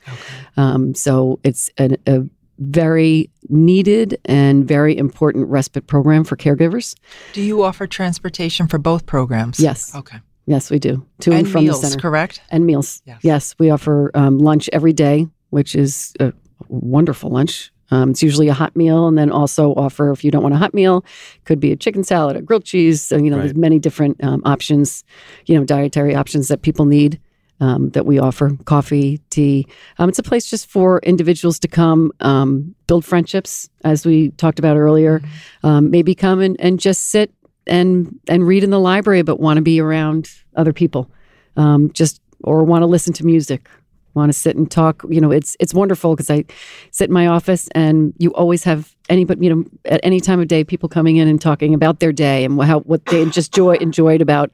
Um, 0.58 0.94
so 0.94 1.40
it's 1.44 1.70
an, 1.78 1.98
a 2.06 2.24
very 2.60 3.30
needed 3.50 4.20
and 4.26 4.68
very 4.68 4.98
important 4.98 5.48
respite 5.48 5.88
program 5.88 6.24
for 6.24 6.36
caregivers. 6.36 6.96
Do 7.34 7.42
you 7.42 7.64
offer 7.64 7.88
transportation 7.88 8.68
for 8.68 8.78
both 8.78 9.06
programs? 9.06 9.60
Yes. 9.60 9.94
Okay. 9.96 10.18
Yes, 10.46 10.70
we 10.70 10.80
do. 10.80 11.06
To 11.22 11.32
and, 11.32 11.40
and 11.40 11.50
from 11.50 11.64
meals, 11.64 11.82
the 11.82 11.88
center. 11.88 12.02
correct? 12.02 12.42
And 12.50 12.66
meals. 12.66 13.02
Yes. 13.06 13.20
yes 13.24 13.56
we 13.60 13.70
offer 13.70 14.12
um, 14.14 14.40
lunch 14.40 14.70
every 14.74 14.94
day, 14.94 15.28
which 15.52 15.74
is 15.76 16.14
a 16.20 16.34
wonderful 16.68 17.30
lunch. 17.30 17.72
Um, 17.92 18.10
it's 18.12 18.24
usually 18.24 18.48
a 18.48 18.54
hot 18.54 18.76
meal, 18.76 19.08
and 19.08 19.18
then 19.18 19.30
also 19.30 19.74
offer 19.76 20.12
if 20.12 20.24
you 20.24 20.32
don't 20.32 20.42
want 20.42 20.56
a 20.56 20.58
hot 20.58 20.74
meal, 20.74 21.06
could 21.46 21.60
be 21.60 21.72
a 21.72 21.76
chicken 21.76 22.04
salad, 22.04 22.36
a 22.36 22.42
grilled 22.42 22.66
cheese. 22.66 23.02
So, 23.04 23.18
you 23.18 23.30
know, 23.30 23.38
Right. 23.38 23.44
there's 23.44 23.56
many 23.56 23.78
different 23.78 24.22
um, 24.24 24.42
options, 24.46 25.04
you 25.46 25.56
know, 25.58 25.64
dietary 25.64 26.16
options 26.16 26.48
that 26.48 26.62
people 26.64 26.86
need 26.86 27.20
um, 27.60 27.90
that 27.92 28.06
we 28.06 28.20
offer. 28.20 28.52
Coffee, 28.66 29.20
tea. 29.30 29.68
Um, 29.98 30.10
it's 30.10 30.20
a 30.20 30.24
place 30.24 30.50
just 30.50 30.68
for 30.68 31.00
individuals 31.00 31.60
to 31.60 31.68
come 31.68 32.12
um, 32.20 32.76
build 32.88 33.06
friendships, 33.06 33.70
as 33.84 34.06
we 34.06 34.30
talked 34.32 34.60
about 34.60 34.78
earlier. 34.78 35.22
Um, 35.64 35.92
maybe 35.92 36.16
come 36.16 36.42
and, 36.42 36.60
and 36.60 36.80
just 36.80 37.08
sit 37.08 37.34
and 37.66 38.20
and 38.28 38.46
read 38.46 38.64
in 38.64 38.70
the 38.70 38.80
library, 38.80 39.22
but 39.22 39.40
want 39.40 39.58
to 39.58 39.62
be 39.62 39.80
around 39.80 40.30
other 40.56 40.74
people, 40.74 41.10
um, 41.56 41.92
just 41.94 42.22
or 42.44 42.64
want 42.64 42.82
to 42.82 42.88
listen 42.88 43.14
to 43.14 43.26
music, 43.26 43.70
want 44.14 44.32
to 44.32 44.38
sit 44.38 44.56
and 44.56 44.70
talk. 44.70 45.04
You 45.10 45.22
know, 45.22 45.32
it's 45.32 45.56
it's 45.60 45.74
wonderful 45.74 46.16
because 46.16 46.30
I 46.30 46.46
sit 46.92 47.10
in 47.10 47.14
my 47.14 47.28
office 47.28 47.70
and 47.74 48.14
you 48.18 48.34
always 48.34 48.64
have 48.66 48.94
anybody, 49.10 49.46
you 49.46 49.56
know, 49.56 49.64
at 49.86 50.02
any 50.04 50.20
time 50.20 50.42
of 50.42 50.48
day, 50.48 50.64
people 50.64 50.90
coming 50.90 51.18
in 51.18 51.28
and 51.28 51.40
talking 51.40 51.74
about 51.74 52.00
their 52.00 52.12
day 52.12 52.44
and 52.44 52.62
how 52.62 52.82
what 52.82 53.06
they 53.06 53.26
just 53.30 53.54
joy 53.54 53.76
enjoyed 53.76 54.22
about 54.22 54.52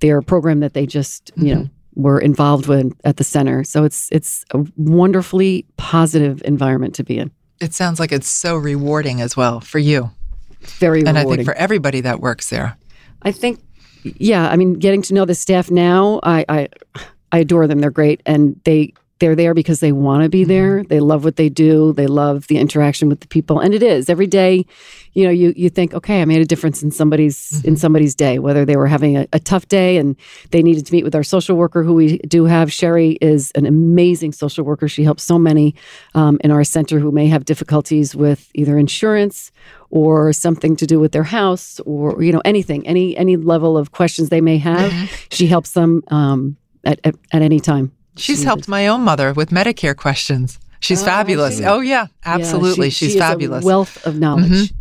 their 0.00 0.22
program 0.22 0.60
that 0.60 0.74
they 0.74 0.86
just 0.86 1.32
you 1.36 1.54
know 1.54 1.68
were 1.94 2.18
involved 2.18 2.66
with 2.66 2.92
at 3.04 3.16
the 3.16 3.24
center. 3.24 3.64
So 3.64 3.84
it's 3.84 4.08
it's 4.12 4.44
a 4.52 4.64
wonderfully 4.76 5.66
positive 5.76 6.42
environment 6.44 6.94
to 6.96 7.04
be 7.04 7.18
in. 7.18 7.30
It 7.60 7.72
sounds 7.72 8.00
like 8.00 8.12
it's 8.12 8.28
so 8.28 8.56
rewarding 8.56 9.20
as 9.20 9.36
well 9.36 9.60
for 9.60 9.78
you. 9.78 10.10
Very 10.60 11.04
And 11.04 11.18
I 11.18 11.24
think 11.24 11.44
for 11.44 11.54
everybody 11.54 12.00
that 12.00 12.20
works 12.20 12.50
there. 12.50 12.76
I 13.22 13.32
think, 13.32 13.60
yeah. 14.02 14.48
I 14.48 14.56
mean, 14.56 14.74
getting 14.74 15.02
to 15.02 15.14
know 15.14 15.24
the 15.24 15.34
staff 15.34 15.70
now, 15.70 16.20
I 16.22 16.44
I, 16.48 16.68
I 17.32 17.38
adore 17.38 17.66
them. 17.66 17.80
They're 17.80 17.90
great, 17.90 18.22
and 18.26 18.60
they 18.64 18.92
they're 19.20 19.36
there 19.36 19.54
because 19.54 19.80
they 19.80 19.92
want 19.92 20.22
to 20.24 20.28
be 20.28 20.44
there. 20.44 20.82
They 20.82 21.00
love 21.00 21.24
what 21.24 21.36
they 21.36 21.48
do. 21.48 21.92
They 21.92 22.06
love 22.06 22.48
the 22.48 22.58
interaction 22.58 23.08
with 23.08 23.20
the 23.20 23.28
people, 23.28 23.60
and 23.60 23.72
it 23.72 23.82
is 23.82 24.10
every 24.10 24.26
day. 24.26 24.66
You 25.12 25.24
know, 25.24 25.30
you 25.30 25.52
you 25.56 25.70
think, 25.70 25.94
okay, 25.94 26.20
I 26.20 26.24
made 26.24 26.40
a 26.40 26.44
difference 26.44 26.82
in 26.82 26.90
somebody's 26.90 27.64
in 27.64 27.76
somebody's 27.76 28.14
day, 28.14 28.38
whether 28.38 28.64
they 28.64 28.76
were 28.76 28.88
having 28.88 29.16
a, 29.16 29.26
a 29.32 29.38
tough 29.38 29.68
day 29.68 29.96
and 29.98 30.16
they 30.50 30.62
needed 30.62 30.86
to 30.86 30.92
meet 30.92 31.04
with 31.04 31.14
our 31.14 31.22
social 31.22 31.56
worker, 31.56 31.84
who 31.84 31.94
we 31.94 32.18
do 32.18 32.44
have. 32.44 32.72
Sherry 32.72 33.12
is 33.20 33.52
an 33.52 33.66
amazing 33.66 34.32
social 34.32 34.64
worker. 34.64 34.88
She 34.88 35.04
helps 35.04 35.22
so 35.22 35.38
many 35.38 35.76
um, 36.14 36.38
in 36.42 36.50
our 36.50 36.64
center 36.64 36.98
who 36.98 37.12
may 37.12 37.28
have 37.28 37.44
difficulties 37.44 38.16
with 38.16 38.50
either 38.54 38.76
insurance 38.78 39.52
or 39.90 40.32
something 40.32 40.74
to 40.74 40.86
do 40.86 40.98
with 40.98 41.12
their 41.12 41.22
house 41.22 41.78
or 41.86 42.20
you 42.22 42.32
know 42.32 42.42
anything 42.44 42.84
any 42.86 43.16
any 43.16 43.36
level 43.36 43.78
of 43.78 43.92
questions 43.92 44.28
they 44.28 44.40
may 44.40 44.58
have 44.58 44.92
she 45.30 45.46
helps 45.46 45.70
them 45.72 46.02
um, 46.08 46.56
at, 46.84 46.98
at, 47.04 47.14
at 47.32 47.42
any 47.42 47.60
time 47.60 47.92
She's 48.16 48.40
She- 48.40 48.44
helped 48.44 48.68
my 48.68 48.86
own 48.86 49.02
mother 49.02 49.32
with 49.32 49.50
Medicare 49.50 49.96
questions. 49.96 50.58
She's 50.80 51.02
Oh, 51.02 51.06
fabulous. 51.06 51.58
she? 51.58 51.64
Oh 51.64 51.80
yeah, 51.80 52.02
Yeah, 52.02 52.06
absolutely. 52.24 52.90
she- 52.90 53.06
She's 53.06 53.12
she 53.14 53.18
fabulous. 53.18 53.60
Mm-hmm. 53.60 53.66
wealth 53.66 54.06
of 54.06 54.18
knowledge 54.18 54.72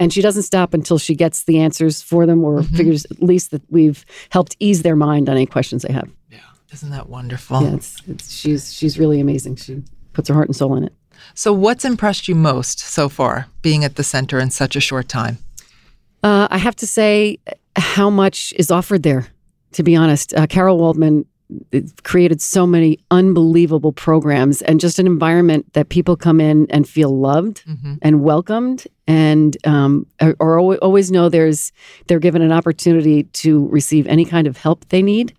and 0.00 0.12
she 0.12 0.22
doesn't 0.22 0.42
stop 0.42 0.74
until 0.74 0.98
she 0.98 1.14
gets 1.14 1.44
the 1.44 1.58
answers 1.58 2.02
for 2.02 2.26
them 2.26 2.44
or 2.44 2.60
Mm-hmm. 2.60 2.76
figures 2.76 3.04
at 3.06 3.22
least 3.22 3.50
that 3.50 3.62
we've 3.70 4.04
helped 4.30 4.56
ease 4.60 4.82
their 4.82 4.96
mind 4.96 5.28
on 5.28 5.36
any 5.36 5.46
questions 5.46 5.82
they 5.82 5.92
have 5.92 6.08
Yeah. 6.30 6.38
Isn't 6.72 6.90
that 6.90 7.08
wonderful? 7.08 7.62
yeah 7.62 7.74
it's, 7.74 7.96
it's 8.08 8.30
she's 8.32 8.72
she's 8.72 8.98
really 8.98 9.20
amazing 9.20 9.56
she 9.56 9.82
puts 10.12 10.28
her 10.28 10.34
heart 10.34 10.48
and 10.48 10.56
soul 10.56 10.74
in 10.76 10.84
it 10.84 10.92
So 11.34 11.52
what's 11.52 11.84
impressed 11.84 12.28
you 12.28 12.34
most 12.36 12.78
so 12.80 13.08
far 13.08 13.46
being 13.62 13.84
at 13.84 13.96
the 13.96 14.04
center 14.04 14.38
in 14.38 14.50
such 14.50 14.76
a 14.76 14.80
short 14.80 15.08
time? 15.08 15.38
Uh, 16.22 16.46
I 16.50 16.58
have 16.58 16.74
to 16.76 16.86
say 16.86 17.38
how 17.76 18.10
much 18.10 18.52
is 18.56 18.70
offered 18.70 19.02
there. 19.04 19.26
To 19.72 19.82
be 19.84 19.94
honest, 19.94 20.34
uh, 20.34 20.46
Carol 20.48 20.78
Waldman 20.78 21.24
uh, 21.74 21.80
created 22.02 22.40
so 22.42 22.66
many 22.66 22.98
unbelievable 23.10 23.92
programs 23.92 24.62
and 24.62 24.80
just 24.80 24.98
an 24.98 25.06
environment 25.06 25.72
that 25.72 25.88
people 25.88 26.16
come 26.16 26.40
in 26.40 26.66
and 26.70 26.88
feel 26.88 27.18
loved 27.18 27.62
Mm-hmm. 27.66 27.94
and 28.02 28.22
welcomed, 28.22 28.86
and 29.06 29.56
um, 29.66 30.06
or, 30.20 30.36
or 30.40 30.76
always 30.78 31.10
know 31.10 31.28
there's 31.28 31.72
they're 32.06 32.18
given 32.18 32.42
an 32.42 32.52
opportunity 32.52 33.24
to 33.24 33.66
receive 33.68 34.06
any 34.06 34.24
kind 34.24 34.46
of 34.46 34.56
help 34.56 34.88
they 34.88 35.02
need. 35.02 35.34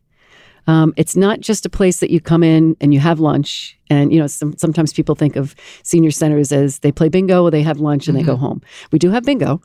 Um, 0.67 0.93
it's 0.97 1.15
not 1.15 1.39
just 1.39 1.65
a 1.65 1.69
place 1.69 1.99
that 1.99 2.11
you 2.11 2.19
come 2.21 2.43
in 2.43 2.75
and 2.79 2.93
you 2.93 2.99
have 2.99 3.19
lunch. 3.19 3.77
And 3.89 4.13
you 4.13 4.19
know, 4.19 4.27
some, 4.27 4.55
sometimes 4.57 4.93
people 4.93 5.15
think 5.15 5.35
of 5.35 5.55
senior 5.81 6.11
centers 6.11 6.51
as 6.51 6.79
they 6.79 6.91
play 6.91 7.09
bingo, 7.09 7.49
they 7.49 7.63
have 7.63 7.79
lunch, 7.79 8.07
and 8.07 8.15
they 8.15 8.21
go 8.23 8.35
home. 8.35 8.61
We 8.91 8.99
do 8.99 9.09
have 9.09 9.23
bingo, 9.23 9.61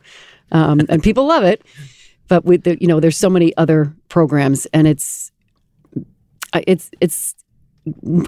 um, 0.52 0.80
and 0.88 1.02
people 1.02 1.26
love 1.26 1.44
it. 1.44 1.62
But 2.28 2.46
with 2.46 2.62
the, 2.64 2.78
you 2.80 2.86
know, 2.86 3.00
there's 3.00 3.18
so 3.18 3.28
many 3.28 3.54
other 3.58 3.94
programs, 4.08 4.64
and 4.72 4.86
it's 4.86 5.30
it's 6.66 6.90
it's 7.00 7.34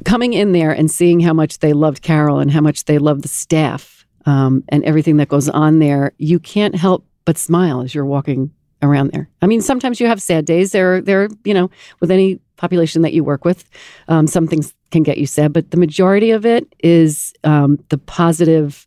coming 0.04 0.34
in 0.34 0.52
there 0.52 0.70
and 0.70 0.90
seeing 0.90 1.20
how 1.20 1.32
much 1.32 1.58
they 1.58 1.72
loved 1.72 2.02
Carol 2.02 2.38
and 2.38 2.50
how 2.50 2.60
much 2.60 2.84
they 2.84 2.98
love 2.98 3.22
the 3.22 3.28
staff 3.28 4.06
um, 4.26 4.64
and 4.68 4.84
everything 4.84 5.16
that 5.16 5.28
goes 5.28 5.48
on 5.48 5.78
there. 5.78 6.12
You 6.18 6.38
can't 6.38 6.74
help 6.74 7.06
but 7.24 7.38
smile 7.38 7.80
as 7.80 7.94
you're 7.94 8.04
walking 8.04 8.50
around 8.82 9.12
there. 9.12 9.28
I 9.40 9.46
mean, 9.46 9.60
sometimes 9.60 10.00
you 10.00 10.06
have 10.06 10.20
sad 10.20 10.44
days. 10.44 10.72
There, 10.72 11.00
there, 11.00 11.28
you 11.44 11.54
know, 11.54 11.70
with 12.00 12.10
any 12.10 12.40
population 12.56 13.02
that 13.02 13.12
you 13.12 13.24
work 13.24 13.44
with, 13.44 13.68
um, 14.08 14.26
some 14.26 14.46
things 14.46 14.74
can 14.90 15.02
get 15.02 15.18
you 15.18 15.26
sad, 15.26 15.52
but 15.52 15.70
the 15.70 15.76
majority 15.76 16.30
of 16.30 16.46
it 16.46 16.74
is 16.80 17.32
um, 17.44 17.78
the 17.88 17.98
positive 17.98 18.86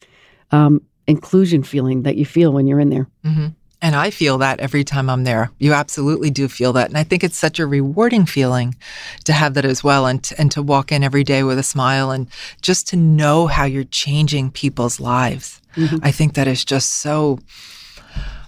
um, 0.52 0.82
inclusion 1.08 1.64
feeling 1.64 2.04
that 2.04 2.16
you 2.16 2.26
feel 2.26 2.54
when 2.54 2.68
you're 2.68 2.80
in 2.80 2.90
there. 2.90 3.08
hmm 3.24 3.48
And 3.82 3.96
I 3.96 4.10
feel 4.10 4.38
that 4.40 4.60
every 4.60 4.84
time 4.84 5.10
I'm 5.10 5.24
there. 5.24 5.52
You 5.58 5.74
absolutely 5.74 6.30
do 6.30 6.50
feel 6.50 6.74
that. 6.74 6.90
And 6.90 6.98
I 6.98 7.04
think 7.04 7.24
it's 7.24 7.38
such 7.38 7.60
a 7.60 7.66
rewarding 7.66 8.26
feeling 8.26 8.76
to 9.24 9.32
have 9.32 9.54
that 9.54 9.64
as 9.64 9.84
well 9.84 10.06
and, 10.06 10.30
and 10.38 10.52
to 10.52 10.62
walk 10.62 10.92
in 10.92 11.04
every 11.04 11.24
day 11.24 11.44
with 11.44 11.58
a 11.58 11.64
smile 11.64 12.12
and 12.12 12.28
just 12.62 12.90
to 12.90 12.98
know 12.98 13.48
how 13.48 13.64
you're 13.64 13.86
changing 13.86 14.52
people's 14.52 15.00
lives. 15.00 15.62
I 16.02 16.12
think 16.12 16.34
that 16.34 16.48
is 16.48 16.66
just 16.66 16.90
so, 16.96 17.40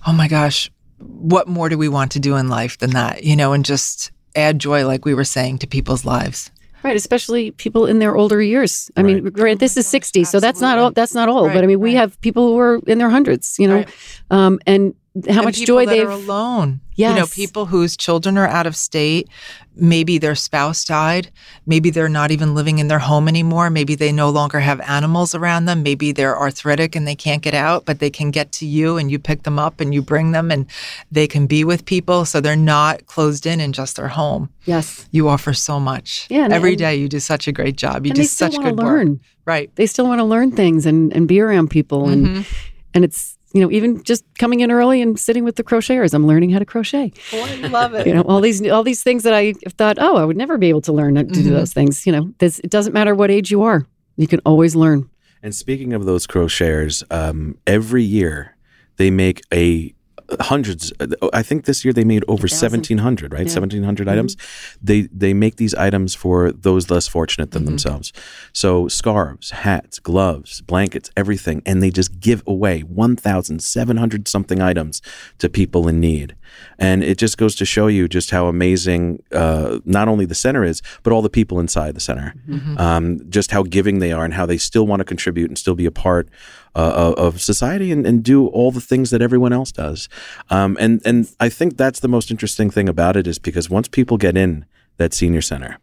oh 0.06 0.12
my 0.12 0.28
gosh, 0.28 0.70
what 0.98 1.48
more 1.48 1.70
do 1.70 1.78
we 1.78 1.88
want 1.88 2.12
to 2.12 2.20
do 2.20 2.36
in 2.36 2.50
life 2.50 2.78
than 2.80 2.90
that? 2.90 3.24
You 3.24 3.38
know, 3.38 3.54
and 3.54 3.64
just 3.64 4.12
add 4.36 4.60
joy, 4.60 4.86
like 4.86 5.06
we 5.06 5.14
were 5.14 5.24
saying, 5.24 5.60
to 5.60 5.68
people's 5.68 6.04
lives. 6.04 6.52
Right, 6.84 6.96
especially 6.96 7.52
people 7.52 7.86
in 7.86 8.00
their 8.00 8.16
older 8.16 8.42
years. 8.42 8.90
I 8.98 9.04
mean, 9.04 9.26
grant 9.26 9.60
this 9.60 9.78
is 9.78 9.86
sixty, 9.86 10.24
so 10.24 10.40
that's 10.40 10.60
not 10.60 10.80
all. 10.80 10.90
That's 10.92 11.14
not 11.14 11.30
old. 11.30 11.48
Right, 11.48 11.54
but 11.54 11.64
I 11.64 11.68
mean, 11.68 11.80
we 11.80 11.92
right. 11.92 12.02
have 12.02 12.20
people 12.22 12.48
who 12.48 12.60
are 12.60 12.80
in 12.88 12.98
their 12.98 13.12
hundreds. 13.12 13.60
You 13.60 13.68
know, 13.68 13.76
Right. 13.76 13.90
um, 14.32 14.60
and 14.66 14.96
how 15.28 15.38
And 15.40 15.44
much 15.46 15.60
joy 15.66 15.86
they've. 15.86 16.08
are 16.08 16.12
alone. 16.12 16.80
Yes 16.96 17.10
You 17.16 17.20
know, 17.22 17.28
people 17.28 17.66
whose 17.66 17.98
children 17.98 18.38
are 18.38 18.48
out 18.48 18.66
of 18.68 18.76
state. 18.76 19.28
Maybe 19.76 20.18
their 20.18 20.36
spouse 20.36 20.86
died. 20.86 21.32
Maybe 21.66 21.90
they're 21.90 22.08
not 22.10 22.32
even 22.32 22.54
living 22.56 22.80
in 22.80 22.88
their 22.88 23.00
home 23.00 23.28
anymore. 23.28 23.70
Maybe 23.70 23.96
they 23.96 24.12
no 24.12 24.30
longer 24.30 24.60
have 24.62 24.80
animals 24.82 25.34
around 25.36 25.66
them. 25.66 25.84
Maybe 25.84 26.12
they're 26.14 26.38
arthritic 26.38 26.96
and 26.96 27.06
they 27.08 27.16
can't 27.16 27.42
get 27.42 27.54
out, 27.54 27.86
but 27.86 28.00
they 28.00 28.10
can 28.10 28.32
get 28.32 28.52
to 28.54 28.66
you 28.66 28.98
and 28.98 29.10
you 29.12 29.20
pick 29.20 29.44
them 29.44 29.58
up 29.60 29.82
and 29.82 29.94
you 29.94 30.02
bring 30.02 30.32
them 30.32 30.50
and 30.52 30.66
they 31.12 31.28
can 31.28 31.46
be 31.48 31.64
with 31.66 31.86
people. 31.86 32.24
So 32.26 32.40
they're 32.40 32.56
not 32.56 33.06
closed 33.08 33.46
in 33.46 33.60
in 33.60 33.74
just 33.74 33.96
their 33.98 34.10
home. 34.10 34.50
yes, 34.66 35.08
You 35.12 35.28
offer 35.28 35.54
so 35.54 35.80
much. 35.80 36.28
Yeah, 36.30 36.44
and- 36.46 36.54
Every 36.54 36.72
and- 36.72 36.80
day 36.80 36.96
you 36.96 37.10
do 37.10 37.20
such 37.20 37.48
a 37.48 37.52
great 37.52 37.76
job. 37.76 38.06
You 38.06 38.12
and 38.12 38.16
do 38.16 38.24
such 38.24 38.56
good 38.58 38.78
learn. 38.78 39.10
work. 39.10 39.18
Right. 39.46 39.76
They 39.76 39.88
still 39.88 40.06
want 40.08 40.20
to 40.20 40.26
learn 40.26 40.52
things 40.52 40.86
and 40.86 41.12
and 41.14 41.28
be 41.28 41.40
around 41.42 41.70
people 41.70 42.08
and 42.10 42.28
Mhm. 42.28 42.46
and 42.94 43.04
it's 43.04 43.38
you 43.54 43.62
know 43.62 43.72
even 43.72 44.04
just 44.04 44.24
coming 44.38 44.60
in 44.62 44.72
early 44.72 45.02
and 45.02 45.20
sitting 45.20 45.44
with 45.44 45.56
the 45.56 45.64
crocheters. 45.64 46.14
I'm 46.14 46.26
learning 46.28 46.50
how 46.52 46.60
to 46.60 46.66
crochet. 46.66 47.12
Oh, 47.34 47.44
I 47.64 47.68
love 47.68 47.94
it. 47.94 48.08
You 48.08 48.14
know, 48.14 48.22
all 48.24 48.42
these 48.42 48.66
all 48.70 48.84
these 48.84 49.04
things 49.04 49.24
that 49.24 49.34
I 49.34 49.54
thought, 49.78 49.98
oh, 50.00 50.18
I 50.18 50.26
would 50.26 50.38
never 50.38 50.58
be 50.58 50.70
able 50.70 50.82
to 50.82 50.94
learn 50.94 51.16
to 51.16 51.24
do 51.24 51.42
Mhm. 51.44 51.50
those 51.52 51.74
things. 51.74 52.06
You 52.06 52.12
know, 52.14 52.34
this, 52.40 52.60
it 52.60 52.70
doesn't 52.70 52.94
matter 52.94 53.14
what 53.16 53.30
age 53.32 53.52
you 53.52 53.62
are. 53.64 53.86
You 54.18 54.28
can 54.28 54.40
always 54.46 54.76
learn. 54.76 55.10
And 55.44 55.56
speaking 55.56 55.94
of 55.94 56.06
those 56.06 56.28
crocheters, 56.28 57.04
um, 57.12 57.58
every 57.66 58.04
year 58.04 58.56
they 58.98 59.10
make 59.10 59.42
a 59.54 59.94
hundreds. 60.40 60.94
Uh, 61.00 61.08
I 61.34 61.44
think 61.44 61.66
this 61.66 61.84
year 61.84 61.94
they 61.94 62.04
made 62.04 62.24
over 62.28 62.48
seventeen 62.48 63.00
hundred, 63.00 63.34
right? 63.34 63.48
Yeah. 63.48 63.54
Seventeen 63.54 63.84
mm-hmm. 63.84 64.10
items. 64.10 64.38
They 64.82 65.02
they 65.12 65.34
make 65.34 65.58
these 65.58 65.76
items 65.76 66.16
for 66.16 66.52
those 66.52 66.90
less 66.90 67.08
fortunate 67.08 67.52
than 67.52 67.64
mm-hmm. 67.64 67.72
themselves. 67.72 68.14
So 68.54 68.88
scarves, 68.88 69.52
hats, 69.52 70.00
gloves, 70.00 70.62
blankets, 70.62 71.10
everything, 71.18 71.62
and 71.66 71.82
they 71.82 71.90
just 71.90 72.20
give 72.20 72.44
away 72.48 72.82
one 72.82 73.16
thousand 73.16 73.62
seven 73.64 73.98
hundred 73.98 74.28
something 74.28 74.62
items 74.62 75.02
to 75.40 75.50
people 75.50 75.88
in 75.88 76.00
need. 76.00 76.36
And 76.78 77.04
it 77.04 77.18
just 77.18 77.38
goes 77.38 77.56
to 77.56 77.66
show 77.66 77.88
you 77.88 78.08
just 78.08 78.32
how 78.32 78.48
amazing 78.48 79.24
uh, 79.32 79.80
not 79.86 80.08
only 80.08 80.26
the 80.26 80.36
center 80.36 80.64
is, 80.64 80.82
but 81.04 81.14
all 81.14 81.22
the 81.22 81.30
people 81.30 81.60
inside 81.60 81.96
the 81.96 82.00
center. 82.00 82.34
Um, 82.78 83.30
just 83.30 83.52
how 83.52 83.64
giving 83.64 84.00
they 84.00 84.12
are 84.12 84.26
and 84.26 84.34
how 84.34 84.46
they 84.46 84.58
still 84.58 84.88
want 84.88 85.00
to 85.00 85.06
contribute 85.06 85.50
and 85.50 85.58
still 85.58 85.76
be 85.76 85.86
a 85.86 85.92
part 85.92 86.30
uh, 86.76 86.94
of 86.96 87.32
of 87.36 87.42
society 87.42 87.92
and, 87.92 88.06
and 88.06 88.24
do 88.24 88.48
all 88.48 88.72
the 88.72 88.82
things 88.82 89.10
that 89.10 89.22
everyone 89.22 89.54
else 89.54 89.72
does. 89.72 90.10
Um, 90.50 90.78
and 90.80 91.02
and 91.06 91.30
I 91.40 91.50
think 91.50 91.78
that's 91.78 92.00
the 92.00 92.08
most 92.08 92.32
interesting 92.32 92.70
thing 92.70 92.90
about 92.90 93.16
it 93.16 93.28
is 93.28 93.40
because 93.40 93.70
once 93.70 93.88
people 93.88 94.18
get 94.18 94.36
in 94.38 94.66
that 94.98 95.14
senior 95.14 95.42
center, 95.42 95.78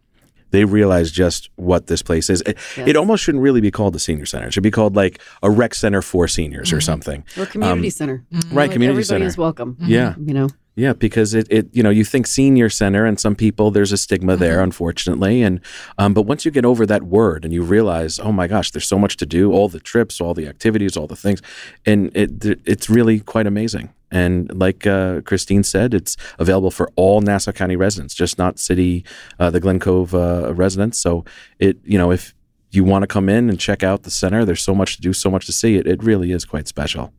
they 0.50 0.64
realize 0.64 1.10
just 1.10 1.50
what 1.56 1.86
this 1.86 2.02
place 2.02 2.30
is. 2.30 2.40
It, 2.42 2.56
Yes. 2.76 2.88
it 2.88 2.96
almost 2.96 3.22
shouldn't 3.24 3.42
really 3.42 3.60
be 3.60 3.70
called 3.70 3.94
the 3.94 3.98
senior 3.98 4.26
center. 4.26 4.46
It 4.48 4.52
should 4.54 4.62
be 4.62 4.70
called 4.70 4.96
like 4.96 5.20
a 5.42 5.50
rec 5.50 5.74
center 5.74 6.02
for 6.02 6.26
seniors 6.28 6.72
or 6.72 6.80
something. 6.80 7.24
Or 7.38 7.46
community 7.46 7.88
Um, 7.88 7.90
center. 7.90 8.24
Right, 8.32 8.42
Like, 8.52 8.72
community 8.72 9.00
everybody 9.00 9.04
center. 9.04 9.26
is 9.26 9.36
welcome. 9.38 9.76
Yeah. 9.80 10.14
You 10.18 10.34
know. 10.34 10.48
Yeah, 10.76 10.92
because 10.92 11.34
it, 11.34 11.48
it 11.50 11.68
you 11.72 11.82
know 11.82 11.90
you 11.90 12.04
think 12.04 12.28
senior 12.28 12.70
center 12.70 13.04
and 13.04 13.18
some 13.18 13.34
people 13.34 13.72
there's 13.72 13.90
a 13.90 13.96
stigma 13.96 14.36
there 14.36 14.62
unfortunately 14.62 15.42
and 15.42 15.60
um, 15.98 16.14
but 16.14 16.22
once 16.22 16.44
you 16.44 16.52
get 16.52 16.64
over 16.64 16.86
that 16.86 17.02
word 17.02 17.44
and 17.44 17.52
you 17.52 17.64
realize 17.64 18.20
oh 18.20 18.30
my 18.30 18.46
gosh 18.46 18.70
there's 18.70 18.86
so 18.86 18.96
much 18.96 19.16
to 19.16 19.26
do 19.26 19.50
all 19.52 19.68
the 19.68 19.80
trips 19.80 20.20
all 20.20 20.34
the 20.34 20.46
activities 20.46 20.96
all 20.96 21.08
the 21.08 21.16
things 21.16 21.42
and 21.84 22.16
it 22.16 22.60
it's 22.64 22.88
really 22.88 23.18
quite 23.18 23.44
amazing 23.44 23.88
and 24.10 24.52
like 24.58 24.86
uh, 24.86 25.20
Christine 25.22 25.62
said 25.62 25.94
it's 25.94 26.16
available 26.38 26.70
for 26.70 26.90
all 26.96 27.20
Nassau 27.20 27.52
County 27.52 27.76
residents 27.76 28.14
just 28.14 28.38
not 28.38 28.58
city 28.58 29.04
uh, 29.38 29.50
the 29.50 29.60
Glen 29.60 29.78
Cove 29.78 30.14
uh, 30.14 30.54
residents 30.54 30.98
so 30.98 31.24
it 31.58 31.78
you 31.84 31.98
know 31.98 32.10
if 32.10 32.34
you 32.70 32.84
want 32.84 33.02
to 33.02 33.06
come 33.06 33.28
in 33.28 33.48
and 33.48 33.58
check 33.58 33.82
out 33.82 34.02
the 34.02 34.10
center 34.10 34.44
there's 34.44 34.62
so 34.62 34.74
much 34.74 34.96
to 34.96 35.02
do 35.02 35.12
so 35.12 35.30
much 35.30 35.46
to 35.46 35.52
see 35.52 35.76
it 35.76 35.86
it 35.86 36.02
really 36.02 36.32
is 36.32 36.44
quite 36.44 36.68
special 36.68 37.12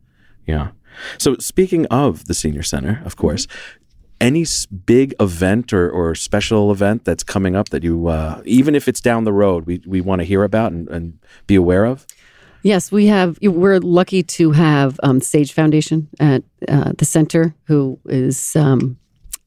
yeah. 0.46 0.70
So 1.18 1.36
speaking 1.38 1.86
of 1.86 2.26
the 2.26 2.34
senior 2.34 2.62
center, 2.62 3.02
of 3.04 3.16
course, 3.16 3.46
any 4.20 4.44
big 4.84 5.14
event 5.18 5.72
or, 5.72 5.88
or 5.88 6.14
special 6.14 6.70
event 6.70 7.04
that's 7.04 7.22
coming 7.22 7.56
up 7.56 7.70
that 7.70 7.82
you, 7.82 8.08
uh, 8.08 8.42
even 8.44 8.74
if 8.74 8.86
it's 8.88 9.00
down 9.00 9.24
the 9.24 9.32
road, 9.32 9.66
we, 9.66 9.80
we 9.86 10.00
want 10.00 10.20
to 10.20 10.24
hear 10.24 10.42
about 10.44 10.72
and, 10.72 10.88
and 10.88 11.18
be 11.46 11.54
aware 11.54 11.84
of? 11.84 12.06
Yes, 12.62 12.92
we 12.92 13.06
have. 13.06 13.38
We're 13.42 13.78
lucky 13.78 14.22
to 14.22 14.50
have 14.52 15.00
um, 15.02 15.20
Sage 15.20 15.52
Foundation 15.52 16.08
at 16.18 16.42
uh, 16.68 16.92
the 16.98 17.04
center, 17.04 17.54
who 17.64 17.98
is 18.06 18.54
um, 18.54 18.98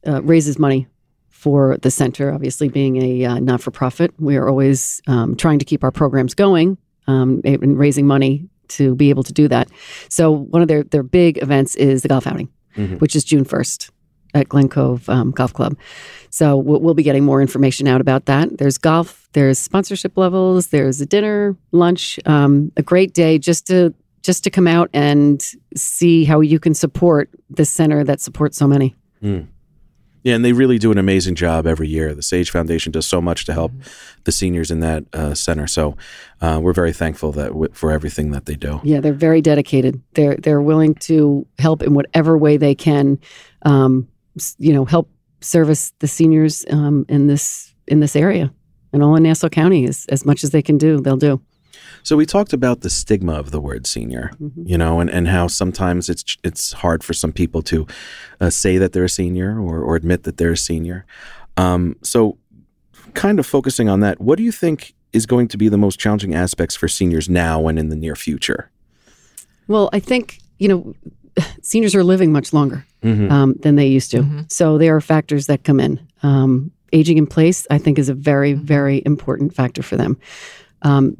uh, 0.08 0.22
raises 0.24 0.58
money 0.58 0.88
for 1.30 1.78
the 1.78 1.92
center. 1.92 2.34
Obviously, 2.34 2.70
being 2.70 2.98
a 3.02 3.26
uh, 3.26 3.40
not 3.40 3.62
for 3.62 3.70
profit, 3.72 4.14
we 4.20 4.36
are 4.36 4.50
always 4.50 5.02
um, 5.08 5.36
trying 5.36 5.60
to 5.60 5.66
keep 5.66 5.84
our 5.84 5.92
programs 5.92 6.34
going 6.34 6.78
um, 7.06 7.42
and 7.46 7.78
raising 7.78 8.08
money 8.08 8.48
to 8.70 8.96
be 8.96 9.10
able 9.12 9.24
to 9.24 9.34
do 9.34 9.48
that. 9.48 9.70
So, 10.10 10.32
one 10.32 10.62
of 10.64 10.68
their 10.68 10.84
their 10.84 11.04
big 11.04 11.38
events 11.44 11.76
is 11.76 12.02
the 12.02 12.08
golf 12.08 12.26
outing, 12.26 12.50
Mhm. 12.78 13.00
which 13.00 13.16
is 13.16 13.24
June 13.24 13.44
first 13.46 13.92
at 14.34 14.50
Glen 14.50 14.70
Cove 14.70 15.08
um, 15.10 15.32
Golf 15.32 15.54
Club. 15.54 15.78
So 16.30 16.58
we'll, 16.58 16.80
we'll 16.80 16.94
be 16.94 17.04
getting 17.04 17.24
more 17.24 17.42
information 17.42 17.88
out 17.88 18.02
about 18.02 18.26
that. 18.26 18.58
There's 18.58 18.78
golf, 18.78 19.30
there's 19.34 19.60
sponsorship 19.60 20.18
levels, 20.18 20.68
there's 20.68 21.00
a 21.02 21.06
dinner, 21.06 21.56
lunch, 21.72 22.20
um, 22.26 22.72
a 22.78 22.84
great 22.84 23.14
day 23.14 23.38
just 23.38 23.68
to 23.68 23.94
just 24.24 24.44
to 24.46 24.50
come 24.50 24.68
out 24.68 24.90
and 24.94 25.44
see 25.76 26.24
how 26.24 26.40
you 26.40 26.58
can 26.58 26.74
support 26.74 27.30
this 27.50 27.70
center 27.70 28.06
that 28.06 28.22
supports 28.22 28.58
so 28.58 28.66
many. 28.66 28.96
Yeah, 30.24 30.36
and 30.36 30.46
they 30.46 30.54
really 30.54 30.80
do 30.80 30.90
an 30.92 30.98
amazing 30.98 31.36
job 31.36 31.68
every 31.68 31.90
year. 31.90 32.16
The 32.16 32.22
Sage 32.22 32.50
Foundation 32.50 32.94
does 32.94 33.06
so 33.06 33.22
much 33.22 33.44
to 33.46 33.54
help 33.54 33.74
the 34.24 34.32
seniors 34.32 34.72
in 34.72 34.80
that 34.80 35.04
uh, 35.14 35.34
center. 35.34 35.68
So 35.68 35.98
uh, 36.40 36.60
we're 36.64 36.72
very 36.74 36.94
thankful 36.94 37.34
that 37.34 37.50
w- 37.50 37.72
for 37.74 37.92
everything 37.92 38.32
that 38.32 38.46
they 38.46 38.56
do. 38.56 38.80
Yeah, 38.84 39.02
they're 39.02 39.12
very 39.12 39.42
dedicated. 39.42 40.02
They're 40.14 40.38
they're 40.38 40.62
willing 40.62 40.96
to 40.96 41.46
help 41.60 41.84
in 41.84 41.94
whatever 41.94 42.38
way 42.38 42.56
they 42.56 42.74
can. 42.74 43.20
Um, 43.64 44.08
you 44.58 44.74
know, 44.74 44.86
help 44.86 45.10
service 45.42 45.94
the 46.00 46.08
seniors 46.08 46.66
um, 46.70 47.06
in 47.10 47.28
this 47.28 47.74
in 47.88 48.00
this 48.00 48.16
area 48.16 48.54
and 48.94 49.04
all 49.04 49.16
in 49.16 49.24
Nassau 49.24 49.50
County 49.50 49.84
is 49.84 50.06
as 50.08 50.26
much 50.26 50.44
as 50.44 50.52
they 50.52 50.62
can 50.62 50.78
do. 50.78 51.02
They'll 51.02 51.18
do. 51.18 51.42
So 52.04 52.16
we 52.16 52.26
talked 52.26 52.54
about 52.54 52.82
the 52.82 52.90
stigma 52.90 53.34
of 53.34 53.52
the 53.52 53.60
word 53.60 53.88
senior, 53.88 54.32
you 54.56 54.78
know, 54.78 55.00
and, 55.00 55.10
and 55.10 55.28
how 55.28 55.48
sometimes 55.48 56.10
it's 56.10 56.38
it's 56.44 56.74
hard 56.74 57.04
for 57.04 57.14
some 57.14 57.32
people 57.32 57.62
to 57.64 57.88
uh, 58.40 58.50
say 58.50 58.78
that 58.78 58.94
they're 58.94 59.06
a 59.06 59.10
senior 59.10 59.60
or, 59.60 59.82
or 59.82 59.96
admit 59.96 60.24
that 60.24 60.38
they're 60.38 60.52
a 60.52 60.58
senior. 60.58 61.06
Um, 61.58 61.96
so, 62.02 62.38
kind 63.14 63.40
of 63.40 63.46
focusing 63.46 63.90
on 63.90 64.02
that, 64.02 64.20
what 64.20 64.38
do 64.38 64.44
you 64.44 64.52
think 64.52 64.94
is 65.14 65.26
going 65.26 65.48
to 65.48 65.58
be 65.58 65.70
the 65.70 65.78
most 65.78 66.00
challenging 66.00 66.36
aspects 66.36 66.76
for 66.76 66.88
seniors 66.88 67.30
now 67.30 67.68
and 67.68 67.80
in 67.80 67.90
the 67.90 67.96
near 67.96 68.16
future? 68.16 68.70
Well, 69.68 69.90
I 69.94 70.00
think 70.00 70.40
you 70.60 70.68
know, 70.68 70.94
seniors 71.62 71.96
are 71.96 72.04
living 72.04 72.32
much 72.32 72.54
longer 72.54 72.86
Mhm. 73.04 73.32
um, 73.32 73.54
than 73.62 73.76
they 73.76 73.88
used 73.88 74.12
to. 74.12 74.26
So 74.50 74.78
there 74.78 74.96
are 74.96 75.02
factors 75.02 75.48
that 75.48 75.64
come 75.64 75.80
in. 75.80 76.00
Um, 76.24 76.72
aging 76.94 77.18
in 77.18 77.28
place, 77.28 77.66
I 77.72 77.78
think, 77.80 77.98
is 78.00 78.10
a 78.10 78.14
very, 78.14 78.54
very 78.54 79.02
important 79.06 79.54
factor 79.54 79.82
for 79.84 79.98
them. 79.98 80.18
Um, 80.84 81.16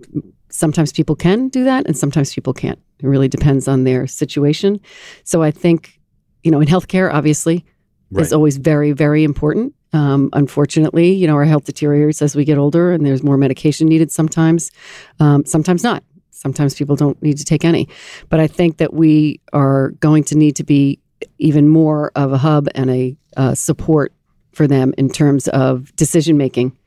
sometimes 0.50 0.92
people 0.94 1.16
can 1.16 1.50
do 1.50 1.64
that, 1.64 1.86
and 1.88 1.98
sometimes 1.98 2.34
people 2.34 2.54
can't. 2.54 2.80
It 3.00 3.08
really 3.08 3.28
depends 3.28 3.68
on 3.68 3.84
their 3.84 4.08
situation. 4.08 4.80
So 5.24 5.42
I 5.42 5.52
think, 5.52 6.00
you 6.44 6.52
know, 6.52 6.62
in 6.62 6.68
healthcare, 6.68 7.12
obviously, 7.14 7.66
Right. 8.12 8.22
is 8.22 8.32
always 8.32 8.58
very, 8.58 8.92
very 8.92 9.24
important. 9.24 9.74
Um, 9.94 10.30
unfortunately, 10.34 11.12
you 11.14 11.26
know, 11.28 11.34
our 11.34 11.46
health 11.46 11.66
deteriorates 11.66 12.22
as 12.22 12.36
we 12.36 12.46
get 12.46 12.58
older, 12.60 12.92
and 12.92 13.04
there's 13.06 13.24
more 13.24 13.38
medication 13.38 13.88
needed 13.88 14.12
sometimes. 14.12 14.72
Um, 15.20 15.44
sometimes 15.46 15.84
not. 15.84 16.04
Sometimes 16.30 16.76
people 16.76 16.96
don't 16.96 17.22
need 17.24 17.38
to 17.38 17.46
take 17.46 17.66
any. 17.66 17.88
But 18.30 18.40
I 18.40 18.48
think 18.48 18.78
that 18.78 18.94
we 18.94 19.40
are 19.54 19.92
going 20.00 20.24
to 20.26 20.38
need 20.38 20.56
to 20.58 20.64
be 20.64 21.00
even 21.38 21.68
more 21.68 22.12
of 22.16 22.32
a 22.32 22.38
hub 22.38 22.68
and 22.76 22.90
a 22.90 23.18
uh, 23.38 23.56
support 23.56 24.14
for 24.52 24.68
them 24.68 24.94
in 24.98 25.10
terms 25.10 25.48
of 25.48 25.96
decision 25.96 26.38
making, 26.38 26.78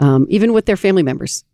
um, 0.00 0.26
even 0.28 0.52
with 0.52 0.66
their 0.66 0.76
family 0.76 1.02
members. 1.02 1.44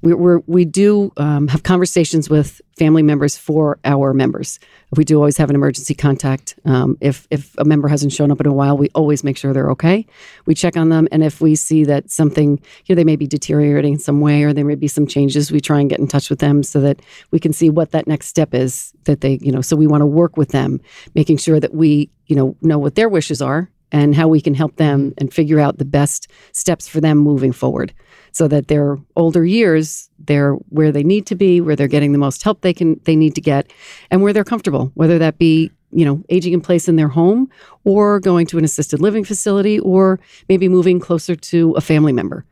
We, 0.00 0.14
we're, 0.14 0.38
we 0.46 0.64
do 0.64 1.12
um, 1.16 1.48
have 1.48 1.64
conversations 1.64 2.30
with 2.30 2.60
family 2.78 3.02
members 3.02 3.36
for 3.36 3.78
our 3.84 4.14
members. 4.14 4.60
We 4.96 5.04
do 5.04 5.16
always 5.16 5.36
have 5.36 5.50
an 5.50 5.56
emergency 5.56 5.94
contact. 5.94 6.54
Um, 6.64 6.96
if 7.00 7.26
if 7.30 7.56
a 7.58 7.64
member 7.64 7.88
hasn't 7.88 8.12
shown 8.12 8.30
up 8.30 8.40
in 8.40 8.46
a 8.46 8.52
while, 8.52 8.76
we 8.78 8.88
always 8.94 9.24
make 9.24 9.36
sure 9.36 9.52
they're 9.52 9.70
okay. 9.72 10.06
We 10.46 10.54
check 10.54 10.76
on 10.76 10.88
them, 10.88 11.08
and 11.10 11.24
if 11.24 11.40
we 11.40 11.56
see 11.56 11.84
that 11.84 12.10
something, 12.10 12.60
you 12.86 12.94
know, 12.94 12.96
they 12.96 13.04
may 13.04 13.16
be 13.16 13.26
deteriorating 13.26 13.94
in 13.94 13.98
some 13.98 14.20
way, 14.20 14.44
or 14.44 14.52
there 14.52 14.64
may 14.64 14.76
be 14.76 14.88
some 14.88 15.06
changes, 15.06 15.50
we 15.50 15.60
try 15.60 15.80
and 15.80 15.90
get 15.90 15.98
in 15.98 16.06
touch 16.06 16.30
with 16.30 16.38
them 16.38 16.62
so 16.62 16.80
that 16.80 17.00
we 17.32 17.40
can 17.40 17.52
see 17.52 17.68
what 17.68 17.90
that 17.90 18.06
next 18.06 18.28
step 18.28 18.54
is. 18.54 18.92
That 19.04 19.20
they, 19.20 19.38
you 19.42 19.50
know, 19.50 19.60
so 19.60 19.76
we 19.76 19.86
want 19.86 20.02
to 20.02 20.06
work 20.06 20.36
with 20.36 20.50
them, 20.50 20.80
making 21.14 21.38
sure 21.38 21.58
that 21.58 21.74
we, 21.74 22.10
you 22.26 22.36
know, 22.36 22.56
know 22.62 22.78
what 22.78 22.94
their 22.94 23.08
wishes 23.08 23.42
are 23.42 23.68
and 23.92 24.14
how 24.14 24.28
we 24.28 24.40
can 24.40 24.54
help 24.54 24.76
them 24.76 25.14
and 25.18 25.32
figure 25.32 25.60
out 25.60 25.78
the 25.78 25.84
best 25.84 26.28
steps 26.52 26.88
for 26.88 27.00
them 27.00 27.18
moving 27.18 27.52
forward 27.52 27.92
so 28.32 28.46
that 28.48 28.68
their 28.68 28.98
older 29.16 29.44
years 29.44 30.10
they're 30.18 30.52
where 30.68 30.92
they 30.92 31.02
need 31.02 31.26
to 31.26 31.34
be 31.34 31.60
where 31.60 31.76
they're 31.76 31.88
getting 31.88 32.12
the 32.12 32.18
most 32.18 32.42
help 32.42 32.60
they 32.60 32.74
can 32.74 33.00
they 33.04 33.16
need 33.16 33.34
to 33.34 33.40
get 33.40 33.72
and 34.10 34.22
where 34.22 34.32
they're 34.32 34.44
comfortable 34.44 34.90
whether 34.94 35.18
that 35.18 35.38
be 35.38 35.70
you 35.90 36.04
know 36.04 36.22
aging 36.28 36.52
in 36.52 36.60
place 36.60 36.88
in 36.88 36.96
their 36.96 37.08
home 37.08 37.50
or 37.84 38.20
going 38.20 38.46
to 38.46 38.58
an 38.58 38.64
assisted 38.64 39.00
living 39.00 39.24
facility 39.24 39.78
or 39.80 40.20
maybe 40.48 40.68
moving 40.68 41.00
closer 41.00 41.34
to 41.34 41.72
a 41.72 41.80
family 41.80 42.12
member. 42.12 42.44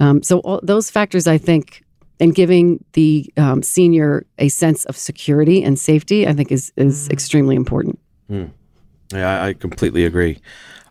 Um, 0.00 0.22
so 0.22 0.38
all 0.40 0.60
those 0.62 0.90
factors 0.90 1.26
i 1.26 1.38
think 1.38 1.84
and 2.20 2.34
giving 2.34 2.84
the 2.94 3.32
um, 3.36 3.62
senior 3.62 4.26
a 4.38 4.48
sense 4.48 4.84
of 4.86 4.96
security 4.96 5.62
and 5.62 5.78
safety 5.78 6.26
i 6.26 6.32
think 6.32 6.52
is 6.52 6.72
is 6.76 7.08
extremely 7.10 7.56
important. 7.56 7.98
Yeah, 9.12 9.42
I, 9.42 9.48
I 9.48 9.52
completely 9.54 10.04
agree. 10.04 10.38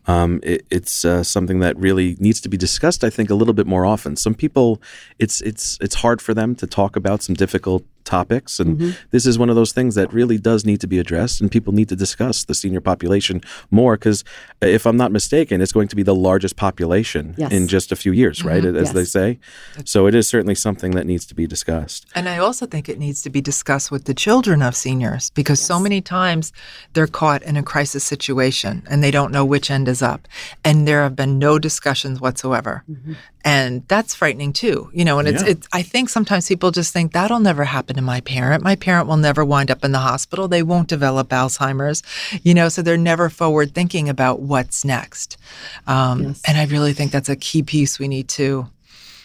Um, 0.08 0.40
it, 0.42 0.66
it's 0.70 1.06
uh, 1.06 1.24
something 1.24 1.60
that 1.60 1.78
really 1.78 2.16
needs 2.20 2.40
to 2.42 2.50
be 2.50 2.58
discussed. 2.58 3.04
I 3.04 3.10
think 3.10 3.30
a 3.30 3.36
little 3.36 3.54
bit 3.54 3.68
more 3.68 3.86
often. 3.86 4.16
Some 4.16 4.34
people, 4.34 4.82
it's 5.20 5.42
it's 5.42 5.78
it's 5.82 5.96
hard 5.96 6.22
for 6.22 6.34
them 6.34 6.56
to 6.56 6.68
talk 6.68 6.96
about 6.96 7.22
some 7.22 7.36
difficult 7.36 7.84
topics, 8.08 8.60
and 8.60 8.78
mm-hmm. 8.78 8.92
this 9.12 9.26
is 9.26 9.38
one 9.38 9.50
of 9.50 9.56
those 9.56 9.72
things 9.74 9.96
that 9.96 10.12
really 10.14 10.38
does 10.38 10.66
need 10.66 10.80
to 10.82 10.88
be 10.88 11.00
addressed, 11.00 11.42
and 11.42 11.52
people 11.52 11.74
need 11.74 11.90
to 11.90 11.96
discuss 11.96 12.46
the 12.46 12.56
senior 12.56 12.82
population 12.82 13.42
more. 13.70 13.96
Because 13.98 14.24
uh, 14.64 14.68
if 14.68 14.86
I'm 14.86 14.98
not 14.98 15.12
mistaken, 15.12 15.62
it's 15.62 15.72
going 15.72 15.90
to 15.90 15.96
be 15.96 16.04
the 16.04 16.16
largest 16.16 16.56
population 16.56 17.36
Yes. 17.38 17.52
in 17.52 17.68
just 17.68 17.92
a 17.92 17.96
few 17.96 18.12
years, 18.12 18.44
right? 18.44 18.64
Mm-hmm. 18.64 18.78
As 18.78 18.94
they 18.94 19.04
say. 19.06 19.40
So 19.86 20.08
it 20.08 20.16
is 20.16 20.28
certainly 20.28 20.56
something 20.56 20.92
that 20.92 21.06
needs 21.06 21.26
to 21.28 21.36
be 21.36 21.46
discussed. 21.48 22.06
And 22.16 22.28
I 22.30 22.38
also 22.38 22.66
think 22.66 22.88
it 22.90 22.98
needs 23.00 23.22
to 23.24 23.30
be 23.30 23.42
discussed 23.42 23.92
with 23.92 24.06
the 24.06 24.14
children 24.14 24.62
of 24.62 24.76
seniors 24.76 25.30
because 25.32 25.60
so 25.62 25.80
many 25.80 26.02
times 26.02 26.54
they're 26.94 27.08
caught 27.08 27.44
in 27.44 27.58
a 27.58 27.64
crisis 27.64 28.04
situation 28.04 28.84
and 28.90 29.04
they 29.04 29.12
don't 29.12 29.32
know 29.32 29.46
which 29.46 29.70
end 29.70 29.88
is 29.88 30.02
up. 30.02 30.28
And 30.64 30.88
there 30.88 31.04
have 31.04 31.16
been 31.16 31.38
no 31.40 31.60
discussions 31.60 32.20
whatsoever. 32.22 32.84
Mm-hmm. 32.90 33.14
And 33.44 33.88
that's 33.88 34.14
frightening 34.14 34.52
too. 34.54 34.90
You 34.94 35.06
know, 35.06 35.20
and 35.20 35.28
it's 35.28 35.44
Yeah. 35.44 35.52
it's 35.52 35.68
I 35.72 35.82
think 35.82 36.10
sometimes 36.10 36.48
people 36.48 36.72
just 36.72 36.92
think 36.94 37.14
that'll 37.14 37.40
never 37.40 37.64
happen 37.66 37.97
to 37.98 38.02
my 38.02 38.22
parent. 38.22 38.64
My 38.64 38.76
parent 38.76 39.08
will 39.08 39.18
never 39.18 39.44
wind 39.44 39.70
up 39.70 39.84
in 39.84 39.92
the 39.92 40.00
hospital. 40.00 40.48
They 40.48 40.64
won't 40.64 40.88
develop 40.88 41.30
Alzheimer's. 41.30 42.02
You 42.44 42.54
know, 42.54 42.70
so 42.70 42.82
they're 42.82 42.98
never 42.98 43.30
forward 43.30 43.74
thinking 43.76 44.08
about 44.10 44.40
what's 44.42 44.86
next. 44.86 45.38
Um, 45.86 46.24
Yes. 46.24 46.42
And 46.48 46.58
I 46.58 46.66
really 46.66 46.94
think 46.94 47.12
that's 47.12 47.30
a 47.30 47.36
key 47.36 47.62
piece 47.64 48.00
we 48.00 48.08
need 48.08 48.28
to 48.30 48.68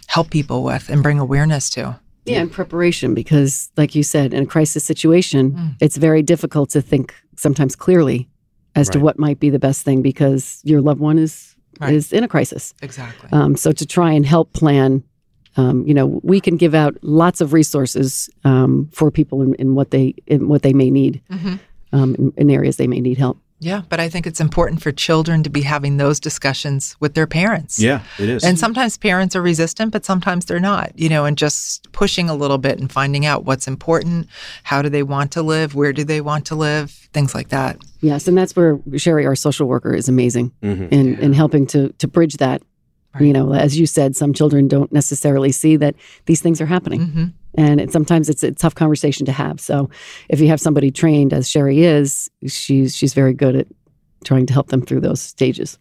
help 0.09 0.31
people 0.31 0.63
with 0.65 0.89
and 0.91 1.03
bring 1.03 1.19
awareness 1.19 1.71
to. 1.71 1.99
Yeah, 2.25 2.41
and 2.41 2.53
preparation, 2.53 3.15
because 3.15 3.71
like 3.77 3.95
you 3.95 4.03
said, 4.03 4.33
in 4.35 4.45
a 4.45 4.47
crisis 4.47 4.85
situation, 4.85 5.53
Mm. 5.53 5.75
it's 5.81 5.97
very 5.97 6.23
difficult 6.23 6.71
to 6.71 6.81
think 6.83 7.15
sometimes 7.37 7.75
clearly 7.75 8.29
as 8.77 8.89
to 8.91 8.99
what 9.01 9.19
might 9.19 9.41
be 9.41 9.51
the 9.51 9.59
best 9.59 9.83
thing 9.83 10.03
because 10.03 10.61
your 10.65 10.81
loved 10.81 11.01
one 11.01 11.19
is 11.19 11.55
Right. 11.81 11.95
is 11.95 12.13
in 12.13 12.23
a 12.23 12.29
crisis. 12.29 12.75
Exactly. 12.83 13.29
Um, 13.33 13.57
so 13.57 13.73
to 13.73 13.85
try 13.87 14.13
and 14.13 14.25
help 14.27 14.53
plan, 14.53 15.03
um, 15.57 15.87
you 15.87 15.95
know, 15.95 16.21
we 16.23 16.41
can 16.41 16.57
give 16.57 16.75
out 16.75 16.97
lots 17.03 17.41
of 17.41 17.53
resources 17.53 18.31
um, 18.45 18.89
for 18.93 19.11
people 19.11 19.43
in, 19.43 19.55
in 19.55 19.75
what 19.75 19.91
they 19.91 20.15
in 20.27 20.49
what 20.49 20.63
they 20.63 20.73
may 20.73 20.91
need, 20.91 21.21
Mhm. 21.31 21.59
um, 21.93 22.15
in, 22.17 22.33
in 22.37 22.51
areas 22.51 22.77
they 22.77 22.87
may 22.87 23.01
need 23.01 23.19
help. 23.19 23.39
Yeah, 23.65 23.83
but 23.89 24.01
I 24.01 24.09
think 24.09 24.27
it's 24.27 24.41
important 24.41 24.83
for 24.83 24.91
children 24.91 25.45
to 25.45 25.51
be 25.51 25.61
having 25.61 25.97
those 25.97 26.19
discussions 26.19 26.97
with 26.99 27.15
their 27.15 27.29
parents. 27.29 27.79
Yeah, 27.79 28.01
it 28.19 28.29
is. 28.29 28.43
And 28.43 28.59
sometimes 28.59 28.99
parents 28.99 29.37
are 29.37 29.43
resistant, 29.43 29.93
but 29.93 30.05
sometimes 30.05 30.47
they're 30.47 30.59
not, 30.59 30.91
you 30.99 31.09
know, 31.09 31.25
and 31.27 31.39
just 31.39 31.87
pushing 31.93 32.29
a 32.29 32.35
little 32.35 32.59
bit 32.59 32.81
and 32.81 32.91
finding 32.91 33.25
out 33.25 33.45
what's 33.45 33.69
important, 33.69 34.27
how 34.65 34.83
do 34.83 34.89
they 34.89 35.05
want 35.05 35.31
to 35.33 35.43
live, 35.43 35.77
where 35.77 35.93
do 35.93 36.03
they 36.03 36.21
want 36.21 36.45
to 36.47 36.57
live, 36.57 36.91
things 37.13 37.37
like 37.37 37.51
that. 37.51 37.77
Yes, 38.01 38.27
and 38.27 38.37
that's 38.37 38.57
where 38.57 38.81
Sherry, 38.97 39.27
our 39.27 39.37
social 39.37 39.69
worker, 39.69 39.95
is 39.95 40.09
amazing 40.09 40.51
Mhm. 40.61 40.89
in, 40.91 41.15
in 41.21 41.33
helping 41.33 41.65
to 41.69 41.91
to 41.99 42.09
bridge 42.09 42.39
that. 42.39 42.63
You 43.21 43.33
know, 43.33 43.53
as 43.53 43.79
you 43.79 43.87
said, 43.87 44.17
some 44.17 44.33
children 44.33 44.69
don't 44.69 44.91
necessarily 44.93 45.53
see 45.53 45.77
that 45.77 45.95
these 46.27 46.41
things 46.41 46.61
are 46.61 46.67
happening. 46.67 47.01
hmm 47.01 47.25
and 47.55 47.83
it, 47.83 47.93
sometimes 47.93 48.31
it's 48.31 48.43
a 48.43 48.53
tough 48.53 48.75
conversation 48.75 49.27
to 49.27 49.33
have. 49.33 49.61
So 49.61 49.91
if 50.31 50.41
you 50.41 50.49
have 50.49 50.59
somebody 50.59 50.91
trained 50.91 51.35
as 51.35 51.47
Sherry 51.47 51.83
is, 51.83 52.31
she's 52.47 52.97
she's 52.97 53.13
very 53.13 53.35
good 53.35 53.55
at 53.55 53.67
trying 54.25 54.47
to 54.47 54.55
help 54.55 54.69
them 54.69 54.81
through 54.81 55.01
those 55.01 55.21
stages. 55.21 55.79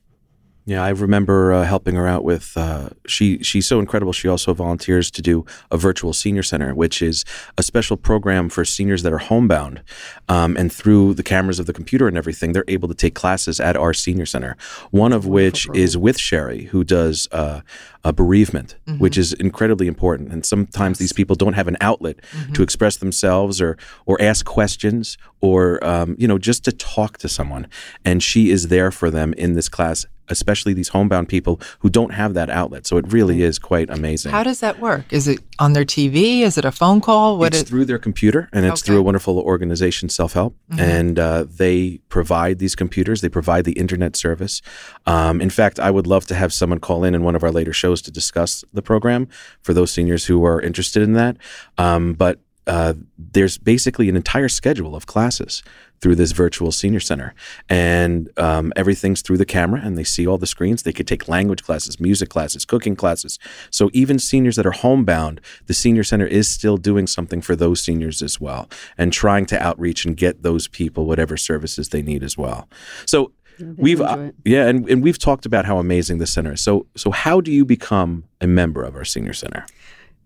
Yeah, 0.65 0.83
I 0.83 0.89
remember 0.89 1.53
uh, 1.53 1.63
helping 1.65 1.95
her 1.95 2.05
out 2.05 2.23
with. 2.23 2.55
Uh, 2.55 2.89
she 3.07 3.41
she's 3.41 3.65
so 3.65 3.79
incredible. 3.79 4.13
She 4.13 4.27
also 4.27 4.53
volunteers 4.53 5.09
to 5.11 5.21
do 5.21 5.43
a 5.71 5.77
virtual 5.77 6.13
senior 6.13 6.43
center, 6.43 6.75
which 6.75 7.01
is 7.01 7.25
a 7.57 7.63
special 7.63 7.97
program 7.97 8.47
for 8.47 8.63
seniors 8.63 9.01
that 9.01 9.11
are 9.11 9.17
homebound, 9.17 9.81
um, 10.29 10.55
and 10.57 10.71
through 10.71 11.15
the 11.15 11.23
cameras 11.23 11.59
of 11.59 11.65
the 11.65 11.73
computer 11.73 12.07
and 12.07 12.15
everything, 12.15 12.53
they're 12.53 12.63
able 12.67 12.87
to 12.87 12.93
take 12.93 13.15
classes 13.15 13.59
at 13.59 13.75
our 13.75 13.91
senior 13.91 14.27
center. 14.27 14.55
One 14.91 15.13
of 15.13 15.25
which 15.25 15.67
is 15.73 15.97
with 15.97 16.19
Sherry, 16.19 16.65
who 16.65 16.83
does 16.83 17.27
uh, 17.31 17.61
a 18.03 18.13
bereavement, 18.13 18.75
which 18.99 19.17
is 19.17 19.33
incredibly 19.33 19.87
important. 19.87 20.31
And 20.31 20.45
sometimes 20.45 20.99
these 20.99 21.13
people 21.13 21.35
don't 21.35 21.53
have 21.53 21.67
an 21.67 21.77
outlet 21.81 22.17
to 22.53 22.61
express 22.61 22.97
themselves 22.97 23.59
or 23.61 23.77
or 24.05 24.21
ask 24.21 24.45
questions 24.45 25.17
or 25.39 25.83
um, 25.83 26.15
you 26.19 26.27
know 26.27 26.37
just 26.37 26.63
to 26.65 26.71
talk 26.71 27.17
to 27.17 27.27
someone. 27.27 27.67
And 28.05 28.21
she 28.21 28.51
is 28.51 28.67
there 28.67 28.91
for 28.91 29.09
them 29.09 29.33
in 29.33 29.53
this 29.53 29.67
class 29.67 30.05
especially 30.31 30.73
these 30.73 30.89
homebound 30.89 31.29
people 31.29 31.59
who 31.79 31.89
don't 31.89 32.13
have 32.13 32.33
that 32.33 32.49
outlet. 32.49 32.87
So 32.87 32.97
it 32.97 33.11
really 33.11 33.41
is 33.43 33.59
quite 33.59 33.89
amazing. 33.89 34.31
How 34.31 34.43
does 34.43 34.59
that 34.61 34.79
work? 34.79 35.11
Is 35.11 35.27
it 35.27 35.39
on 35.59 35.73
their 35.73 35.85
TV? 35.85 36.41
Is 36.41 36.57
it 36.57 36.65
a 36.65 36.71
phone 36.71 37.01
call? 37.01 37.37
What 37.37 37.53
it's 37.53 37.63
is 37.63 37.69
through 37.69 37.85
their 37.85 37.99
computer 37.99 38.49
and 38.53 38.65
it's 38.65 38.81
through 38.81 38.97
a 38.97 39.01
wonderful 39.01 39.37
organization 39.39 40.09
self 40.09 40.33
help 40.33 40.55
and 40.77 41.19
uh, 41.19 41.45
they 41.47 41.99
provide 42.09 42.59
these 42.59 42.75
computers 42.75 43.21
they 43.21 43.29
provide 43.29 43.65
the 43.65 43.73
internet 43.73 44.15
service 44.15 44.61
um, 45.05 45.41
in 45.41 45.49
fact 45.49 45.79
i 45.79 45.91
would 45.91 46.07
love 46.07 46.25
to 46.25 46.35
have 46.35 46.51
someone 46.53 46.79
call 46.79 47.03
in 47.03 47.13
in 47.15 47.23
one 47.23 47.35
of 47.35 47.43
our 47.43 47.51
later 47.51 47.73
shows 47.73 48.01
to 48.01 48.11
discuss 48.11 48.63
the 48.73 48.81
program 48.81 49.27
for 49.61 49.73
those 49.73 49.91
seniors 49.91 50.25
who 50.25 50.45
are 50.45 50.61
interested 50.61 51.01
in 51.03 51.13
that 51.13 51.37
um, 51.77 52.13
but 52.13 52.39
uh, 52.67 52.93
there's 53.17 53.57
basically 53.57 54.09
an 54.09 54.15
entire 54.15 54.49
schedule 54.49 54.95
of 54.95 55.05
classes 55.05 55.63
through 56.01 56.15
this 56.15 56.31
virtual 56.31 56.71
senior 56.71 56.99
center. 56.99 57.33
And 57.69 58.29
um, 58.37 58.73
everything's 58.75 59.21
through 59.21 59.37
the 59.37 59.45
camera 59.45 59.81
and 59.83 59.97
they 59.97 60.03
see 60.03 60.25
all 60.25 60.37
the 60.37 60.47
screens. 60.47 60.83
They 60.83 60.93
could 60.93 61.07
take 61.07 61.27
language 61.27 61.63
classes 61.63 61.99
music 61.99 62.29
classes 62.29 62.65
cooking 62.65 62.95
classes. 62.95 63.39
So 63.69 63.89
even 63.93 64.19
seniors 64.19 64.55
that 64.55 64.65
are 64.65 64.71
homebound 64.71 65.41
the 65.67 65.73
senior 65.73 66.03
center 66.03 66.25
is 66.25 66.47
still 66.47 66.77
doing 66.77 67.07
something 67.07 67.41
for 67.41 67.55
those 67.55 67.81
seniors 67.81 68.21
as 68.21 68.41
well 68.41 68.69
and 68.97 69.13
trying 69.13 69.45
to 69.47 69.61
outreach 69.61 70.05
and 70.05 70.17
get 70.17 70.41
those 70.41 70.67
people 70.67 71.05
whatever 71.05 71.37
services 71.37 71.89
they 71.89 72.01
need 72.01 72.23
as 72.23 72.37
well. 72.37 72.67
So 73.05 73.31
we've 73.77 74.01
uh, 74.01 74.31
yeah 74.43 74.67
and, 74.67 74.89
and 74.89 75.03
we've 75.03 75.19
talked 75.19 75.45
about 75.45 75.65
how 75.65 75.77
amazing 75.77 76.17
the 76.17 76.27
center 76.27 76.53
is. 76.53 76.61
So 76.61 76.87
so 76.95 77.11
how 77.11 77.41
do 77.41 77.51
you 77.51 77.63
become 77.63 78.23
a 78.39 78.47
member 78.47 78.83
of 78.83 78.95
our 78.95 79.05
senior 79.05 79.33
center 79.33 79.65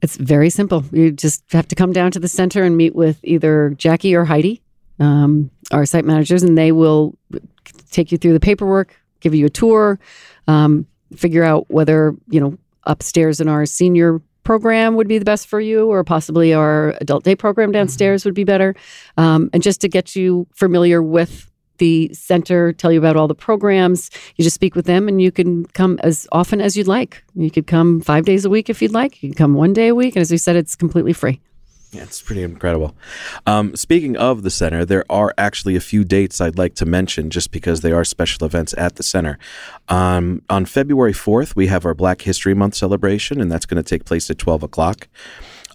It's 0.01 0.17
very 0.17 0.49
simple. 0.49 0.83
You 0.91 1.11
just 1.11 1.43
have 1.51 1.67
to 1.69 1.75
come 1.75 1.91
down 1.91 2.11
to 2.11 2.19
the 2.19 2.27
center 2.27 2.63
and 2.63 2.77
meet 2.77 2.95
with 2.95 3.19
either 3.23 3.73
Jackie 3.77 4.15
or 4.15 4.25
Heidi, 4.25 4.61
um, 4.99 5.49
our 5.71 5.85
site 5.85 6.05
managers, 6.05 6.43
and 6.43 6.57
they 6.57 6.71
will 6.71 7.17
take 7.91 8.11
you 8.11 8.17
through 8.17 8.33
the 8.33 8.39
paperwork, 8.39 8.95
give 9.19 9.33
you 9.33 9.45
a 9.45 9.49
tour, 9.49 9.99
um, 10.47 10.85
figure 11.15 11.43
out 11.43 11.69
whether 11.69 12.15
you 12.29 12.39
know 12.39 12.57
upstairs 12.83 13.39
in 13.39 13.47
our 13.47 13.65
senior 13.65 14.21
program 14.43 14.95
would 14.95 15.07
be 15.07 15.17
the 15.17 15.25
best 15.25 15.47
for 15.47 15.59
you, 15.59 15.87
or 15.87 16.03
possibly 16.03 16.53
our 16.53 16.93
adult 17.01 17.23
day 17.23 17.35
program 17.35 17.71
downstairs 17.71 18.25
would 18.25 18.35
be 18.35 18.43
better, 18.43 18.75
um, 19.17 19.49
and 19.53 19.63
just 19.63 19.81
to 19.81 19.89
get 19.89 20.15
you 20.15 20.45
familiar 20.53 21.01
with 21.01 21.49
the 21.77 22.13
center, 22.13 22.73
tell 22.73 22.91
you 22.91 22.99
about 22.99 23.15
all 23.15 23.27
the 23.27 23.35
programs. 23.35 24.09
You 24.35 24.43
just 24.43 24.55
speak 24.55 24.75
with 24.75 24.85
them, 24.85 25.07
and 25.07 25.21
you 25.21 25.31
can 25.31 25.65
come 25.67 25.99
as 26.03 26.27
often 26.31 26.61
as 26.61 26.75
you'd 26.75 26.87
like. 26.87 27.23
You 27.35 27.51
could 27.51 27.67
come 27.67 28.01
five 28.01 28.25
days 28.25 28.45
a 28.45 28.49
week 28.49 28.69
if 28.69 28.81
you'd 28.81 28.93
like. 28.93 29.21
You 29.21 29.29
can 29.29 29.35
come 29.35 29.53
one 29.53 29.73
day 29.73 29.89
a 29.89 29.95
week, 29.95 30.15
and 30.15 30.21
as 30.21 30.31
we 30.31 30.37
said, 30.37 30.55
it's 30.55 30.75
completely 30.75 31.13
free. 31.13 31.39
Yeah, 31.95 32.03
it's 32.03 32.21
pretty 32.21 32.43
incredible. 32.43 32.93
Um, 33.47 33.73
speaking 33.77 34.17
of 34.17 34.43
the 34.43 34.49
center, 34.49 34.83
there 34.83 35.05
are 35.09 35.33
actually 35.37 35.77
a 35.77 35.79
few 35.79 36.03
dates 36.03 36.41
I'd 36.41 36.57
like 36.57 36.75
to 36.75 36.85
mention 36.85 37.29
just 37.29 37.51
because 37.51 37.81
they 37.81 37.93
are 37.93 38.03
special 38.03 38.45
events 38.45 38.75
at 38.77 38.97
the 38.97 39.03
center. 39.03 39.39
Um, 39.87 40.41
on 40.49 40.65
February 40.65 41.13
4th, 41.13 41.55
we 41.55 41.67
have 41.67 41.85
our 41.85 41.93
Black 41.93 42.23
History 42.23 42.53
Month 42.53 42.75
celebration, 42.75 43.39
and 43.39 43.49
that's 43.49 43.65
going 43.65 43.81
to 43.81 43.89
take 43.89 44.03
place 44.03 44.29
at 44.29 44.37
12 44.37 44.63
o'clock. 44.63 45.07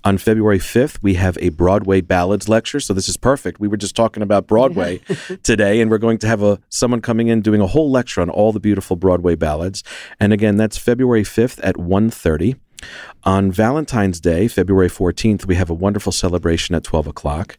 On 0.02 0.16
February 0.16 0.58
5th, 0.58 0.98
we 1.02 1.14
have 1.14 1.36
a 1.42 1.50
Broadway 1.50 2.00
Ballads 2.00 2.48
lecture. 2.48 2.80
So 2.80 2.94
this 2.94 3.08
is 3.08 3.18
perfect. 3.18 3.60
We 3.60 3.68
were 3.68 3.76
just 3.76 3.94
talking 3.94 4.22
about 4.22 4.46
Broadway 4.46 4.98
today, 5.42 5.80
and 5.80 5.90
we're 5.90 5.98
going 5.98 6.18
to 6.18 6.26
have 6.26 6.42
a 6.42 6.58
someone 6.70 7.02
coming 7.02 7.28
in 7.28 7.42
doing 7.42 7.60
a 7.60 7.66
whole 7.66 7.90
lecture 7.90 8.22
on 8.22 8.30
all 8.30 8.52
the 8.52 8.60
beautiful 8.60 8.96
Broadway 8.96 9.34
ballads. 9.34 9.84
And 10.18 10.32
again, 10.32 10.56
that's 10.56 10.78
February 10.78 11.22
5th 11.22 11.60
at 11.62 11.76
1.30. 11.76 12.56
On 13.24 13.52
Valentine's 13.52 14.20
Day, 14.20 14.48
February 14.48 14.88
14th, 14.88 15.44
we 15.44 15.56
have 15.56 15.68
a 15.68 15.74
wonderful 15.74 16.12
celebration 16.12 16.74
at 16.74 16.84
12 16.84 17.08
o'clock. 17.08 17.58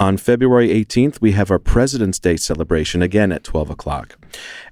On 0.00 0.16
February 0.16 0.68
18th, 0.68 1.20
we 1.20 1.32
have 1.32 1.52
our 1.52 1.60
President's 1.60 2.18
Day 2.18 2.36
celebration 2.36 3.00
again 3.00 3.30
at 3.30 3.44
12 3.44 3.70
o'clock. 3.70 4.19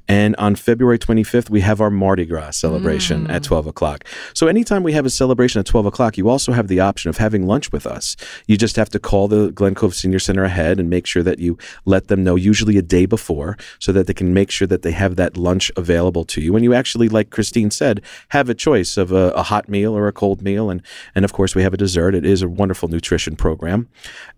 And 0.09 0.35
on 0.37 0.57
February 0.57 0.99
25th, 0.99 1.51
we 1.51 1.61
have 1.61 1.83
our 1.83 1.91
Mardi 1.91 2.25
Gras 2.25 2.53
celebration 2.53 3.31
at 3.31 3.43
12 3.43 3.67
o'clock. 3.67 4.05
So 4.33 4.47
anytime 4.47 4.83
we 4.83 4.93
have 4.93 5.05
a 5.05 5.11
celebration 5.11 5.61
at 5.61 5.67
12 5.67 5.85
o'clock, 5.85 6.17
you 6.17 6.31
also 6.31 6.53
have 6.53 6.69
the 6.69 6.81
option 6.81 7.11
of 7.11 7.19
having 7.19 7.47
lunch 7.47 7.71
with 7.73 7.87
us. 7.87 8.17
You 8.47 8.57
just 8.57 8.77
have 8.77 8.89
to 8.91 8.99
call 8.99 9.29
the 9.29 9.53
Glen 9.53 9.75
Cove 9.75 9.95
Senior 9.95 10.19
Center 10.19 10.45
ahead 10.45 10.81
and 10.81 10.89
make 10.89 11.07
sure 11.07 11.23
that 11.23 11.39
you 11.39 11.59
let 11.85 12.09
them 12.09 12.25
know, 12.25 12.37
usually 12.37 12.79
a 12.79 12.83
day 12.83 13.05
before, 13.05 13.59
so 13.79 13.93
that 13.93 14.07
they 14.07 14.15
can 14.15 14.33
make 14.33 14.51
sure 14.51 14.67
that 14.67 14.81
they 14.81 14.93
have 14.93 15.17
that 15.17 15.37
lunch 15.37 15.71
available 15.77 16.25
to 16.25 16.41
you. 16.41 16.57
And 16.57 16.65
you 16.65 16.73
actually, 16.73 17.11
like 17.11 17.29
Christine 17.29 17.71
said, 17.71 18.01
have 18.31 18.49
a 18.49 18.55
choice 18.55 18.97
of 18.97 19.13
a, 19.13 19.31
a 19.33 19.43
hot 19.43 19.69
meal 19.69 19.95
or 19.95 20.09
a 20.09 20.13
cold 20.13 20.41
meal. 20.41 20.71
And, 20.71 20.83
and 21.15 21.25
of 21.27 21.35
course, 21.35 21.55
we 21.55 21.63
have 21.63 21.75
a 21.75 21.79
dessert. 21.79 22.15
It 22.15 22.25
is 22.25 22.41
a 22.41 22.49
wonderful 22.49 22.89
nutrition 22.89 23.37
program. 23.37 23.89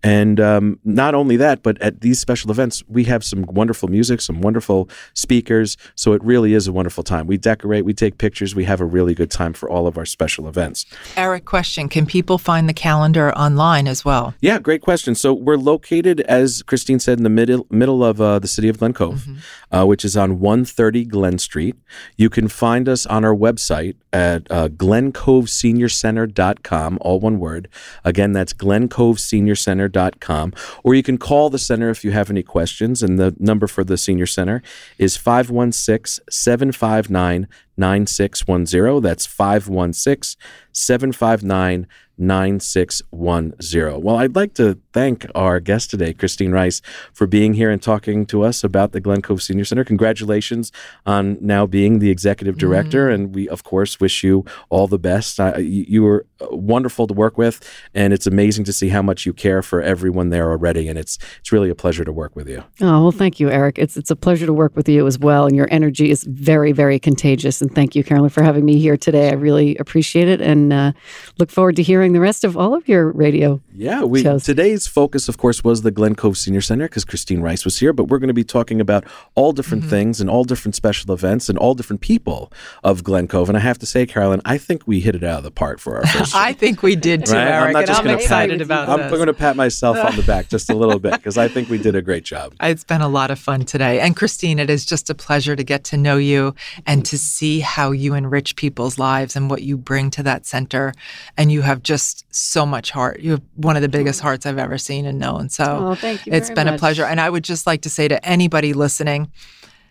And 0.02 0.40
um, 0.40 0.80
not 0.84 1.14
only 1.14 1.36
that, 1.36 1.62
but 1.62 1.80
at 1.80 2.00
these 2.00 2.18
special 2.18 2.50
events, 2.50 2.82
we 2.88 3.04
have 3.04 3.22
some 3.22 3.42
wonderful 3.42 3.88
music, 3.88 4.20
some 4.20 4.40
wonderful 4.40 4.88
speakers. 5.14 5.76
So 5.94 6.12
it 6.12 6.22
really 6.24 6.54
is 6.54 6.66
a 6.66 6.72
wonderful 6.72 7.02
time. 7.02 7.26
We 7.26 7.36
decorate, 7.36 7.84
we 7.84 7.94
take 7.94 8.18
pictures, 8.18 8.54
we 8.54 8.64
have 8.64 8.80
a 8.80 8.84
really 8.84 9.14
good 9.14 9.30
time 9.30 9.52
for 9.52 9.68
all 9.68 9.86
of 9.86 9.98
our 9.98 10.06
special 10.06 10.48
events. 10.48 10.86
Eric, 11.16 11.44
question. 11.44 11.88
Can 11.88 12.06
people 12.06 12.38
find 12.38 12.68
the 12.68 12.74
calendar 12.74 13.32
online 13.32 13.86
as 13.86 14.04
well? 14.04 14.34
Yeah, 14.40 14.58
great 14.58 14.82
question. 14.82 15.14
So 15.14 15.32
we're 15.32 15.56
located, 15.56 16.20
as 16.22 16.62
Christine 16.62 16.98
said, 16.98 17.18
in 17.18 17.24
the 17.24 17.30
middle 17.30 17.66
middle 17.70 18.04
of 18.04 18.20
uh, 18.20 18.38
the 18.38 18.48
city 18.48 18.68
of 18.68 18.78
Glen 18.78 18.92
Cove, 18.92 19.26
uh, 19.70 19.86
which 19.86 20.04
is 20.04 20.16
on 20.16 20.40
130 20.40 21.04
Glen 21.04 21.38
Street. 21.38 21.76
You 22.16 22.28
can 22.30 22.48
find 22.48 22.88
us 22.88 23.06
on 23.06 23.24
our 23.24 23.34
website 23.34 23.94
at 24.12 24.50
uh, 24.50 24.68
glencoveseniorcenter.com, 24.68 26.98
all 27.00 27.20
one 27.20 27.38
word. 27.38 27.68
Again, 28.04 28.32
that's 28.32 28.52
glencoveseniorcenter.com. 28.52 30.52
Or 30.82 30.94
you 30.94 31.02
can 31.02 31.18
call 31.18 31.50
the 31.50 31.58
center 31.58 31.90
if 31.90 32.02
you 32.04 32.12
have 32.12 32.30
any 32.30 32.42
questions, 32.42 33.02
and 33.02 33.18
the 33.18 33.36
number 33.38 33.66
for 33.66 33.84
the 33.84 33.98
senior 33.98 34.26
center 34.26 34.62
is 35.00 35.16
516 35.16 36.22
759 36.30 37.48
9610. 37.78 39.00
That's 39.00 39.24
516 39.24 40.38
759 40.72 41.86
9610. 42.20 44.02
Well, 44.02 44.16
I'd 44.16 44.36
like 44.36 44.54
to 44.54 44.78
thank 44.92 45.26
our 45.34 45.58
guest 45.58 45.90
today, 45.90 46.12
Christine 46.12 46.52
Rice, 46.52 46.82
for 47.12 47.26
being 47.26 47.54
here 47.54 47.70
and 47.70 47.82
talking 47.82 48.26
to 48.26 48.42
us 48.42 48.62
about 48.62 48.92
the 48.92 49.00
Glen 49.00 49.22
Cove 49.22 49.42
Senior 49.42 49.64
Center. 49.64 49.84
Congratulations 49.84 50.70
on 51.06 51.38
now 51.40 51.66
being 51.66 51.98
the 51.98 52.10
executive 52.10 52.58
director, 52.58 53.08
and 53.08 53.34
we, 53.34 53.48
of 53.48 53.64
course, 53.64 53.98
wish 53.98 54.22
you 54.22 54.44
all 54.68 54.86
the 54.86 54.98
best. 54.98 55.38
You, 55.38 55.84
you 55.88 56.02
were 56.02 56.26
uh, 56.40 56.54
wonderful 56.54 57.06
to 57.06 57.14
work 57.14 57.38
with, 57.38 57.60
and 57.94 58.12
it's 58.12 58.26
amazing 58.26 58.64
to 58.64 58.72
see 58.72 58.90
how 58.90 59.02
much 59.02 59.24
you 59.24 59.32
care 59.32 59.62
for 59.62 59.80
everyone 59.80 60.28
there 60.28 60.50
already, 60.50 60.88
and 60.88 60.98
it's 60.98 61.18
it's 61.38 61.52
really 61.52 61.70
a 61.70 61.74
pleasure 61.74 62.04
to 62.04 62.12
work 62.12 62.36
with 62.36 62.48
you. 62.48 62.62
Oh 62.80 63.02
well, 63.02 63.12
thank 63.12 63.40
you, 63.40 63.50
Eric. 63.50 63.78
It's 63.78 63.96
it's 63.96 64.10
a 64.10 64.16
pleasure 64.16 64.46
to 64.46 64.52
work 64.52 64.76
with 64.76 64.88
you 64.88 65.06
as 65.06 65.18
well, 65.18 65.46
and 65.46 65.56
your 65.56 65.68
energy 65.70 66.10
is 66.10 66.24
very 66.24 66.72
very 66.72 66.98
contagious. 66.98 67.62
And 67.62 67.74
thank 67.74 67.94
you, 67.94 68.04
Carolyn, 68.04 68.30
for 68.30 68.42
having 68.42 68.64
me 68.64 68.78
here 68.78 68.96
today. 68.96 69.30
I 69.30 69.34
really 69.34 69.76
appreciate 69.76 70.28
it, 70.28 70.40
and 70.40 70.72
uh, 70.72 70.92
look 71.38 71.50
forward 71.50 71.76
to 71.76 71.82
hearing 71.82 72.09
the 72.12 72.20
rest 72.20 72.44
of 72.44 72.56
all 72.56 72.74
of 72.74 72.88
your 72.88 73.10
radio 73.10 73.60
Yeah, 73.74 74.02
we 74.04 74.22
shows. 74.22 74.44
today's 74.44 74.86
focus, 74.86 75.28
of 75.28 75.38
course, 75.38 75.62
was 75.64 75.82
the 75.82 75.90
Glen 75.90 76.14
Cove 76.14 76.36
Senior 76.38 76.60
Center 76.60 76.86
because 76.88 77.04
Christine 77.04 77.40
Rice 77.40 77.64
was 77.64 77.78
here. 77.78 77.92
But 77.92 78.04
we're 78.04 78.18
going 78.18 78.28
to 78.28 78.34
be 78.34 78.44
talking 78.44 78.80
about 78.80 79.04
all 79.34 79.52
different 79.52 79.82
Mm-hmm. 79.84 79.90
things 79.90 80.20
and 80.20 80.28
all 80.28 80.44
different 80.44 80.74
special 80.74 81.12
events 81.14 81.48
and 81.48 81.56
all 81.56 81.74
different 81.74 82.00
people 82.02 82.52
of 82.84 83.02
Glen 83.04 83.28
Cove. 83.28 83.48
And 83.48 83.56
I 83.56 83.60
have 83.60 83.78
to 83.78 83.86
say, 83.86 84.04
Carolyn, 84.06 84.40
I 84.44 84.58
think 84.58 84.86
we 84.86 85.00
hit 85.00 85.14
it 85.14 85.22
out 85.24 85.38
of 85.38 85.44
the 85.44 85.50
park 85.50 85.78
for 85.78 85.96
our 85.96 86.06
first. 86.06 86.34
I 86.34 86.52
think 86.52 86.82
we 86.82 86.96
did 86.96 87.26
too, 87.26 87.32
Right? 87.34 87.66
I'm 87.66 87.72
not 87.72 87.86
just 87.86 88.00
I'm 88.00 88.04
gonna 88.04 88.16
pat- 88.16 88.22
excited 88.24 88.60
about 88.60 88.88
I'm 88.88 89.00
this. 89.00 89.10
going 89.12 89.26
to 89.26 89.32
pat 89.34 89.56
myself 89.56 89.96
on 89.96 90.16
the 90.16 90.22
back 90.22 90.48
just 90.48 90.68
a 90.70 90.74
little 90.74 90.98
bit 90.98 91.12
because 91.20 91.38
I 91.38 91.48
think 91.48 91.68
we 91.68 91.78
did 91.78 91.94
a 91.94 92.02
great 92.02 92.24
job. 92.24 92.54
It's 92.60 92.84
been 92.84 93.00
a 93.00 93.08
lot 93.08 93.30
of 93.30 93.38
fun 93.38 93.64
today. 93.64 94.00
And 94.00 94.16
Christine, 94.16 94.58
it 94.58 94.68
is 94.70 94.84
just 94.84 95.08
a 95.10 95.14
pleasure 95.14 95.54
to 95.56 95.64
get 95.64 95.84
to 95.84 95.96
know 95.96 96.16
you 96.16 96.54
and 96.86 97.04
to 97.06 97.16
see 97.18 97.60
how 97.60 97.92
you 97.92 98.14
enrich 98.14 98.56
people's 98.56 98.98
lives 98.98 99.36
and 99.36 99.48
what 99.50 99.62
you 99.62 99.76
bring 99.76 100.10
to 100.12 100.22
that 100.24 100.46
center. 100.46 100.92
And 101.36 101.50
you 101.52 101.62
have 101.62 101.82
just 101.82 101.99
so 102.30 102.66
much 102.66 102.90
heart. 102.90 103.20
You 103.20 103.32
have 103.32 103.42
one 103.56 103.76
of 103.76 103.82
the 103.82 103.88
biggest 103.88 104.18
mm-hmm. 104.18 104.28
hearts 104.28 104.46
I've 104.46 104.58
ever 104.58 104.78
seen 104.78 105.06
and 105.06 105.18
known. 105.18 105.48
So 105.48 105.64
Oh, 105.64 105.94
thank 105.94 106.26
you 106.26 106.32
it's 106.32 106.50
been 106.50 106.68
a 106.68 106.78
pleasure. 106.78 107.04
And 107.04 107.20
I 107.20 107.30
would 107.30 107.44
just 107.44 107.66
like 107.66 107.82
to 107.82 107.90
say 107.90 108.08
to 108.08 108.24
anybody 108.24 108.72
listening, 108.72 109.30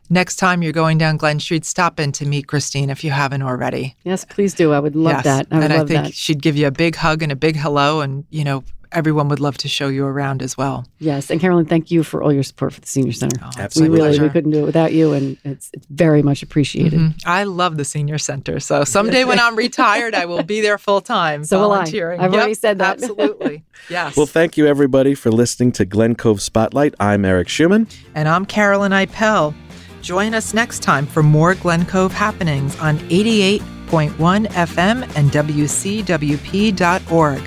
next 0.10 0.38
time 0.38 0.62
you're 0.64 0.74
going 0.74 0.97
down 0.97 1.18
Glen 1.18 1.39
Street, 1.39 1.66
stop 1.66 1.99
in 1.99 2.12
to 2.14 2.26
meet 2.26 2.47
Christine 2.47 2.89
if 2.89 3.03
you 3.03 3.12
haven't 3.12 3.41
already. 3.41 3.95
Yes, 4.03 4.26
please 4.26 4.53
do. 4.53 4.74
I 4.74 4.80
would 4.80 4.95
love 4.95 5.14
Yes. 5.14 5.24
that. 5.24 5.47
I 5.51 5.55
would 5.55 5.64
and 5.66 5.74
I 5.74 5.78
think 5.86 6.05
that. 6.05 6.14
she'd 6.14 6.41
give 6.41 6.55
you 6.57 6.68
a 6.68 6.72
big 6.72 6.95
hug 6.95 7.22
and 7.24 7.32
a 7.32 7.36
big 7.36 7.55
hello. 7.55 8.01
And, 8.01 8.26
you 8.30 8.43
know, 8.43 8.64
everyone 8.91 9.27
would 9.29 9.39
love 9.39 9.57
to 9.59 9.67
show 9.67 9.87
you 9.87 10.05
around 10.05 10.41
as 10.41 10.57
well. 10.57 10.85
Yes, 10.99 11.29
and 11.29 11.39
Carolyn, 11.39 11.65
thank 11.65 11.91
you 11.91 12.03
for 12.03 12.23
all 12.23 12.33
your 12.33 12.43
support 12.43 12.73
for 12.73 12.81
the 12.81 12.87
senior 12.87 13.11
center. 13.13 13.39
Oh, 13.43 13.49
we 13.55 13.61
Absolutely. 13.61 13.97
really 13.99 14.19
we 14.19 14.29
couldn't 14.29 14.51
do 14.51 14.59
it 14.59 14.65
without 14.65 14.93
you, 14.93 15.13
and 15.13 15.37
it's, 15.45 15.69
it's 15.73 15.85
very 15.87 16.21
much 16.23 16.41
appreciated. 16.43 16.99
Mhm. 16.99 17.13
I 17.25 17.43
love 17.43 17.77
the 17.77 17.85
senior 17.85 18.17
center. 18.17 18.59
So 18.59 18.83
someday 18.83 19.23
when 19.25 19.39
I'm 19.39 19.55
retired, 19.55 20.15
I 20.15 20.25
will 20.25 20.43
be 20.43 20.61
there 20.61 20.77
full 20.77 21.01
time. 21.01 21.43
So 21.45 21.59
will 21.59 21.71
I. 21.71 21.75
volunteering. 21.77 22.19
I've 22.19 22.33
already 22.33 22.53
said 22.55 22.79
that. 22.79 22.97
Absolutely. 23.01 23.63
Yes. 23.89 24.17
Well, 24.17 24.25
thank 24.27 24.57
you 24.57 24.67
everybody 24.67 25.15
for 25.15 25.31
listening 25.31 25.71
to 25.71 25.85
Glen 25.85 26.13
Cove 26.15 26.41
Spotlight. 26.41 26.93
I'm 26.99 27.23
Eric 27.25 27.47
Schumann. 27.47 27.87
and 28.13 28.27
I'm 28.27 28.45
Carolyn 28.45 28.91
Ipel. 28.91 29.53
Join 30.01 30.33
us 30.35 30.53
next 30.53 30.83
time 30.83 31.07
for 31.07 31.23
more 31.23 31.55
Glen 31.55 31.85
Cove 31.85 32.11
happenings 32.13 32.77
on 32.79 32.99
88.1 33.09 34.45
FM 34.47 35.03
and 35.15 35.31
WCWP.org. 35.31 37.39